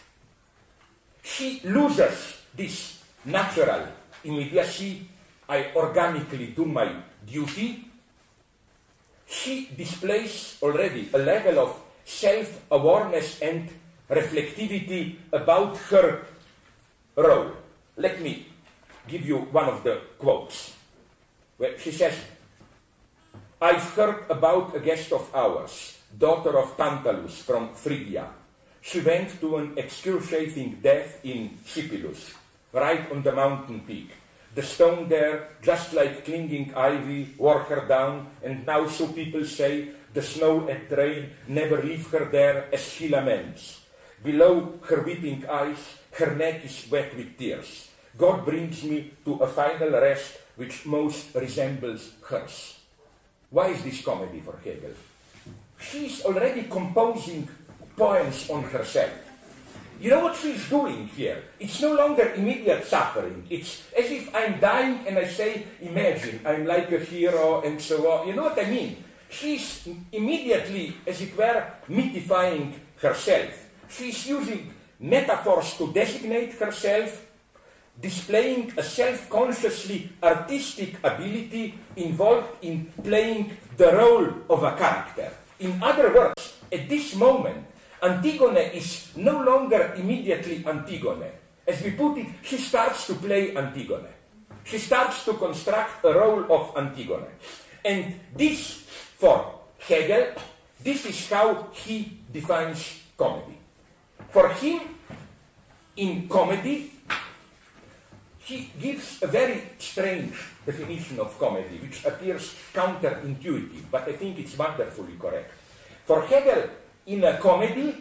[1.24, 3.88] She loses this natural
[4.24, 5.08] immediacy.
[5.48, 6.90] I organically do my
[7.26, 7.88] duty.
[9.28, 13.70] She displays already a level of self awareness and
[14.10, 16.26] reflectivity about her
[17.16, 17.52] role.
[17.98, 18.46] Let me
[19.08, 20.74] give you one of the quotes.
[21.58, 22.16] Where she says,
[23.62, 28.28] I've heard about a guest of ours, daughter of Tantalus from Phrygia.
[28.84, 32.36] She went to an excruciating death in Sipylus,
[32.74, 34.12] right on the mountain peak.
[34.56, 39.88] The stone there, just like clinging ivy, wore her down, and now so people say
[40.14, 43.80] the snow and rain never leave her there as she laments.
[44.22, 45.80] Below her weeping eyes,
[46.20, 47.88] her neck is wet with tears.
[48.18, 52.78] God brings me to a final rest which most resembles hers.
[53.50, 54.92] Why is this comedy for Hegel?
[55.80, 57.48] She's already composing
[57.95, 59.11] poems on herself.
[59.99, 61.44] You know what she's doing here?
[61.60, 63.45] It's no longer immediate suffering.
[63.49, 68.11] It's as if I'm dying and I say, imagine, I'm like a hero and so
[68.11, 68.28] on.
[68.28, 68.98] You know what I mean?
[69.30, 73.70] She's immediately, as it were, mythifying herself.
[73.90, 77.26] She's using metaphors to designate herself,
[77.99, 85.32] displaying a self consciously artistic ability involved in playing the role of a character.
[85.60, 87.65] In other words, at this moment,
[88.04, 91.32] Antigone is no longer immediately Antigone.
[91.66, 94.12] As we put it, she starts to play Antigone.
[94.66, 97.32] She starts to construct a role of Antigone.
[97.86, 98.84] And this,
[99.16, 100.36] for Hegel,
[100.84, 103.58] this is how he defines comedy.
[104.32, 104.82] For him,
[105.96, 106.92] in comedy,
[108.40, 110.36] he gives a very strange
[110.66, 115.52] definition of comedy, which appears counterintuitive, but I think it's wonderfully correct.
[116.04, 116.68] For Hegel,
[117.06, 117.96] in a comedy,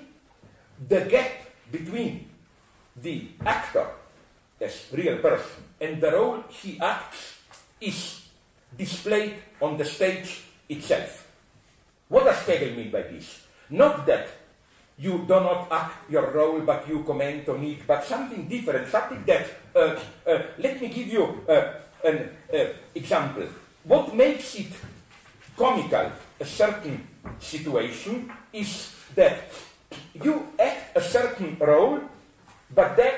[0.89, 1.31] the gap
[1.71, 2.29] between
[2.97, 3.87] the actor
[4.61, 7.39] as real person and the role he acts
[7.81, 8.23] is
[8.77, 11.27] displayed on the stage itself.
[12.09, 13.43] What does Hegel mean by this?
[13.71, 14.29] Not that
[14.99, 19.25] you do not act your role, but you comment on it, but something different, something
[19.27, 22.29] that, uh, uh, let me give you uh, an
[22.95, 23.49] example.
[23.85, 24.73] What makes it
[25.57, 27.09] comical, a certain
[27.39, 29.51] situation, is that
[30.15, 32.01] you act a certain role,
[32.75, 33.15] but then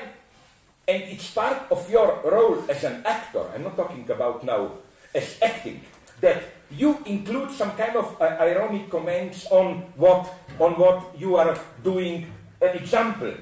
[0.87, 3.41] and it's part of your role as an actor.
[3.53, 4.71] I'm not talking about now
[5.13, 5.81] as acting.
[6.21, 11.57] That you include some kind of uh, ironic comments on what on what you are
[11.83, 12.31] doing.
[12.61, 13.33] An example.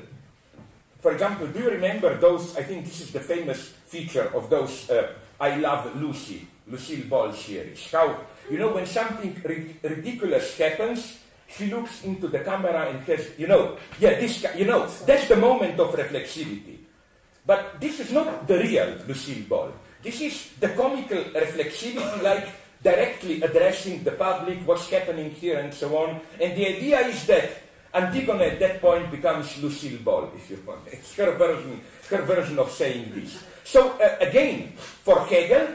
[0.99, 2.57] For example, do you remember those?
[2.57, 7.33] I think this is the famous feature of those uh, I Love Lucy, Lucille Ball
[7.33, 7.91] series.
[7.91, 13.31] How you know when something ri- ridiculous happens, she looks into the camera and says,
[13.37, 16.77] you know, yeah, this, you know, that's the moment of reflexivity.
[17.45, 19.71] But this is not the real Lucille Ball.
[20.01, 22.47] This is the comical reflexivity, like
[22.81, 26.19] directly addressing the public, what's happening here, and so on.
[26.41, 27.51] And the idea is that
[27.93, 30.81] Antigone at that point becomes Lucille Ball, if you want.
[30.91, 31.79] It's her version,
[32.09, 33.43] her version of saying this.
[33.63, 35.67] So uh, again, for Hegel,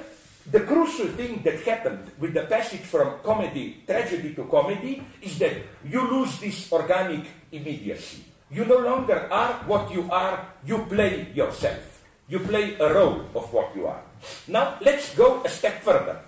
[0.51, 5.53] the crucial thing that happened with the passage from comedy, tragedy to comedy, is that
[5.85, 8.25] you lose this organic immediacy.
[8.51, 12.01] You no longer are what you are, you play yourself.
[12.29, 14.01] You play a role of what you are.
[14.49, 16.21] Now, let's go a step further.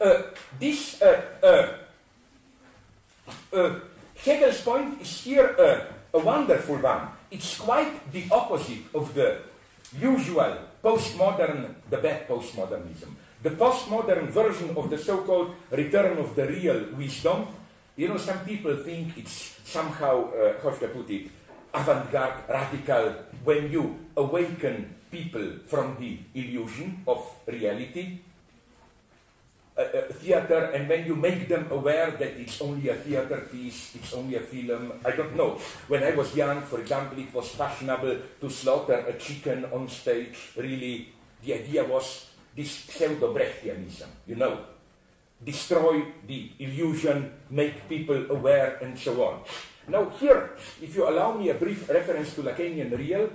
[0.00, 0.22] Uh,
[0.58, 1.68] this uh, uh,
[3.52, 3.80] uh
[4.16, 7.08] Hegel's point is here uh, a wonderful one.
[7.30, 9.38] It's quite the opposite of the
[9.98, 13.14] usual postmodern, the bad postmodernism.
[13.42, 17.46] The postmodern version of the so-called return of the real wisdom.
[17.96, 21.30] You know, some people think it's somehow, uh, how should I put it,
[21.72, 28.20] avant-garde, radical, when you awaken people from the illusion of reality
[30.12, 34.36] theater and when you make them aware that it's only a theater piece, it's only
[34.36, 35.58] a film, I don't know.
[35.88, 40.52] When I was young, for example, it was fashionable to slaughter a chicken on stage.
[40.56, 41.08] Really,
[41.42, 44.58] the idea was this pseudo-Brechtianism, you know.
[45.42, 49.40] Destroy the illusion, make people aware, and so on.
[49.88, 50.50] Now, here,
[50.82, 53.30] if you allow me a brief reference to Lacanian real,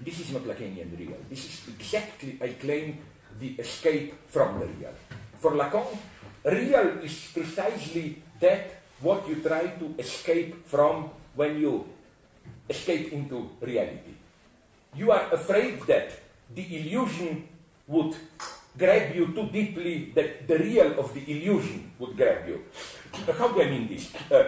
[0.00, 1.16] this is not Lacanian real.
[1.30, 2.98] This is exactly, I claim,
[3.38, 4.92] the escape from the real.
[5.42, 5.90] For Lacan,
[6.46, 11.82] real is precisely that what you try to escape from when you
[12.70, 14.14] escape into reality.
[14.94, 16.14] You are afraid that
[16.54, 17.48] the illusion
[17.88, 18.14] would
[18.78, 22.62] grab you too deeply, that the real of the illusion would grab you.
[23.34, 24.14] How do I mean this?
[24.30, 24.46] Uh,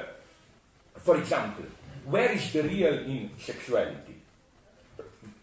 [1.02, 1.66] for example,
[2.06, 4.14] where is the real in sexuality?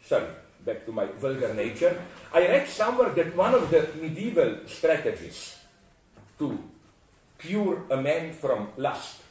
[0.05, 0.31] Sorry,
[0.65, 1.99] back to my vulgar nature.
[2.33, 5.57] I read somewhere that one of the medieval strategies
[6.39, 6.57] to
[7.37, 9.21] cure a man from lust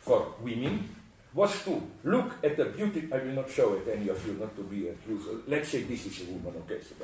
[0.00, 0.88] for women
[1.34, 3.08] was to look at the beauty.
[3.12, 5.26] I will not show it any of you, not to be a accused.
[5.48, 6.78] Let's say this is a woman, okay?
[6.80, 6.94] So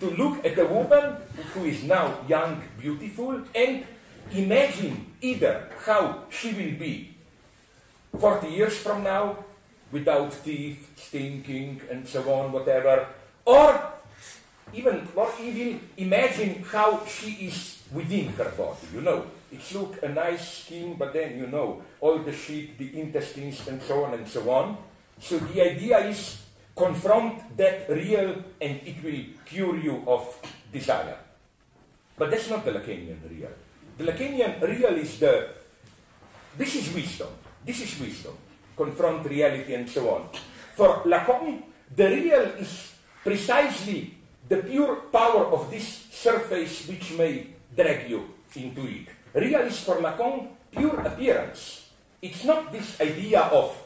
[0.00, 1.16] to look at a woman
[1.54, 3.84] who is now young, beautiful, and
[4.30, 7.14] imagine either how she will be
[8.16, 9.43] 40 years from now,
[9.94, 13.06] without teeth, stinking, and so on, whatever,
[13.46, 13.70] or
[14.74, 19.24] even more evil, imagine how she is within her body, you know.
[19.52, 23.80] It's look a nice skin, but then, you know, all the shit, the intestines, and
[23.80, 24.76] so on and so on.
[25.20, 26.42] So the idea is
[26.74, 30.26] confront that real and it will cure you of
[30.72, 31.18] desire.
[32.18, 33.54] But that's not the Lacanian real.
[33.96, 35.50] The Lacanian real is the,
[36.58, 37.30] this is wisdom.
[37.64, 38.34] This is wisdom.
[38.76, 40.28] Confront reality and so on.
[40.74, 41.62] For Lacan,
[41.94, 44.14] the real is precisely
[44.48, 49.08] the pure power of this surface which may drag you into it.
[49.34, 51.90] Real is for Lacan pure appearance.
[52.20, 53.76] It's not this idea of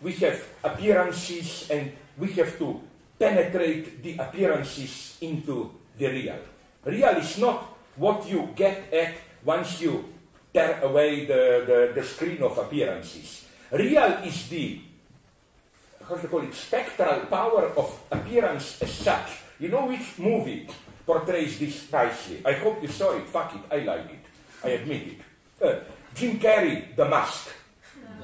[0.00, 2.80] we have appearances and we have to
[3.18, 6.38] penetrate the appearances into the real.
[6.84, 9.14] Real is not what you get at
[9.44, 10.04] once you
[10.52, 13.43] tear away the, the, the screen of appearances.
[13.72, 14.80] Real is the,
[16.08, 20.68] how do you call it, spectral power of appearance as such you know which movie
[21.06, 22.42] portrays this nicely?
[22.44, 23.26] I hope you saw it.
[23.28, 24.24] Fuck it, I like it.
[24.64, 25.20] I admit it.
[25.62, 25.80] Uh,
[26.14, 27.48] Jim Carrey, The Mask.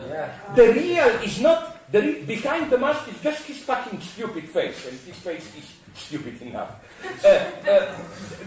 [0.08, 0.32] Yeah.
[0.56, 4.86] The real is not the re- behind the mask is just his fucking stupid face,
[4.88, 6.80] and his face is stupid enough.
[7.24, 7.28] Uh,
[7.68, 7.96] uh,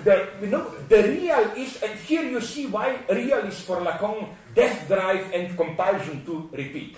[0.04, 4.30] the, you know, the real is, and here you see why real is for Lacan
[4.54, 6.98] death drive and compulsion to repeat.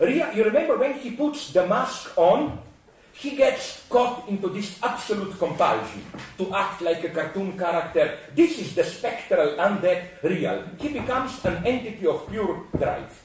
[0.00, 2.58] Real, you remember when he puts the mask on,
[3.12, 6.02] he gets caught into this absolute compulsion
[6.36, 8.18] to act like a cartoon character.
[8.34, 10.64] This is the spectral undead real.
[10.78, 13.22] He becomes an entity of pure drive.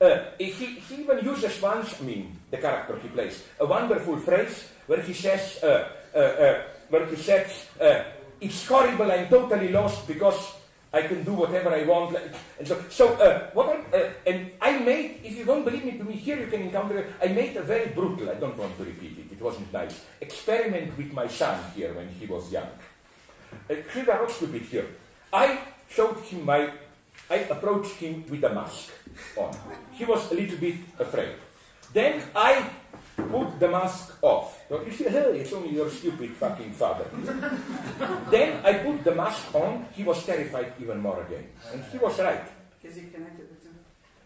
[0.00, 4.68] Uh, he, he even uses once, I mean, the character he plays, a wonderful phrase
[4.86, 7.66] where he says, uh, uh, uh where he says,
[8.40, 10.54] it's horrible, I'm totally lost because
[10.92, 12.16] I can do whatever I want.
[12.58, 13.06] And so, so
[13.52, 16.62] what I, and I made, if you don't believe me, to me here you can
[16.62, 17.12] encounter.
[17.22, 20.96] I made a very brutal, I don't want to repeat it, it wasn't nice, experiment
[20.96, 22.68] with my son here when he was young.
[23.70, 24.86] Uh, here not stupid here.
[25.32, 25.58] I
[25.88, 26.70] showed him my,
[27.30, 28.90] I approached him with a mask
[29.36, 29.56] on.
[29.92, 31.34] He was a little bit afraid.
[31.92, 32.70] Then I
[33.16, 34.60] put the mask off.
[34.68, 37.06] So you say, hey, it's only your stupid fucking father.
[38.30, 41.46] then I put the mask on, he was terrified even more again.
[41.72, 42.42] And he was right.
[42.82, 43.68] Is he connected to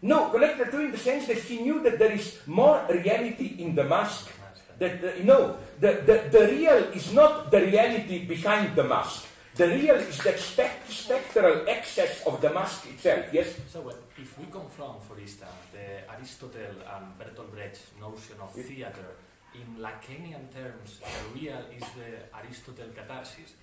[0.01, 3.75] No, connected to in the sense that he knew that there is more reality in
[3.75, 4.31] the mask.
[4.79, 9.27] That the, no, the, the, the real is not the reality behind the mask.
[9.55, 13.25] The real is that spect- spectral excess of the mask itself.
[13.33, 13.55] Yes?
[13.71, 19.15] So uh, if we confront, for instance, the Aristotle and Bertolt Brecht notion of theater,
[19.55, 23.53] in Lacanian terms, the real is the Aristotle catharsis.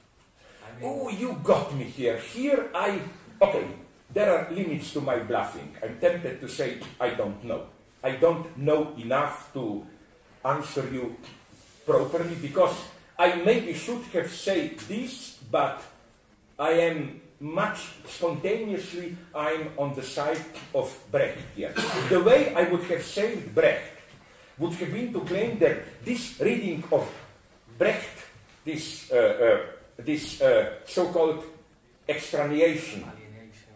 [0.65, 2.19] I mean, Oh, you got me here.
[2.19, 3.01] Here I.
[3.41, 3.67] Okay,
[4.13, 5.77] there are limits to my bluffing.
[5.83, 7.67] I'm tempted to say I don't know.
[8.03, 9.87] I don't know enough to
[10.45, 11.17] answer you
[11.85, 12.75] properly because
[13.19, 15.83] I maybe should have said this, but
[16.59, 20.41] I am much spontaneously I'm on the side
[20.75, 21.75] of Brecht here.
[22.09, 23.93] The way I would have saved Brecht
[24.59, 27.09] would have been to claim that this reading of
[27.79, 28.25] Brecht,
[28.65, 31.45] this uh, uh, this uh, so-called
[32.09, 33.05] extraneation.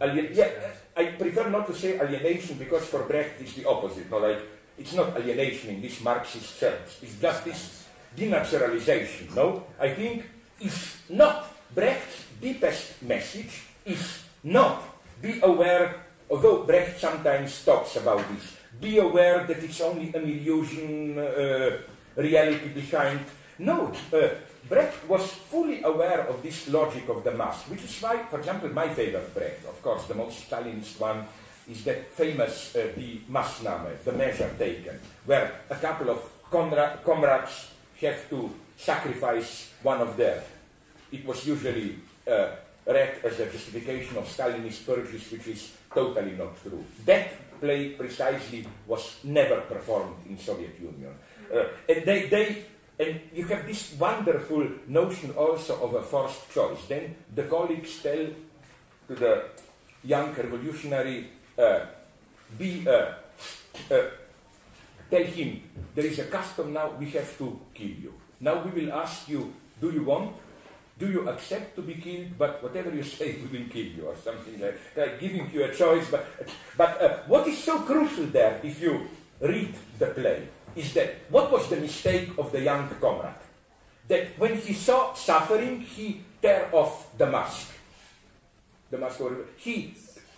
[0.01, 0.37] alienation.
[0.37, 0.51] Yeah,
[0.97, 4.11] I prefer not to say alienation because for Brecht it's the opposite.
[4.11, 4.41] No, like
[4.79, 6.99] it's not alienation in this Marxist sense.
[7.03, 7.85] It's just this
[8.17, 9.35] denaturalization.
[9.35, 10.25] No, I think
[10.61, 13.63] is not Brecht's deepest message.
[13.85, 14.83] Is not
[15.23, 15.95] be aware.
[16.31, 21.79] Although Brecht sometimes talks about this, be aware that it's only an illusion, uh,
[22.17, 23.21] reality behind.
[23.59, 24.29] No, uh,
[24.69, 28.69] Brecht was fully aware of this logic of the mass, which is why, for example,
[28.69, 31.27] my favorite Brecht, of course, the most Stalinist one,
[31.69, 36.19] is that famous uh, the Maßnahme, the measure taken, where a couple of
[36.51, 37.71] comra- comrades
[38.01, 40.43] have to sacrifice one of their.
[41.13, 41.97] It was usually
[42.27, 42.49] uh,
[42.87, 46.85] read as a justification of Stalinist purges, which is totally not true.
[47.05, 51.15] That play precisely was never performed in Soviet Union.
[51.53, 52.65] Uh, and they, they
[53.01, 56.85] and you have this wonderful notion also of a forced choice.
[56.87, 58.29] Then the colleagues tell
[59.09, 59.45] to the
[60.05, 61.29] young revolutionary,
[61.59, 61.81] uh,
[62.59, 63.15] be, uh,
[63.91, 64.03] uh,
[65.11, 65.63] tell him,
[65.95, 68.15] there is a custom now, we have to kill you.
[68.41, 70.37] Now we will ask you, do you want?
[71.01, 72.37] Do you accept to be killed?
[72.37, 75.75] But whatever you say, we will kill you, or something like, like giving you a
[75.75, 76.07] choice.
[76.11, 76.27] But,
[76.77, 79.09] but uh, what is so crucial there, if you
[79.41, 80.47] read the play,
[80.77, 83.41] is that what was the mistake of the young comrade?
[84.09, 87.73] That when he saw suffering, he tear off the mask.
[88.91, 89.47] The mask over.
[89.57, 89.95] He,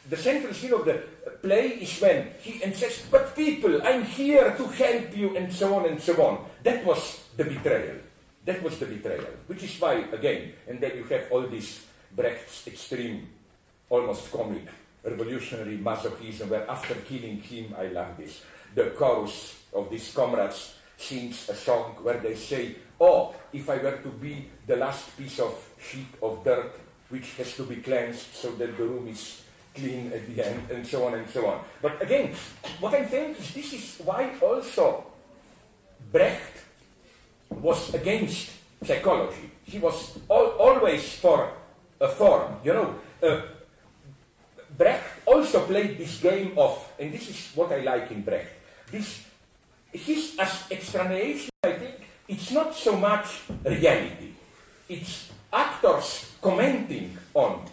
[0.08, 1.02] the central scene of the
[1.42, 5.86] play is when he insists, but people, I'm here to help you, and so on
[5.86, 6.44] and so on.
[6.62, 7.96] That was the betrayal.
[8.44, 9.26] That was the betrayal.
[9.46, 13.28] Which is why, again, and then you have all this Brecht's extreme,
[13.88, 14.66] almost comic,
[15.04, 18.42] revolutionary masochism, where after killing him, I love this,
[18.74, 23.98] the chorus of these comrades sings a song where they say, Oh, if I were
[23.98, 26.78] to be the last piece of sheet of dirt
[27.08, 29.42] which has to be cleansed so that the room is
[29.74, 31.60] clean at the end, and so on and so on.
[31.80, 32.34] But again,
[32.80, 35.04] what I'm saying is this is why also
[36.10, 36.61] Brecht
[37.60, 38.50] was against
[38.84, 39.50] psychology.
[39.64, 41.52] He was al- always for
[42.00, 42.94] a form, you know.
[43.22, 43.42] Uh,
[44.76, 48.50] Brecht also played this game of, and this is what I like in Brecht,
[48.90, 49.22] this
[49.92, 54.32] his as extraneation, I think, it's not so much reality.
[54.88, 57.68] It's actors commenting on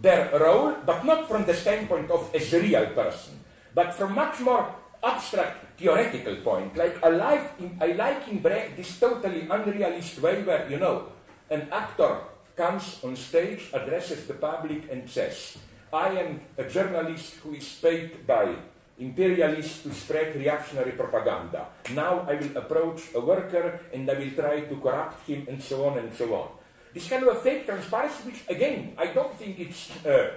[0.00, 3.40] their role, but not from the standpoint of as a real person,
[3.74, 4.70] but from much more
[5.02, 6.76] abstract theoretical point.
[6.76, 11.12] Like I like in, I like in Brecht this totally unrealist way where, you know,
[11.50, 12.18] an actor
[12.56, 15.56] comes on stage, addresses the public and says,
[15.92, 18.54] I am a journalist who is paid by
[18.98, 21.68] imperialists to spread reactionary propaganda.
[21.94, 25.86] Now I will approach a worker and I will try to corrupt him and so
[25.86, 26.48] on and so on.
[26.92, 30.34] This kind of a fake transparency, which again, I don't think it's, uh,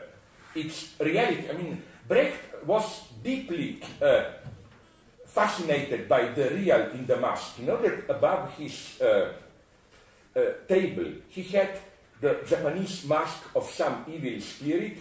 [0.53, 1.49] it's reality.
[1.49, 4.23] I mean, Brecht was deeply uh,
[5.25, 7.59] fascinated by the real in the mask.
[7.59, 9.31] You know that above his uh,
[10.35, 11.79] uh, table, he had
[12.19, 14.97] the Japanese mask of some evil spirit,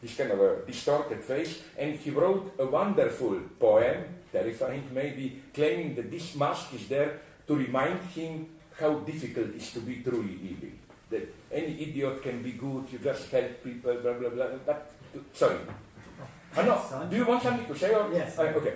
[0.00, 5.94] this kind of a distorted face, and he wrote a wonderful poem, terrifying maybe, claiming
[5.94, 10.38] that this mask is there to remind him how difficult it is to be truly
[10.42, 10.70] evil.
[11.10, 14.46] That any idiot can be good, you just help people, blah, blah, blah.
[14.64, 14.90] But,
[15.32, 15.58] sorry.
[16.56, 16.82] Oh, no.
[16.88, 17.08] Son?
[17.10, 17.92] Do you want something to say?
[17.94, 18.10] Or?
[18.12, 18.38] Yes.
[18.38, 18.74] Okay.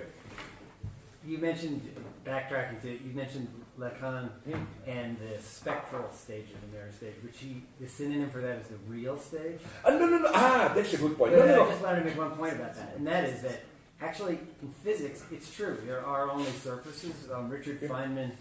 [1.27, 1.81] You mentioned,
[2.25, 3.47] backtracking to, it, you mentioned
[3.79, 4.63] Lacan Hmm.
[4.87, 8.67] and the spectral stage of the mirror stage, which he, the synonym for that is
[8.67, 9.59] the real stage.
[9.85, 10.31] Uh, no, no, no.
[10.33, 11.31] Ah, that's a good point.
[11.33, 11.69] No, But no, I no.
[11.71, 13.61] just wanted to make one point about that, and that is that
[14.01, 15.77] actually in physics, it's true.
[15.85, 17.29] There are only surfaces.
[17.31, 17.87] Um, Richard Yeah.
[17.89, 18.31] Feynman,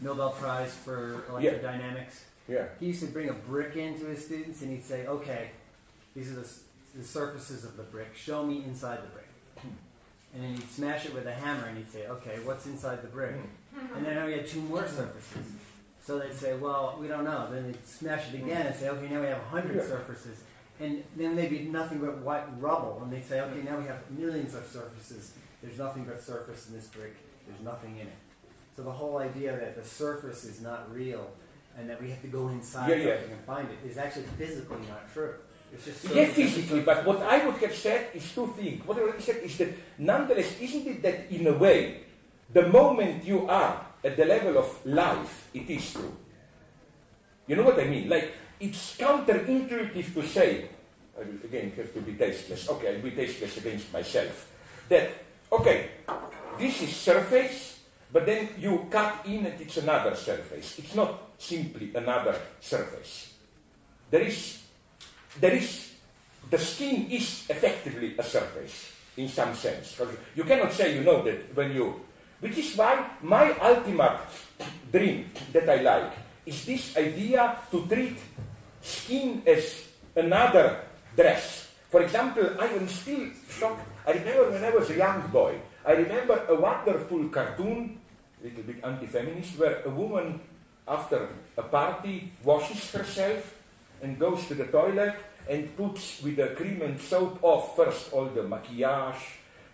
[0.00, 2.20] Nobel Prize for electrodynamics.
[2.48, 2.66] Yeah.
[2.80, 5.50] He used to bring a brick into his students, and he'd say, "Okay,
[6.14, 6.48] these are the,
[6.94, 8.14] the surfaces of the brick.
[8.14, 9.28] Show me inside the brick."
[10.32, 13.08] And then he'd smash it with a hammer, and he'd say, "Okay, what's inside the
[13.08, 13.34] brick?"
[13.94, 15.46] And then oh, we had two more surfaces.
[16.04, 19.08] So they'd say, "Well, we don't know." Then they'd smash it again and say, "Okay,
[19.08, 20.42] now we have a hundred surfaces."
[20.78, 24.10] And then they'd be nothing but white rubble, and they'd say, "Okay, now we have
[24.10, 25.32] millions of surfaces.
[25.62, 27.16] There's nothing but surface in this brick.
[27.46, 28.16] There's nothing in it."
[28.76, 31.30] So the whole idea that the surface is not real
[31.76, 33.12] and that we have to go inside Yeah, yeah.
[33.14, 35.34] and find it is actually physically not true.
[35.72, 38.84] Yeah, surface- physically, but what I would have said is two things.
[38.86, 39.68] What I already said is that
[39.98, 42.02] nonetheless, isn't it that in a way,
[42.52, 46.16] the moment you are at the level of life, it is true.
[47.46, 48.08] You know what I mean?
[48.08, 50.68] Like, it's counterintuitive to say,
[51.16, 52.68] I will again have to be tasteless.
[52.68, 54.50] Okay, I'll be tasteless against myself.
[54.88, 55.10] That,
[55.52, 55.90] okay,
[56.58, 57.78] this is surface,
[58.12, 60.78] but then you cut in and it's another surface.
[60.78, 63.34] It's not simply another surface.
[64.10, 64.59] There is,
[65.38, 65.94] there is,
[66.50, 70.00] the skin is effectively a surface in some sense.
[70.34, 72.00] You cannot say you know that when you,
[72.40, 74.18] which is why my ultimate
[74.90, 76.12] dream that I like
[76.46, 78.16] is this idea to treat
[78.82, 79.86] skin as
[80.16, 80.80] another
[81.14, 81.68] dress.
[81.90, 83.86] For example, I am still shocked.
[84.06, 88.00] I remember when I was a young boy, I remember a wonderful cartoon,
[88.40, 90.40] a little bit anti-feminist, where a woman,
[90.88, 93.59] after a party, washes herself
[94.02, 95.14] and goes to the toilet
[95.48, 99.18] and puts with the cream and soap off first all the maquillage,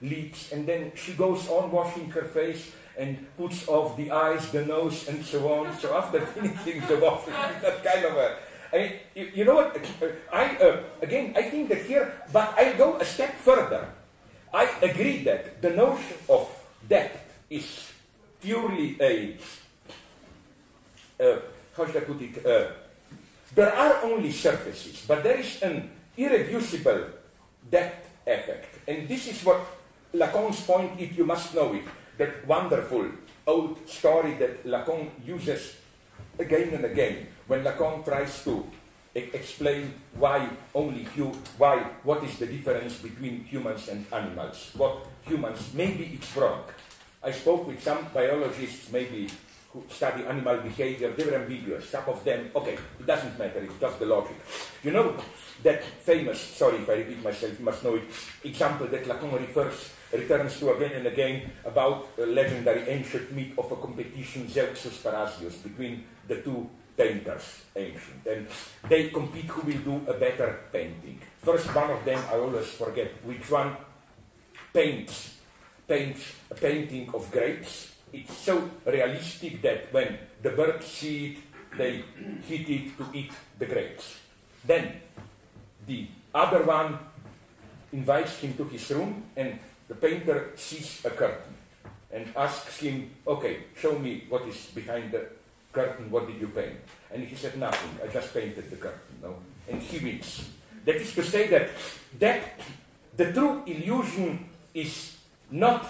[0.00, 4.64] lips, and then she goes on washing her face and puts off the eyes, the
[4.64, 5.76] nose, and so on.
[5.78, 7.32] So after finishing the washing,
[7.62, 8.36] that kind of a.
[8.72, 9.78] I mean, you, you know what?
[10.32, 13.88] I uh, again, I think that here, but I go a step further.
[14.52, 16.48] I agree that the notion of
[16.88, 17.92] depth is
[18.40, 19.36] purely a.
[21.20, 21.40] Uh,
[21.76, 22.44] how should I put it?
[22.44, 22.72] Uh,
[23.54, 27.06] there are only surfaces, but there is an irreducible
[27.70, 28.88] depth effect.
[28.88, 29.60] And this is what
[30.14, 31.84] Lacan's point, if you must know it,
[32.18, 33.06] that wonderful
[33.46, 35.76] old story that Lacan uses
[36.38, 38.66] again and again when Lacan tries to
[39.14, 45.06] e- explain why only hu- why what is the difference between humans and animals what
[45.24, 46.64] humans maybe it's wrong
[47.22, 49.28] i spoke with some biologists maybe
[49.76, 53.78] who study animal behavior they were ambiguous some of them okay it doesn't matter it's
[53.80, 54.36] just the logic
[54.82, 55.14] you know
[55.62, 58.04] that famous sorry if i repeat myself you must know it
[58.44, 63.70] example that lacan refers returns to again and again about a legendary ancient myth of
[63.72, 68.46] a competition Zeuxis Parrhasius between the two painters, ancient, and
[68.88, 71.20] they compete who will do a better painting.
[71.42, 73.76] First, one of them, I always forget which one,
[74.72, 75.36] paints,
[75.86, 77.95] paints a painting of grapes.
[78.16, 81.36] It's so realistic that when the birds see it,
[81.76, 82.00] they
[82.48, 84.16] hit it to eat the grapes.
[84.64, 85.04] Then,
[85.86, 86.96] the other one
[87.92, 91.52] invites him to his room and the painter sees a curtain
[92.10, 95.28] and asks him, okay, show me what is behind the
[95.72, 96.80] curtain, what did you paint?
[97.12, 99.20] And he said, nothing, I just painted the curtain.
[99.22, 99.36] No?
[99.68, 100.48] And he wins.
[100.86, 101.68] That is to say that,
[102.18, 102.60] that
[103.16, 105.16] the true illusion is
[105.50, 105.84] not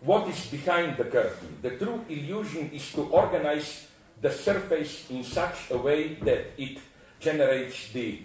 [0.00, 1.58] what is behind the curtain.
[1.62, 3.88] The true illusion is to organize
[4.20, 6.78] the surface in such a way that it
[7.20, 8.20] generates the...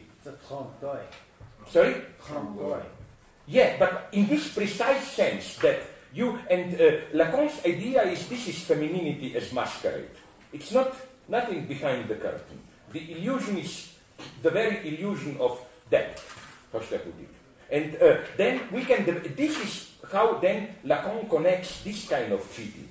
[1.70, 1.96] Sorry?
[3.48, 5.82] Yeah, but in this precise sense that
[6.14, 10.14] you and uh, Lacan's idea is this is femininity as masquerade.
[10.54, 10.96] It's not
[11.28, 12.60] nothing behind the curtain.
[12.92, 13.94] The illusion is
[14.42, 15.60] the very illusion of
[15.90, 16.22] depth.
[16.72, 17.33] How should I put it?
[17.74, 19.02] And uh, then we can.
[19.34, 19.74] This is
[20.14, 22.88] how then Lacan connects this kind of cheating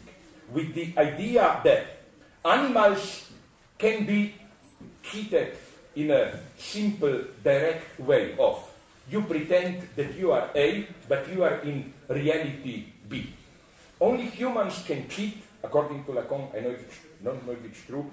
[0.50, 2.02] with the idea that
[2.44, 3.30] animals
[3.78, 4.34] can be
[5.02, 5.54] cheated
[5.94, 8.72] in a simple, direct way of
[9.10, 13.32] you pretend that you are A, but you are in reality B.
[14.00, 18.10] Only humans can cheat, according to Lacan, I know it's, don't know if it's true,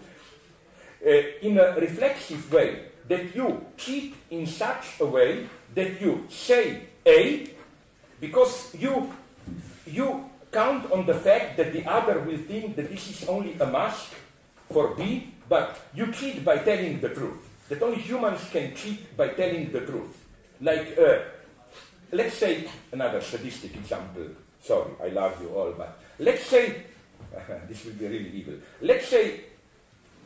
[1.06, 1.10] uh,
[1.41, 7.49] in a reflexive way, that you cheat in such a way that you say A,
[8.22, 9.11] because you,
[9.86, 13.65] you count on the fact that the other will think that this is only a
[13.65, 14.14] mask
[14.72, 17.49] for B, but you cheat by telling the truth.
[17.69, 20.26] That only humans can cheat by telling the truth.
[20.61, 21.19] Like, uh,
[22.11, 24.27] let's say another sadistic example.
[24.61, 26.84] Sorry, I love you all, but let's say
[27.68, 28.56] this will be really evil.
[28.81, 29.41] Let's say,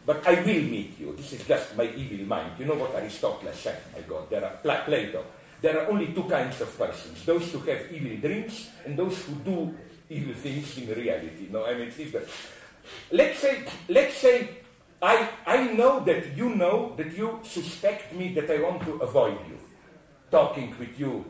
[0.06, 1.16] but I will meet you.
[1.16, 2.52] This is just my evil mind.
[2.60, 3.82] You know what Aristotle said?
[3.94, 5.24] My God, there are Pla- Plato.
[5.62, 9.36] There are only two kinds of persons: those who have evil dreams and those who
[9.36, 9.74] do
[10.10, 11.48] evil things in reality.
[11.50, 12.28] No, I mean, it's different.
[13.12, 14.50] Let's say, let's say,
[15.02, 19.40] I I know that you know that you suspect me that I want to avoid
[19.48, 19.58] you,
[20.30, 21.24] talking with you,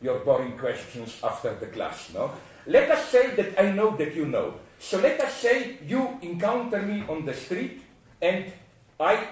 [0.00, 2.14] your boring questions after the class.
[2.14, 2.30] No,
[2.66, 4.54] let us say that I know that you know.
[4.78, 7.82] So let us say you encounter me on the street
[8.22, 8.52] and
[8.98, 9.26] I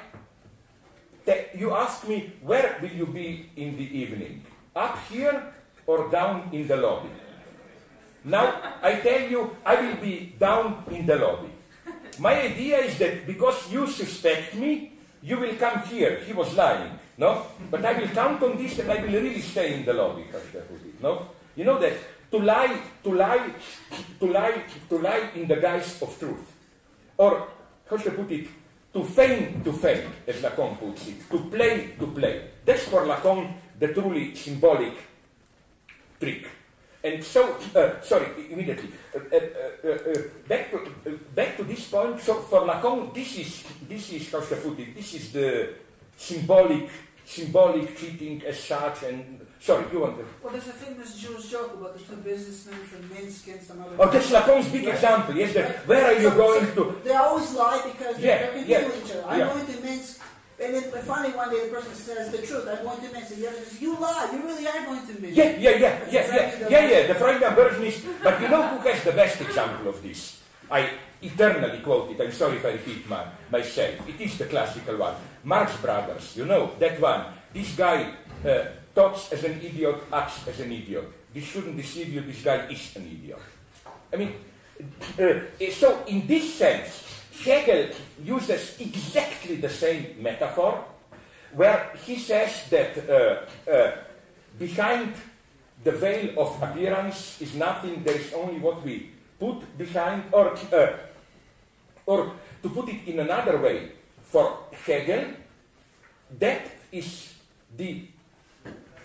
[1.54, 4.42] you ask me where will you be in the evening?
[4.74, 5.54] Up here
[5.86, 7.10] or down in the lobby?
[8.24, 11.50] Now I tell you I will be down in the lobby.
[12.18, 14.92] My idea is that because you suspect me,
[15.22, 16.20] you will come here.
[16.26, 17.46] He was lying, no?
[17.70, 20.24] But I will count on this and I will really stay in the lobby,
[21.00, 21.28] no?
[21.54, 21.94] You know that
[22.30, 23.50] to lie, to lie,
[24.18, 26.44] to lie, to lie in the guise of truth.
[27.16, 27.48] Or,
[27.88, 28.48] how should I put it?
[28.92, 31.30] To feign to feign, as Lacan puts it.
[31.30, 32.50] To play to play.
[32.64, 34.94] That's for Lacan the truly symbolic
[36.20, 36.46] trick.
[37.02, 41.88] And so, uh, sorry, immediately, uh, uh, uh, uh, back, to, uh, back to this
[41.88, 45.32] point, so for Lacan, this is, this is, how should I put it, this is
[45.32, 45.72] the
[46.14, 46.90] symbolic,
[47.24, 50.24] symbolic cheating as such, and, sorry, you want to...
[50.42, 53.96] Well, there's a famous Jewish joke about the two businessmen from Minsk and some other.
[53.98, 54.94] Oh, that's Lacan's big Right.
[54.94, 55.86] example, yes, Right.
[55.86, 57.00] where are you So- going so to?
[57.04, 59.24] They always lie because Yeah, they're competing yeah, with each other.
[59.28, 59.52] I'm yeah.
[59.52, 60.20] going to Minsk,
[60.60, 62.68] and then finally one day the person says the truth.
[62.68, 64.28] I'm going to Minsk, and the other says, "You lie.
[64.32, 67.54] You really are going to Minsk." Yeah, yeah, yeah, yeah, yeah, yeah, yeah, the Freudian
[67.54, 70.38] version is, but you know who has the best example of this?
[70.70, 70.88] I
[71.22, 74.08] eternally quote it, I'm sorry if I repeat my, myself.
[74.08, 75.14] It is the classical one.
[75.44, 77.24] Marx Brothers, you know, that one.
[77.52, 78.14] This guy
[78.46, 78.64] uh,
[78.94, 81.04] talks as an idiot, acts as an idiot.
[81.32, 83.38] This shouldn't deceive you, this guy is an idiot.
[84.12, 84.34] I mean,
[85.18, 87.04] uh, so in this sense,
[87.44, 87.88] Hegel
[88.22, 90.84] uses exactly the same metaphor,
[91.54, 93.92] where he says that uh, uh,
[94.58, 95.14] behind
[95.82, 100.92] the veil of appearance is nothing, there is only what we put behind, or, uh,
[102.06, 103.92] or to put it in another way,
[104.22, 105.34] for Hegel,
[106.38, 107.32] that is
[107.76, 108.02] the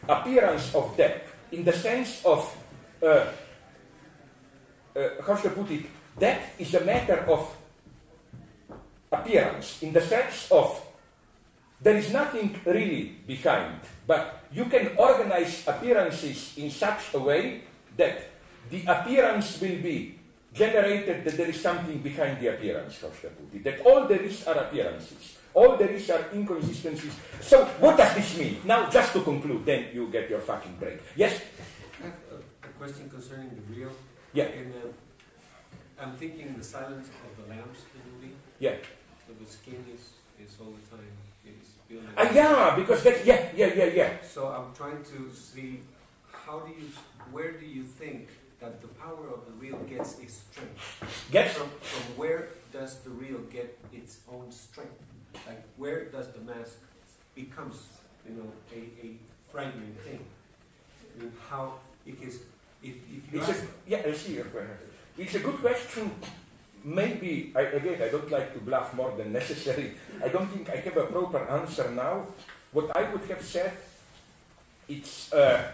[0.08, 2.56] appearance of depth, in the sense of,
[3.04, 3.26] uh,
[4.96, 5.86] uh, how I put it,
[6.18, 7.56] depth is a matter of
[9.12, 10.82] appearance, in the sense of
[11.82, 17.62] there is nothing really behind, but you can organize appearances in such a way
[17.98, 18.30] that
[18.70, 20.18] the appearance will be
[20.54, 23.64] generated that there is something behind the appearance, how should I put it?
[23.64, 25.38] That all there is are appearances.
[25.56, 27.16] All there is are inconsistencies.
[27.40, 28.60] So what does this mean?
[28.66, 31.00] Now, just to conclude, then you get your fucking break.
[31.16, 31.42] Yes?
[32.04, 33.92] I have a, a question concerning the real.
[34.34, 34.52] Yeah.
[34.52, 38.36] And uh, I'm thinking the silence of the lambs, the movie.
[38.60, 38.76] Yeah.
[39.26, 41.08] So the skin is, is all the time
[41.48, 42.10] is building.
[42.18, 44.10] Ah, yeah, because that, yeah, yeah, yeah, yeah.
[44.28, 45.80] So I'm trying to see
[46.34, 46.90] how do you,
[47.32, 48.28] where do you think
[48.60, 51.30] that the power of the real gets its strength?
[51.32, 55.02] Get From, from where does the real get its own strength?
[55.48, 56.78] Like where does the mask
[57.34, 57.78] becomes,
[58.28, 58.50] you know,
[58.80, 59.10] a, a
[59.52, 60.22] frightening thing?
[61.12, 61.66] I mean, how
[62.06, 62.36] because
[62.84, 63.56] if, if you It's a,
[63.88, 64.78] yeah, I see your question.
[65.18, 66.12] It's a good question.
[66.84, 69.96] Maybe, I, again, I don't like to bluff more than necessary.
[70.24, 72.28] I don't think I have a proper answer now.
[72.72, 73.74] What I would have said,
[74.88, 75.72] it's, uh,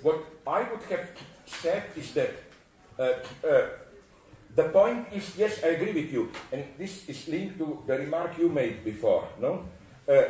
[0.00, 1.10] what I would have
[1.44, 2.32] said is that
[2.98, 3.12] uh,
[3.44, 3.66] uh,
[4.56, 8.38] the point is, yes, I agree with you, and this is linked to the remark
[8.38, 9.64] you made before, no?
[10.08, 10.24] Uh,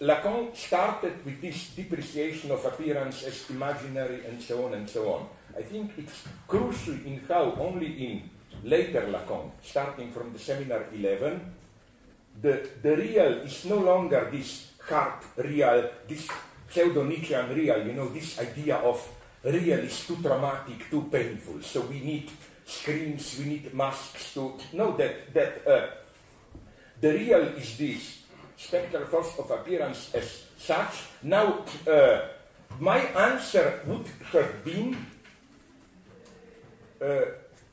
[0.00, 5.28] Lacan started with this depreciation of appearance as imaginary and so on and so on.
[5.56, 8.30] I think it's crucial in how only in
[8.64, 11.40] later Lacan, starting from the seminar 11,
[12.42, 16.28] the, the real is no longer this hard real, this
[16.68, 19.08] pseudo-Nietzschean real, you know, this idea of
[19.44, 22.28] real is too traumatic, too painful, so we need
[22.64, 25.86] screens, we need masks to know that, that uh,
[27.00, 28.18] the real is this
[28.56, 31.04] spectral force of appearance as such.
[31.22, 32.20] Now, uh,
[32.80, 34.96] my answer would have been
[37.00, 37.24] uh,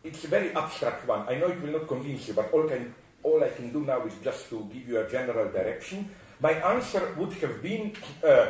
[0.04, 1.28] it's a very abstract one.
[1.30, 2.94] I know it will not convince you, but all, can,
[3.24, 6.10] all I can do now is just to give you a general direction.
[6.40, 7.94] My answer would have been
[8.24, 8.48] uh,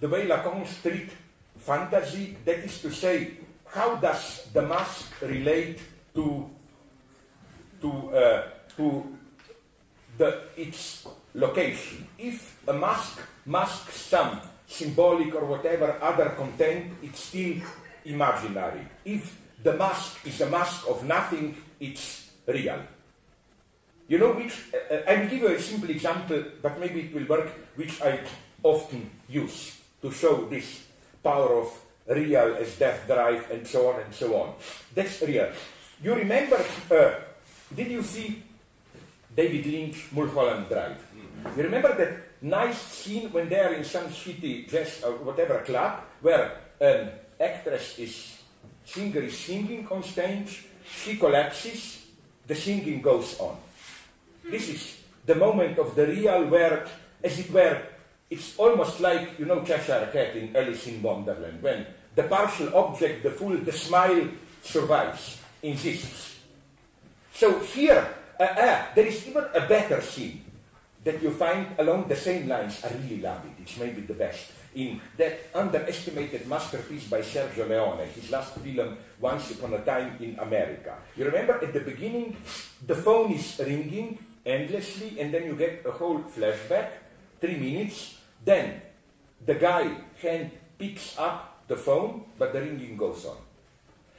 [0.00, 1.10] the way Lacan treat
[1.56, 3.38] fantasy, that is to say,
[3.76, 5.78] how does the mask relate
[6.14, 6.48] to,
[7.80, 8.42] to, uh,
[8.74, 9.04] to
[10.16, 12.08] the, its location?
[12.18, 17.60] If a mask masks some symbolic or whatever other content, it's still
[18.06, 18.80] imaginary.
[19.04, 22.80] If the mask is a mask of nothing, it's real.
[24.08, 27.14] You know which, uh, uh, I will give you a simple example, but maybe it
[27.14, 28.20] will work, which I
[28.62, 30.86] often use to show this
[31.22, 34.54] power of real as death drive and so on and so on.
[34.94, 35.50] That's real.
[36.02, 37.14] You remember, uh,
[37.74, 38.42] did you see
[39.34, 41.02] David Lynch, Mulholland Drive?
[41.56, 46.52] You remember that nice scene when they're in some shitty jazz or whatever club where
[46.80, 47.10] an
[47.40, 48.38] actress is,
[48.84, 52.06] singer is singing on stage, she collapses,
[52.46, 53.56] the singing goes on.
[54.44, 56.86] This is the moment of the real where,
[57.22, 57.82] as it were,
[58.30, 63.22] it's almost like, you know, Cheshire Cat in Alice in Wonderland, when the partial object,
[63.22, 64.28] the full, the smile
[64.62, 66.36] survives, insists.
[67.32, 68.08] So here,
[68.40, 70.42] uh, uh, there is even a better scene
[71.04, 72.82] that you find along the same lines.
[72.82, 73.62] I really love it.
[73.62, 74.50] It's maybe the best.
[74.74, 80.36] In that underestimated masterpiece by Sergio Leone, his last film, Once Upon a Time in
[80.38, 80.98] America.
[81.16, 82.36] You remember at the beginning,
[82.84, 86.90] the phone is ringing endlessly, and then you get a whole flashback,
[87.40, 88.15] three minutes.
[88.46, 88.80] Then
[89.44, 89.90] the guy
[90.22, 93.36] hand picks up the phone, but the ringing goes on.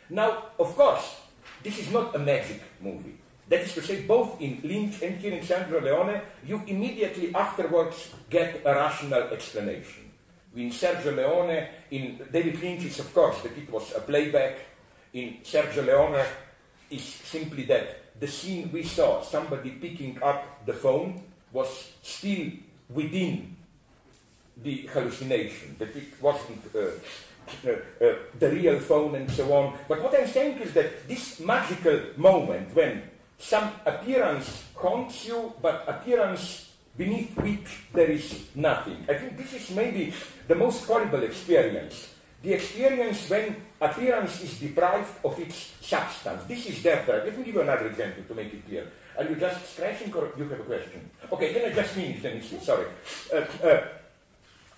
[0.10, 1.16] Now, of course,
[1.64, 3.16] this is not a magic movie.
[3.48, 8.12] That is to say, both in Lynch and here in Sergio Leone, you immediately afterwards
[8.30, 10.12] get a rational explanation.
[10.56, 14.60] In Sergio Leone, in David Lynch, is of course that it was a playback.
[15.14, 16.26] In Sergio Leone,
[16.90, 22.48] is simply that the scene we saw, somebody picking up the phone, was still
[22.90, 23.57] within
[24.64, 26.80] the hallucination, that it wasn't uh,
[27.66, 27.72] uh,
[28.06, 29.74] uh, the real phone and so on.
[29.88, 33.04] But what I'm saying is that this magical moment when
[33.38, 39.06] some appearance haunts you, but appearance beneath which there is nothing.
[39.08, 40.14] I think this is maybe
[40.48, 42.16] the most horrible experience.
[42.42, 46.44] The experience when appearance is deprived of its substance.
[46.46, 47.08] This is death?
[47.08, 48.88] Let me give you another example to make it clear.
[49.18, 51.10] Are you just scratching or you have a question?
[51.32, 52.42] Okay, can I just finish then?
[52.62, 52.86] Sorry.
[53.34, 53.82] Uh,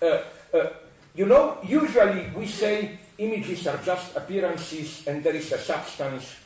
[0.02, 0.22] uh,
[0.54, 0.68] uh,
[1.14, 6.36] you know, usually we say images are just appearances and there is a substance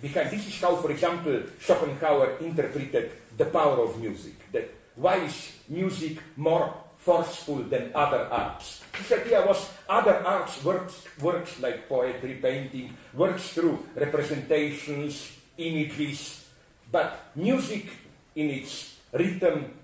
[0.00, 0.30] behind.
[0.30, 4.34] This is how, for example, Schopenhauer interpreted the power of music.
[4.52, 8.82] That why is music more forceful than other arts?
[8.98, 16.44] His idea was other arts works, works like poetry, painting, works through representations, images,
[16.90, 17.86] but music
[18.34, 19.79] in its rhythm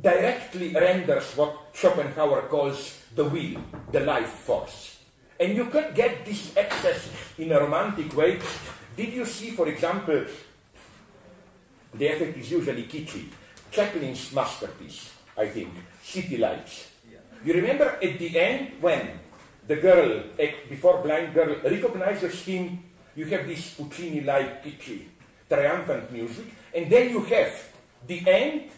[0.00, 3.60] directly renders what Schopenhauer calls the will,
[3.92, 4.98] the life force.
[5.40, 7.08] And you can get this excess
[7.38, 8.38] in a romantic way.
[8.96, 10.24] Did you see, for example,
[11.94, 13.28] the effect is usually kitschy.
[13.70, 16.92] Chaplin's masterpiece, I think, City Lights.
[17.44, 19.20] You remember at the end when
[19.66, 22.82] the girl, eh, before blind girl, recognizes him,
[23.14, 25.08] you have this Puccini-like kitschy,
[25.48, 27.52] triumphant music, and then you have
[28.06, 28.70] the end,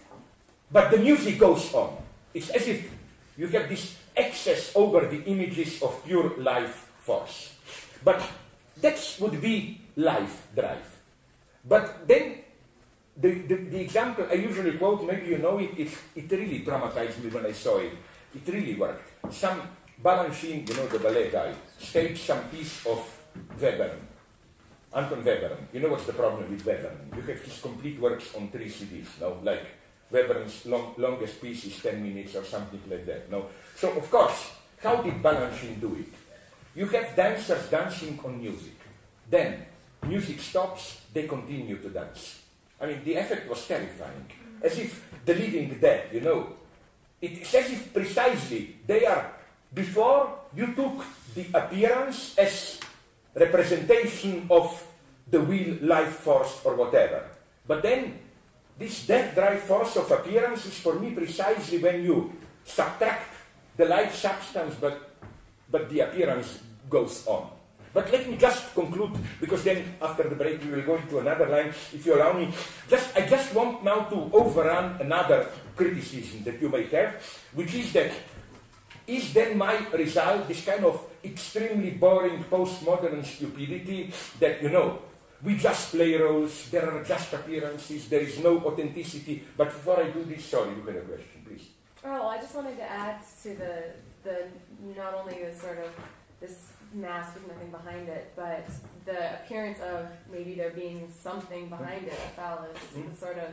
[0.70, 1.96] but the music goes on.
[2.34, 2.90] It's as if
[3.36, 7.54] you have this excess over the images of pure life force.
[8.04, 8.22] But
[8.80, 10.98] that would be life drive.
[11.64, 12.38] But then
[13.16, 17.22] the, the, the, example I usually quote, maybe you know it, it, it really traumatized
[17.22, 17.92] me when I saw it.
[18.34, 19.32] It really worked.
[19.32, 19.62] Some
[20.02, 23.02] Balanchine, you know, the ballet guy, staged some piece of
[23.58, 23.98] Webern,
[24.94, 25.56] Anton Webern.
[25.72, 27.16] You know what's the problem with Webern?
[27.16, 29.38] You have his complete works on three CDs, no?
[29.42, 29.66] Like
[30.10, 33.47] Webern's long, longest piece is 10 minutes or something like that, no?
[33.76, 34.51] So, of course,
[34.82, 36.12] how did Balanchine do it?
[36.74, 38.74] You have dancers dancing on music.
[39.28, 39.66] Then,
[40.06, 42.40] music stops, they continue to dance.
[42.80, 44.30] I mean, the effect was terrifying.
[44.62, 46.55] As if the living dead, you know.
[47.20, 49.32] It's as if precisely they are,
[49.74, 51.05] before you took
[51.35, 52.80] the appearance as
[53.35, 54.86] representation of
[55.30, 57.24] the will, life force, or whatever.
[57.66, 58.18] But then,
[58.78, 62.32] this death drive force of appearance is for me precisely when you
[62.64, 63.34] subtract
[63.76, 65.18] the life substance, but,
[65.70, 67.50] but the appearance goes on.
[67.92, 71.48] But let me just conclude, because then after the break we will go into another
[71.48, 72.52] line, if you allow me.
[72.88, 77.16] Just, I just want now to overrun another criticism that you may have,
[77.55, 78.12] which is that
[79.06, 85.00] is then my result this kind of extremely boring postmodern stupidity that, you know,
[85.43, 89.44] we just play roles, there are just appearances, there is no authenticity.
[89.56, 91.66] But before I do this, sorry, you have a question, please.
[92.05, 93.74] Oh, I just wanted to add to the
[94.24, 94.36] the
[94.97, 95.90] not only the sort of
[96.40, 98.66] this mask with nothing behind it, but
[99.05, 103.10] the appearance of maybe there being something behind it, a phallus, Mhm.
[103.10, 103.51] the sort of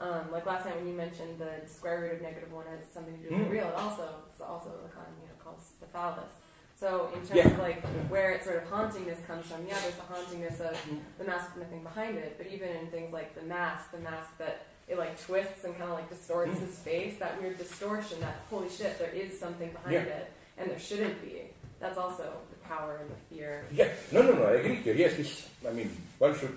[0.00, 3.16] Um, like last time when you mentioned the square root of negative one has something
[3.20, 3.50] to do with Mm.
[3.50, 6.30] real, it also it's also Lacan you know calls the phallus.
[6.78, 7.46] So in terms Yeah.
[7.48, 10.76] of like where its sort of hauntingness comes from, yeah, there's the hauntingness of
[11.18, 14.38] the mask with nothing behind it, but even in things like the mask, the mask
[14.38, 16.66] that it like twists and kind of like distorts Mm.
[16.66, 20.78] his face, that weird distortion, that holy shit, there is something behind it, and there
[20.78, 21.50] shouldn't be.
[21.80, 23.64] That's also the power and the fear.
[23.72, 24.94] Yeah, no, no, no, I agree here.
[24.94, 26.56] Yes, this, I mean, one should,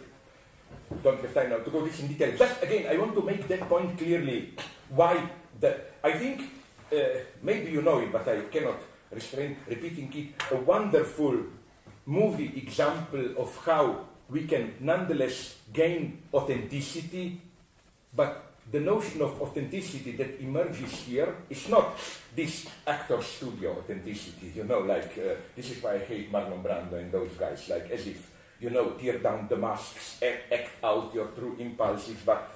[1.04, 2.38] don't have time now to go this in detail.
[2.38, 4.54] Just again, I want to make that point clearly.
[4.90, 5.28] Why
[5.60, 6.42] the, I think,
[6.94, 6.98] uh,
[7.42, 8.80] maybe you know it, but I cannot
[9.12, 10.42] repeating it.
[10.52, 11.38] A wonderful
[12.06, 17.42] movie example of how we can nonetheless gain authenticity,
[18.16, 21.98] but the notion of authenticity that emerges here is not
[22.36, 26.94] this actor studio authenticity, you know, like uh, this is why I hate Marlon Brando
[26.94, 31.28] and those guys, like as if, you know, tear down the masks, act out your
[31.36, 32.18] true impulses.
[32.26, 32.50] But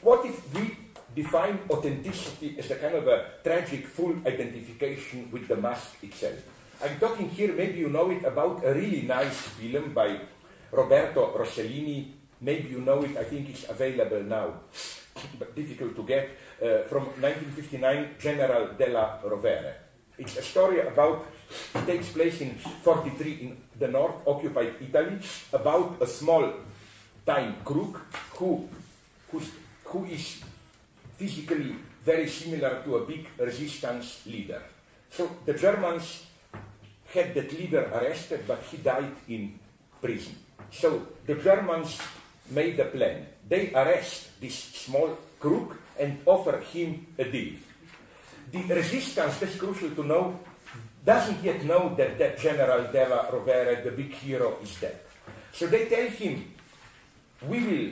[0.00, 0.76] what if we
[1.14, 6.40] define authenticity as a kind of a tragic full identification with the mask itself?
[6.82, 10.18] I'm talking here, maybe you know it, about a really nice film by
[10.72, 12.10] Roberto Rossellini.
[12.40, 14.66] Maybe you know it, I think it's available now,
[15.38, 19.74] but difficult to get, uh, from 1959, General della Rovere.
[20.18, 21.24] It's a story about,
[21.74, 25.18] it takes place in 43 in the north, occupied Italy,
[25.52, 26.52] about a small
[27.24, 28.00] time crook
[28.38, 28.68] who,
[29.84, 30.42] who is
[31.16, 34.62] physically very similar to a big resistance leader.
[35.10, 36.26] So the Germans
[37.14, 39.58] had that leader arrested, but he died in
[40.00, 40.34] prison.
[40.70, 42.00] So the Germans
[42.50, 43.26] made a plan.
[43.48, 47.54] They arrest this small crook and offer him a deal.
[48.50, 50.40] The resistance, that's crucial to know,
[51.04, 55.00] doesn't yet know that that General Della Rovere, the big hero, is dead.
[55.52, 56.52] So they tell him,
[57.48, 57.90] we will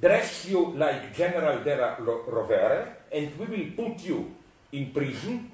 [0.00, 4.32] dress you like General Della Rovere and we will put you
[4.72, 5.52] in prison.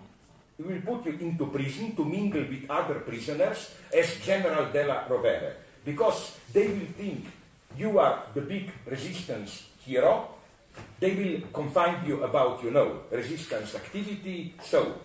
[0.59, 5.53] We will put you into prison to mingle with other prisoners as General Della Rovere
[5.85, 7.27] because they will think
[7.77, 10.31] you are the big resistance hero.
[11.01, 14.55] They will confine you about, you know, resistance activity.
[14.63, 15.01] So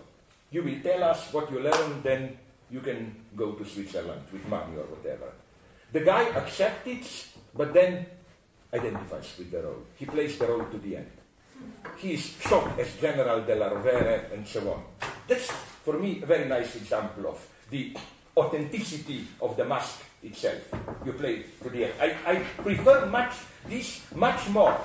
[0.50, 2.38] you will tell us what you learned, then
[2.70, 5.32] you can go to Switzerland with money or whatever.
[5.92, 7.04] The guy accepts it,
[7.54, 8.06] but then
[8.72, 9.82] identifies with the role.
[9.96, 11.10] He plays the role to the end.
[11.98, 14.82] He is shot as General della Rovere and so on.
[15.28, 15.50] That's,
[15.84, 17.94] for me, a very nice example of the
[18.36, 20.72] authenticity of the mask itself.
[21.04, 21.94] You play to the end.
[22.00, 23.34] I, I prefer much
[23.68, 24.76] this much more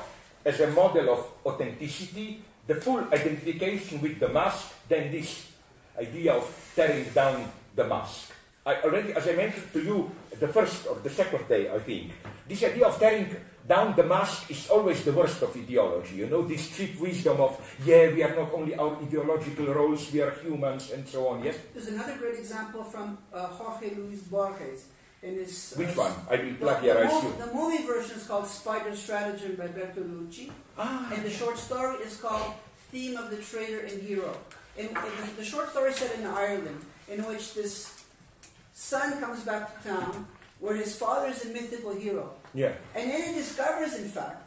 [0.45, 5.51] as a model of authenticity, the full identification with the mask, than this
[5.99, 6.45] idea of
[6.75, 8.31] tearing down the mask.
[8.65, 12.11] I already, as I mentioned to you, the first or the second day, I think,
[12.47, 13.33] this idea of tearing
[13.67, 16.15] down the mask is always the worst of ideology.
[16.15, 20.21] You know, this cheap wisdom of, yeah, we are not only our ideological roles, we
[20.21, 21.43] are humans, and so on.
[21.43, 21.57] Yes?
[21.73, 24.85] There's another great example from uh, Jorge Luis Borges
[25.21, 25.73] in his.
[25.75, 26.13] uh, Which one?
[26.29, 27.33] I will plagiarize the, you.
[27.33, 31.97] mov- the movie version is called Spider Stratagem by Bertolucci, Ah, and the short story
[32.05, 32.53] is called
[32.91, 34.31] Theme of the Traitor and Hero.
[34.79, 34.89] And,
[35.37, 37.91] the short story is set in Ireland, in which this
[38.73, 40.27] son comes back to town,
[40.59, 42.31] where his father is a mythical hero.
[42.57, 42.73] Yeah.
[42.97, 44.41] And then he discovers, in fact,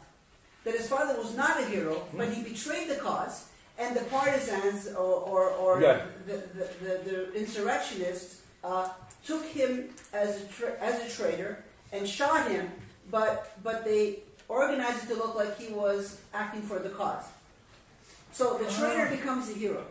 [0.65, 2.17] that his father was not a hero, Hmm.
[2.19, 3.35] but he betrayed the cause,
[3.79, 6.05] and the partisans or, or, or Yeah.
[6.27, 8.89] the, the, the, the insurrectionists uh,
[9.25, 9.71] took him
[10.13, 11.63] as a, tra- as a traitor
[11.93, 12.65] and shot him,
[13.09, 13.33] but,
[13.63, 14.03] but they
[14.47, 17.25] organized it to look like he was acting for the cause.
[18.33, 19.83] So the traitor becomes a hero.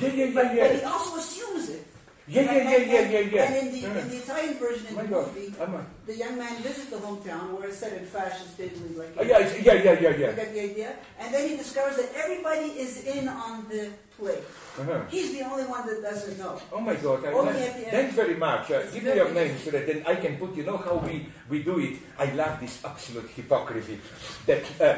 [0.00, 0.52] Yeah, yeah, But, Ah.
[0.52, 1.84] yeah, but he also assumes it.
[2.28, 3.42] Yeah, yeah, yeah, yeah, yeah, yeah.
[3.48, 3.98] And in the, Yeah.
[4.04, 5.26] in the Italian version in My the God.
[5.34, 8.92] movie, I'm a- the young man visits the hometown where it's set in fascist Italy,
[9.00, 10.90] like Ah, yeah, it's- yeah, yeah, yeah, you get the idea?
[11.18, 13.88] And then he discovers that everybody is in on the
[14.18, 14.38] play.
[14.78, 15.00] Uh-huh.
[15.08, 16.60] He's the only one that doesn't know.
[16.70, 17.24] Oh my God!
[17.24, 17.90] I Only at the end.
[17.96, 18.70] Thanks very much.
[18.70, 20.54] Uh, give me your name so that then I can put.
[20.54, 21.96] You know how we, we do it.
[22.18, 23.98] I love this absolute hypocrisy.
[24.46, 24.96] That uh,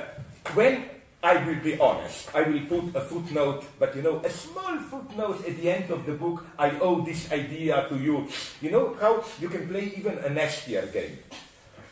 [0.55, 0.85] when
[1.23, 5.45] I will be honest, I will put a footnote, but you know, a small footnote
[5.47, 6.47] at the end of the book.
[6.59, 8.27] I owe this idea to you.
[8.63, 11.19] You know how you can play even a nastier game,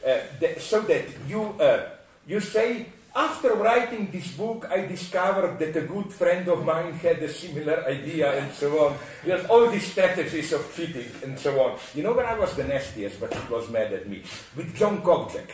[0.01, 0.25] uh,
[0.59, 1.91] so that you uh,
[2.27, 2.87] you say.
[3.17, 7.83] After writing this book, I discovered that a good friend of mine had a similar
[7.89, 8.97] idea and so on.
[9.25, 11.81] There's all these strategies of cheating and so on.
[11.97, 14.23] You know where I was the nastiest, but it was mad at me?
[14.55, 15.51] With Joan Copjec.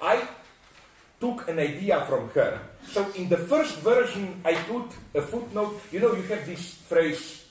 [0.00, 0.28] I
[1.18, 2.60] took an idea from her.
[2.88, 5.80] So in the first version, I put a footnote.
[5.92, 7.44] You know, you have this phrase,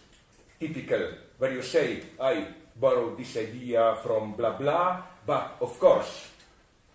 [0.59, 6.27] typical, where you say, I borrowed this idea from blah blah, but of course,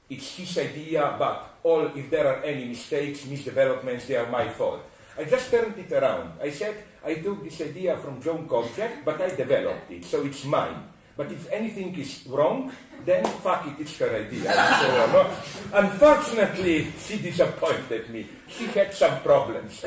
[0.09, 4.83] it's his idea, but all, if there are any mistakes, misdevelopments, they are my fault.
[5.17, 6.41] I just turned it around.
[6.43, 10.45] I said, I took this idea from Joan Copjec, but I developed it, so it's
[10.45, 10.83] mine.
[11.21, 12.73] But if anything is wrong,
[13.05, 14.57] then fuck it, it's her idea.
[14.81, 15.29] So no?
[15.77, 18.25] Unfortunately, she disappointed me.
[18.49, 19.85] She had some problems.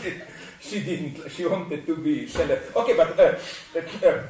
[0.60, 2.76] she didn't, she wanted to be celeb.
[2.76, 3.40] Okay, but uh,
[3.80, 4.20] uh,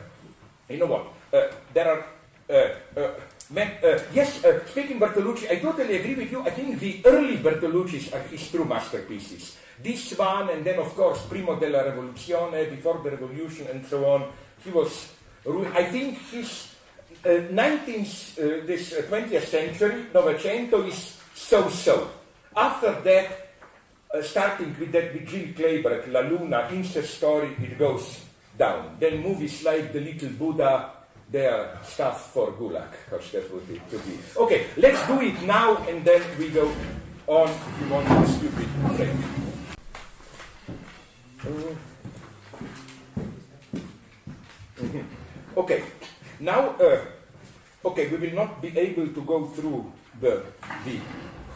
[0.70, 1.10] you know what?
[1.34, 2.06] Uh, there are
[2.46, 2.54] uh,
[2.94, 3.10] uh,
[3.50, 6.46] men, uh, yes, uh, speaking Bertolucci, I totally agree with you.
[6.46, 9.58] I think the early Bertolucci's are his true masterpieces.
[9.82, 14.30] This one, and then of course Prima della Rivoluzione, before the revolution, and so on.
[14.62, 15.15] He was,
[15.46, 16.18] I think
[17.24, 22.10] uh, 19th, uh, this uh, 20th century, Novecento is so-so.
[22.56, 23.54] After that,
[24.12, 28.24] uh, starting with that with Jill Clayburgh, La Luna, incest story, it goes
[28.58, 28.96] down.
[28.98, 30.90] Then movies like The Little Buddha,
[31.30, 34.18] they are stuff for Gulag, because that's what it to be.
[34.36, 36.72] Okay, let's do it now, and then we go
[37.28, 39.16] on if you want the stupid thing.
[45.56, 45.60] Uh.
[45.60, 45.82] Okay,
[46.40, 47.00] now, uh,
[47.84, 50.42] okay, we will not be able to go through the,
[50.84, 51.00] the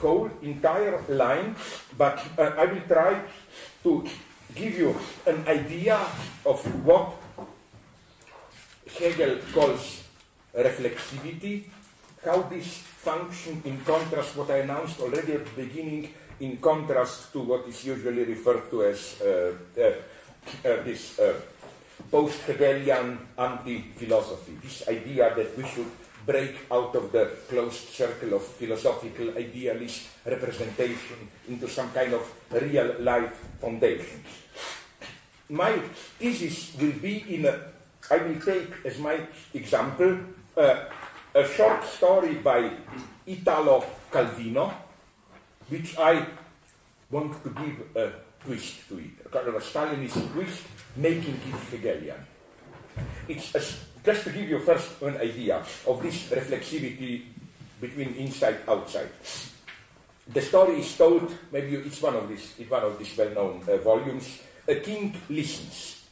[0.01, 1.55] whole entire line,
[1.97, 3.21] but uh, I will try
[3.83, 4.07] to
[4.55, 4.97] give you
[5.27, 6.01] an idea
[6.47, 7.13] of what
[8.99, 10.03] Hegel calls
[10.57, 11.65] reflexivity,
[12.25, 17.41] how this function in contrast, what I announced already at the beginning, in contrast to
[17.41, 19.93] what is usually referred to as uh, uh,
[20.69, 21.33] uh,
[22.01, 25.91] this uh, post-Hegelian anti-philosophy, this idea that we should
[26.27, 32.95] break out of the closed circle of philosophical idealist representation into some kind of real
[33.01, 34.23] life foundation.
[35.49, 35.79] My
[36.19, 37.59] thesis will be in a,
[38.11, 39.21] I will take as my
[39.55, 40.19] example
[40.57, 40.85] uh,
[41.35, 42.71] a short story by
[43.27, 44.73] Italo Calvino,
[45.69, 46.27] which I
[47.11, 48.13] want to give a
[48.45, 50.63] twist to it, a kind of a Stalinist twist,
[50.97, 52.21] making it Hegelian.
[53.29, 53.61] It's a,
[54.05, 57.23] just to give you first an idea of this reflexivity
[57.81, 59.11] between inside outside.
[60.33, 64.41] The story is told, maybe it's one of these, one of these well-known uh, volumes.
[64.69, 66.07] A king listens.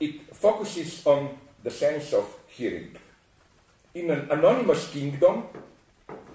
[0.00, 2.96] It focuses on the sense of hearing.
[3.94, 5.44] In an anonymous kingdom,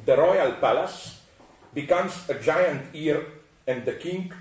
[0.05, 1.19] the royal palace
[1.73, 3.25] becomes a giant ear,
[3.67, 4.31] and the king,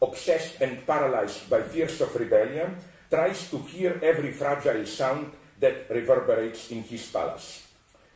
[0.00, 2.76] obsessed and paralyzed by fears of rebellion,
[3.10, 7.66] tries to hear every fragile sound that reverberates in his palace.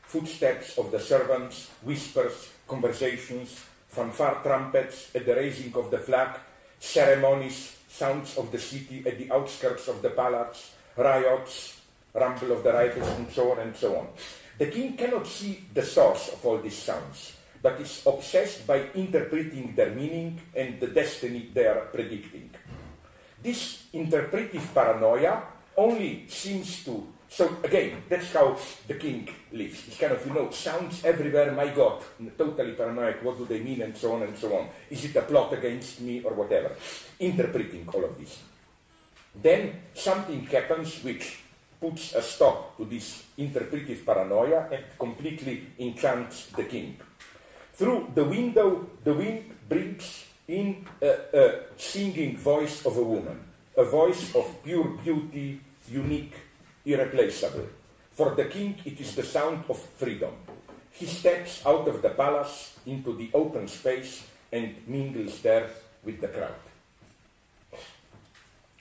[0.03, 6.39] Footsteps of the servants, whispers, conversations, fanfare trumpets at the raising of the flag,
[6.79, 11.81] ceremonies, sounds of the city at the outskirts of the palace, riots,
[12.15, 14.09] rumble of the rifles, and so on and so on.
[14.59, 19.75] The king cannot see the source of all these sounds, but is obsessed by interpreting
[19.75, 22.51] their meaning and the destiny they are predicting.
[23.43, 25.43] This interpretive paranoia
[25.77, 27.07] only seems to.
[27.29, 29.89] So again, that's how the king lives.
[29.89, 32.03] It's kind of, you know, sounds everywhere, my God,
[32.37, 34.69] totally paranoid, what do they mean, and so on and so on.
[34.91, 36.77] Is it a plot against me or whatever?
[37.19, 38.39] Interpreting all of this.
[39.35, 41.39] Then something happens which
[41.81, 46.97] puts a stop to this interpretive paranoia and completely enchants the king.
[47.83, 51.45] Through the window, the wind brings in a, a
[51.75, 53.43] singing voice of a woman,
[53.77, 55.59] a voice of pure beauty,
[55.91, 56.37] unique,
[56.87, 57.67] irreplaceable.
[58.13, 60.31] For the king, it is the sound of freedom.
[60.93, 65.69] He steps out of the palace into the open space and mingles there
[66.05, 66.63] with the crowd.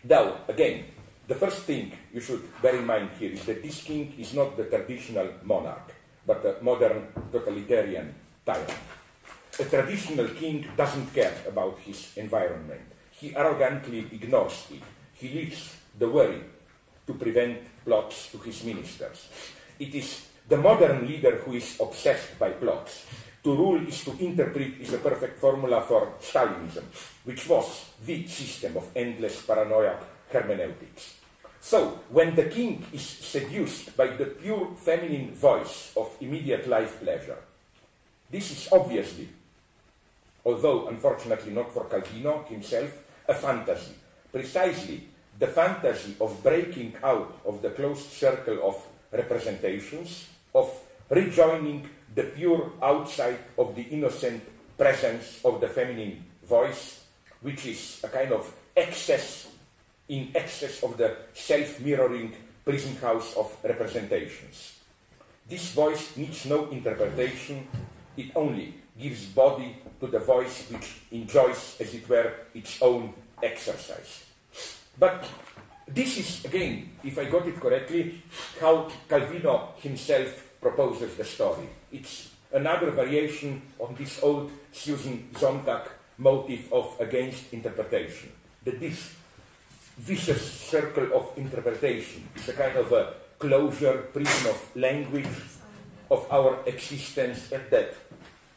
[0.03, 0.86] Now, again,
[1.28, 4.57] the first thing you should bear in mind here is that this king is not
[4.57, 5.90] the traditional monarch,
[6.23, 12.81] but a modern totalitarian A traditional king doesn't care about his environment.
[13.11, 14.81] He arrogantly ignores it.
[15.13, 16.41] He leaves the worry
[17.05, 19.30] to prevent plots to his ministers.
[19.77, 23.05] It is the modern leader who is obsessed by plots.
[23.43, 26.85] To rule is to interpret is a perfect formula for Stalinism,
[27.23, 29.97] which was the system of endless paranoia
[30.31, 31.22] hermeneutics.
[31.59, 37.38] So, when the king is seduced by the pure feminine voice of immediate life pleasure,
[38.32, 39.28] this is obviously,
[40.45, 43.94] although unfortunately not for Calvino himself, a fantasy.
[44.32, 45.03] Precisely
[45.38, 48.82] the fantasy of breaking out of the closed circle of
[49.12, 50.72] representations, of
[51.10, 54.41] rejoining the pure outside of the innocent
[54.78, 57.03] presence of the feminine voice,
[57.41, 59.48] which is a kind of excess
[60.08, 62.34] in excess of the self-mirroring
[62.64, 64.80] prison house of representations.
[65.48, 67.68] This voice needs no interpretation
[68.17, 74.25] It only gives body to the voice which enjoys, as it were, its own exercise.
[74.99, 75.25] But
[75.88, 78.21] this is, again, if I got it correctly,
[78.59, 81.67] how Calvino himself proposes the story.
[81.91, 88.31] It's another variation on this old Susan Sontag motive of against interpretation.
[88.63, 89.15] That this
[89.97, 95.27] vicious circle of interpretation is a kind of a closure, prison of language,
[96.11, 97.95] of our existence, and death.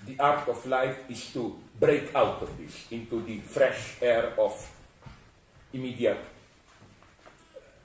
[0.06, 4.52] the art of life is to break out of this into the fresh air of
[5.72, 6.20] immediate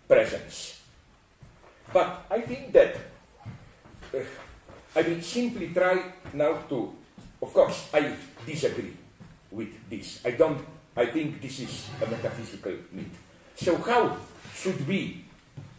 [0.07, 0.81] presence.
[1.93, 2.97] But I think that
[4.13, 4.19] uh,
[4.95, 6.93] I will simply try now to,
[7.41, 8.13] of course, I
[8.45, 8.93] disagree
[9.51, 10.19] with this.
[10.25, 10.59] I don't,
[10.95, 13.15] I think this is a metaphysical myth.
[13.55, 14.17] So how
[14.53, 15.25] should we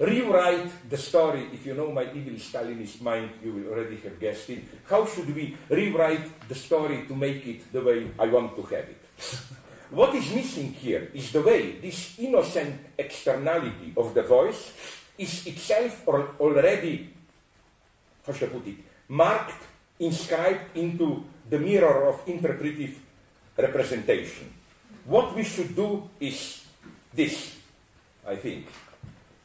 [0.01, 1.49] rewrite the story?
[1.53, 4.65] If you know my evil Stalinist mind, you will already have guessed it.
[4.89, 8.89] How should we rewrite the story to make it the way I want to have
[8.89, 9.05] it?
[9.91, 14.73] what is missing here is the way this innocent externality of the voice
[15.19, 17.13] is itself already,
[18.27, 18.77] how should I put it,
[19.09, 19.63] marked,
[20.01, 22.99] inscribed into the mirror of interpretive
[23.59, 24.49] representation.
[25.05, 26.65] What we should do is
[27.13, 27.57] this,
[28.27, 28.67] I think.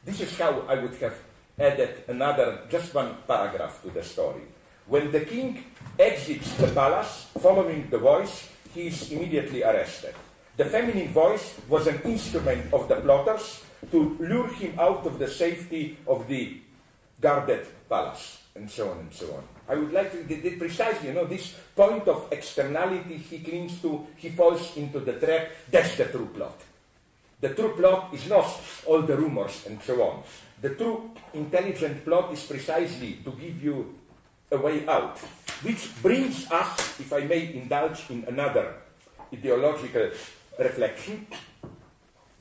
[0.05, 1.17] This is how I would have
[1.57, 4.43] added another, just one paragraph to the story.
[4.85, 5.65] When the king
[5.97, 10.13] exits the palace, following the voice, he is immediately arrested.
[10.57, 15.27] The feminine voice was an instrument of the plotters to lure him out of the
[15.27, 16.61] safety of the
[17.19, 19.43] guarded palace, and so on and so on.
[19.67, 24.05] I would like to, the precisely, you know, this point of externality he clings to,
[24.17, 26.61] he falls into the trap, that's the true plot.
[27.45, 28.49] The true plot is not
[28.87, 30.23] all the rumors and so on.
[30.59, 33.93] The true intelligent plot is precisely to give you
[34.49, 35.19] a way out,
[35.61, 38.81] which brings us, if I may indulge in another
[39.31, 40.09] ideological
[40.57, 41.27] reflection,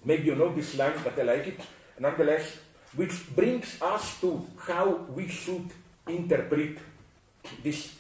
[0.07, 1.61] maybe you know this line, but I like it,
[2.01, 2.57] nonetheless,
[2.97, 5.69] which brings us to how we should
[6.09, 6.79] interpret
[7.63, 7.93] this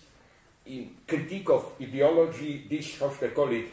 [1.06, 3.68] critique of ideology, this, how should I call it,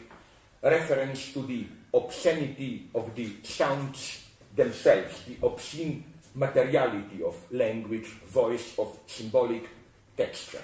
[0.62, 4.24] reference to the obscenity of the sounds
[4.54, 6.04] themselves, the obscene
[6.34, 9.68] materiality of language, voice, of symbolic
[10.16, 10.62] texture.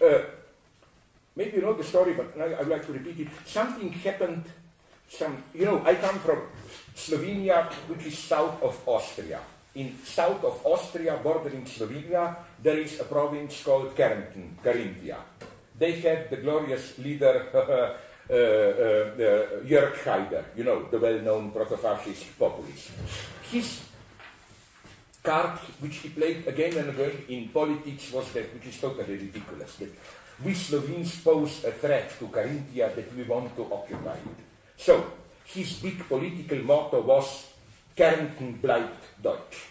[0.00, 0.20] Uh,
[1.34, 3.28] maybe you know the story, but I, I would like to repeat it.
[3.44, 4.44] Something happened,
[5.08, 6.42] some, you know, I come from
[6.94, 9.40] Slovenia, which is south of Austria
[9.74, 15.16] in south of Austria, bordering Slovenia, there is a province called Kärnten, Carinthia.
[15.78, 17.46] They had the glorious leader
[18.32, 22.88] Uh, uh, uh, Jörg Haider, you know, the well-known proto-fascist populist.
[23.50, 23.82] His
[25.22, 29.76] card, which he played again and again in politics, was that, which is totally ridiculous,
[29.76, 29.92] that
[30.42, 34.40] we Slovenes pose a threat to Carinthia that we want to occupy it.
[34.78, 35.12] So,
[35.44, 37.52] his big political motto was
[37.94, 39.68] Kärnten bleibt Deutsch.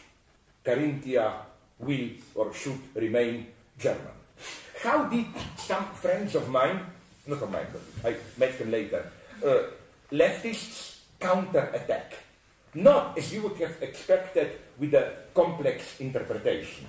[0.64, 1.34] Carinthia
[1.80, 3.48] will or should remain
[3.80, 4.14] German.
[4.84, 5.26] How did
[5.58, 6.86] some friends of mine,
[7.40, 9.12] not but I met them later,
[9.46, 9.64] uh,
[10.12, 12.14] leftists counter-attack?
[12.74, 16.88] Not as you would have expected with a complex interpretation.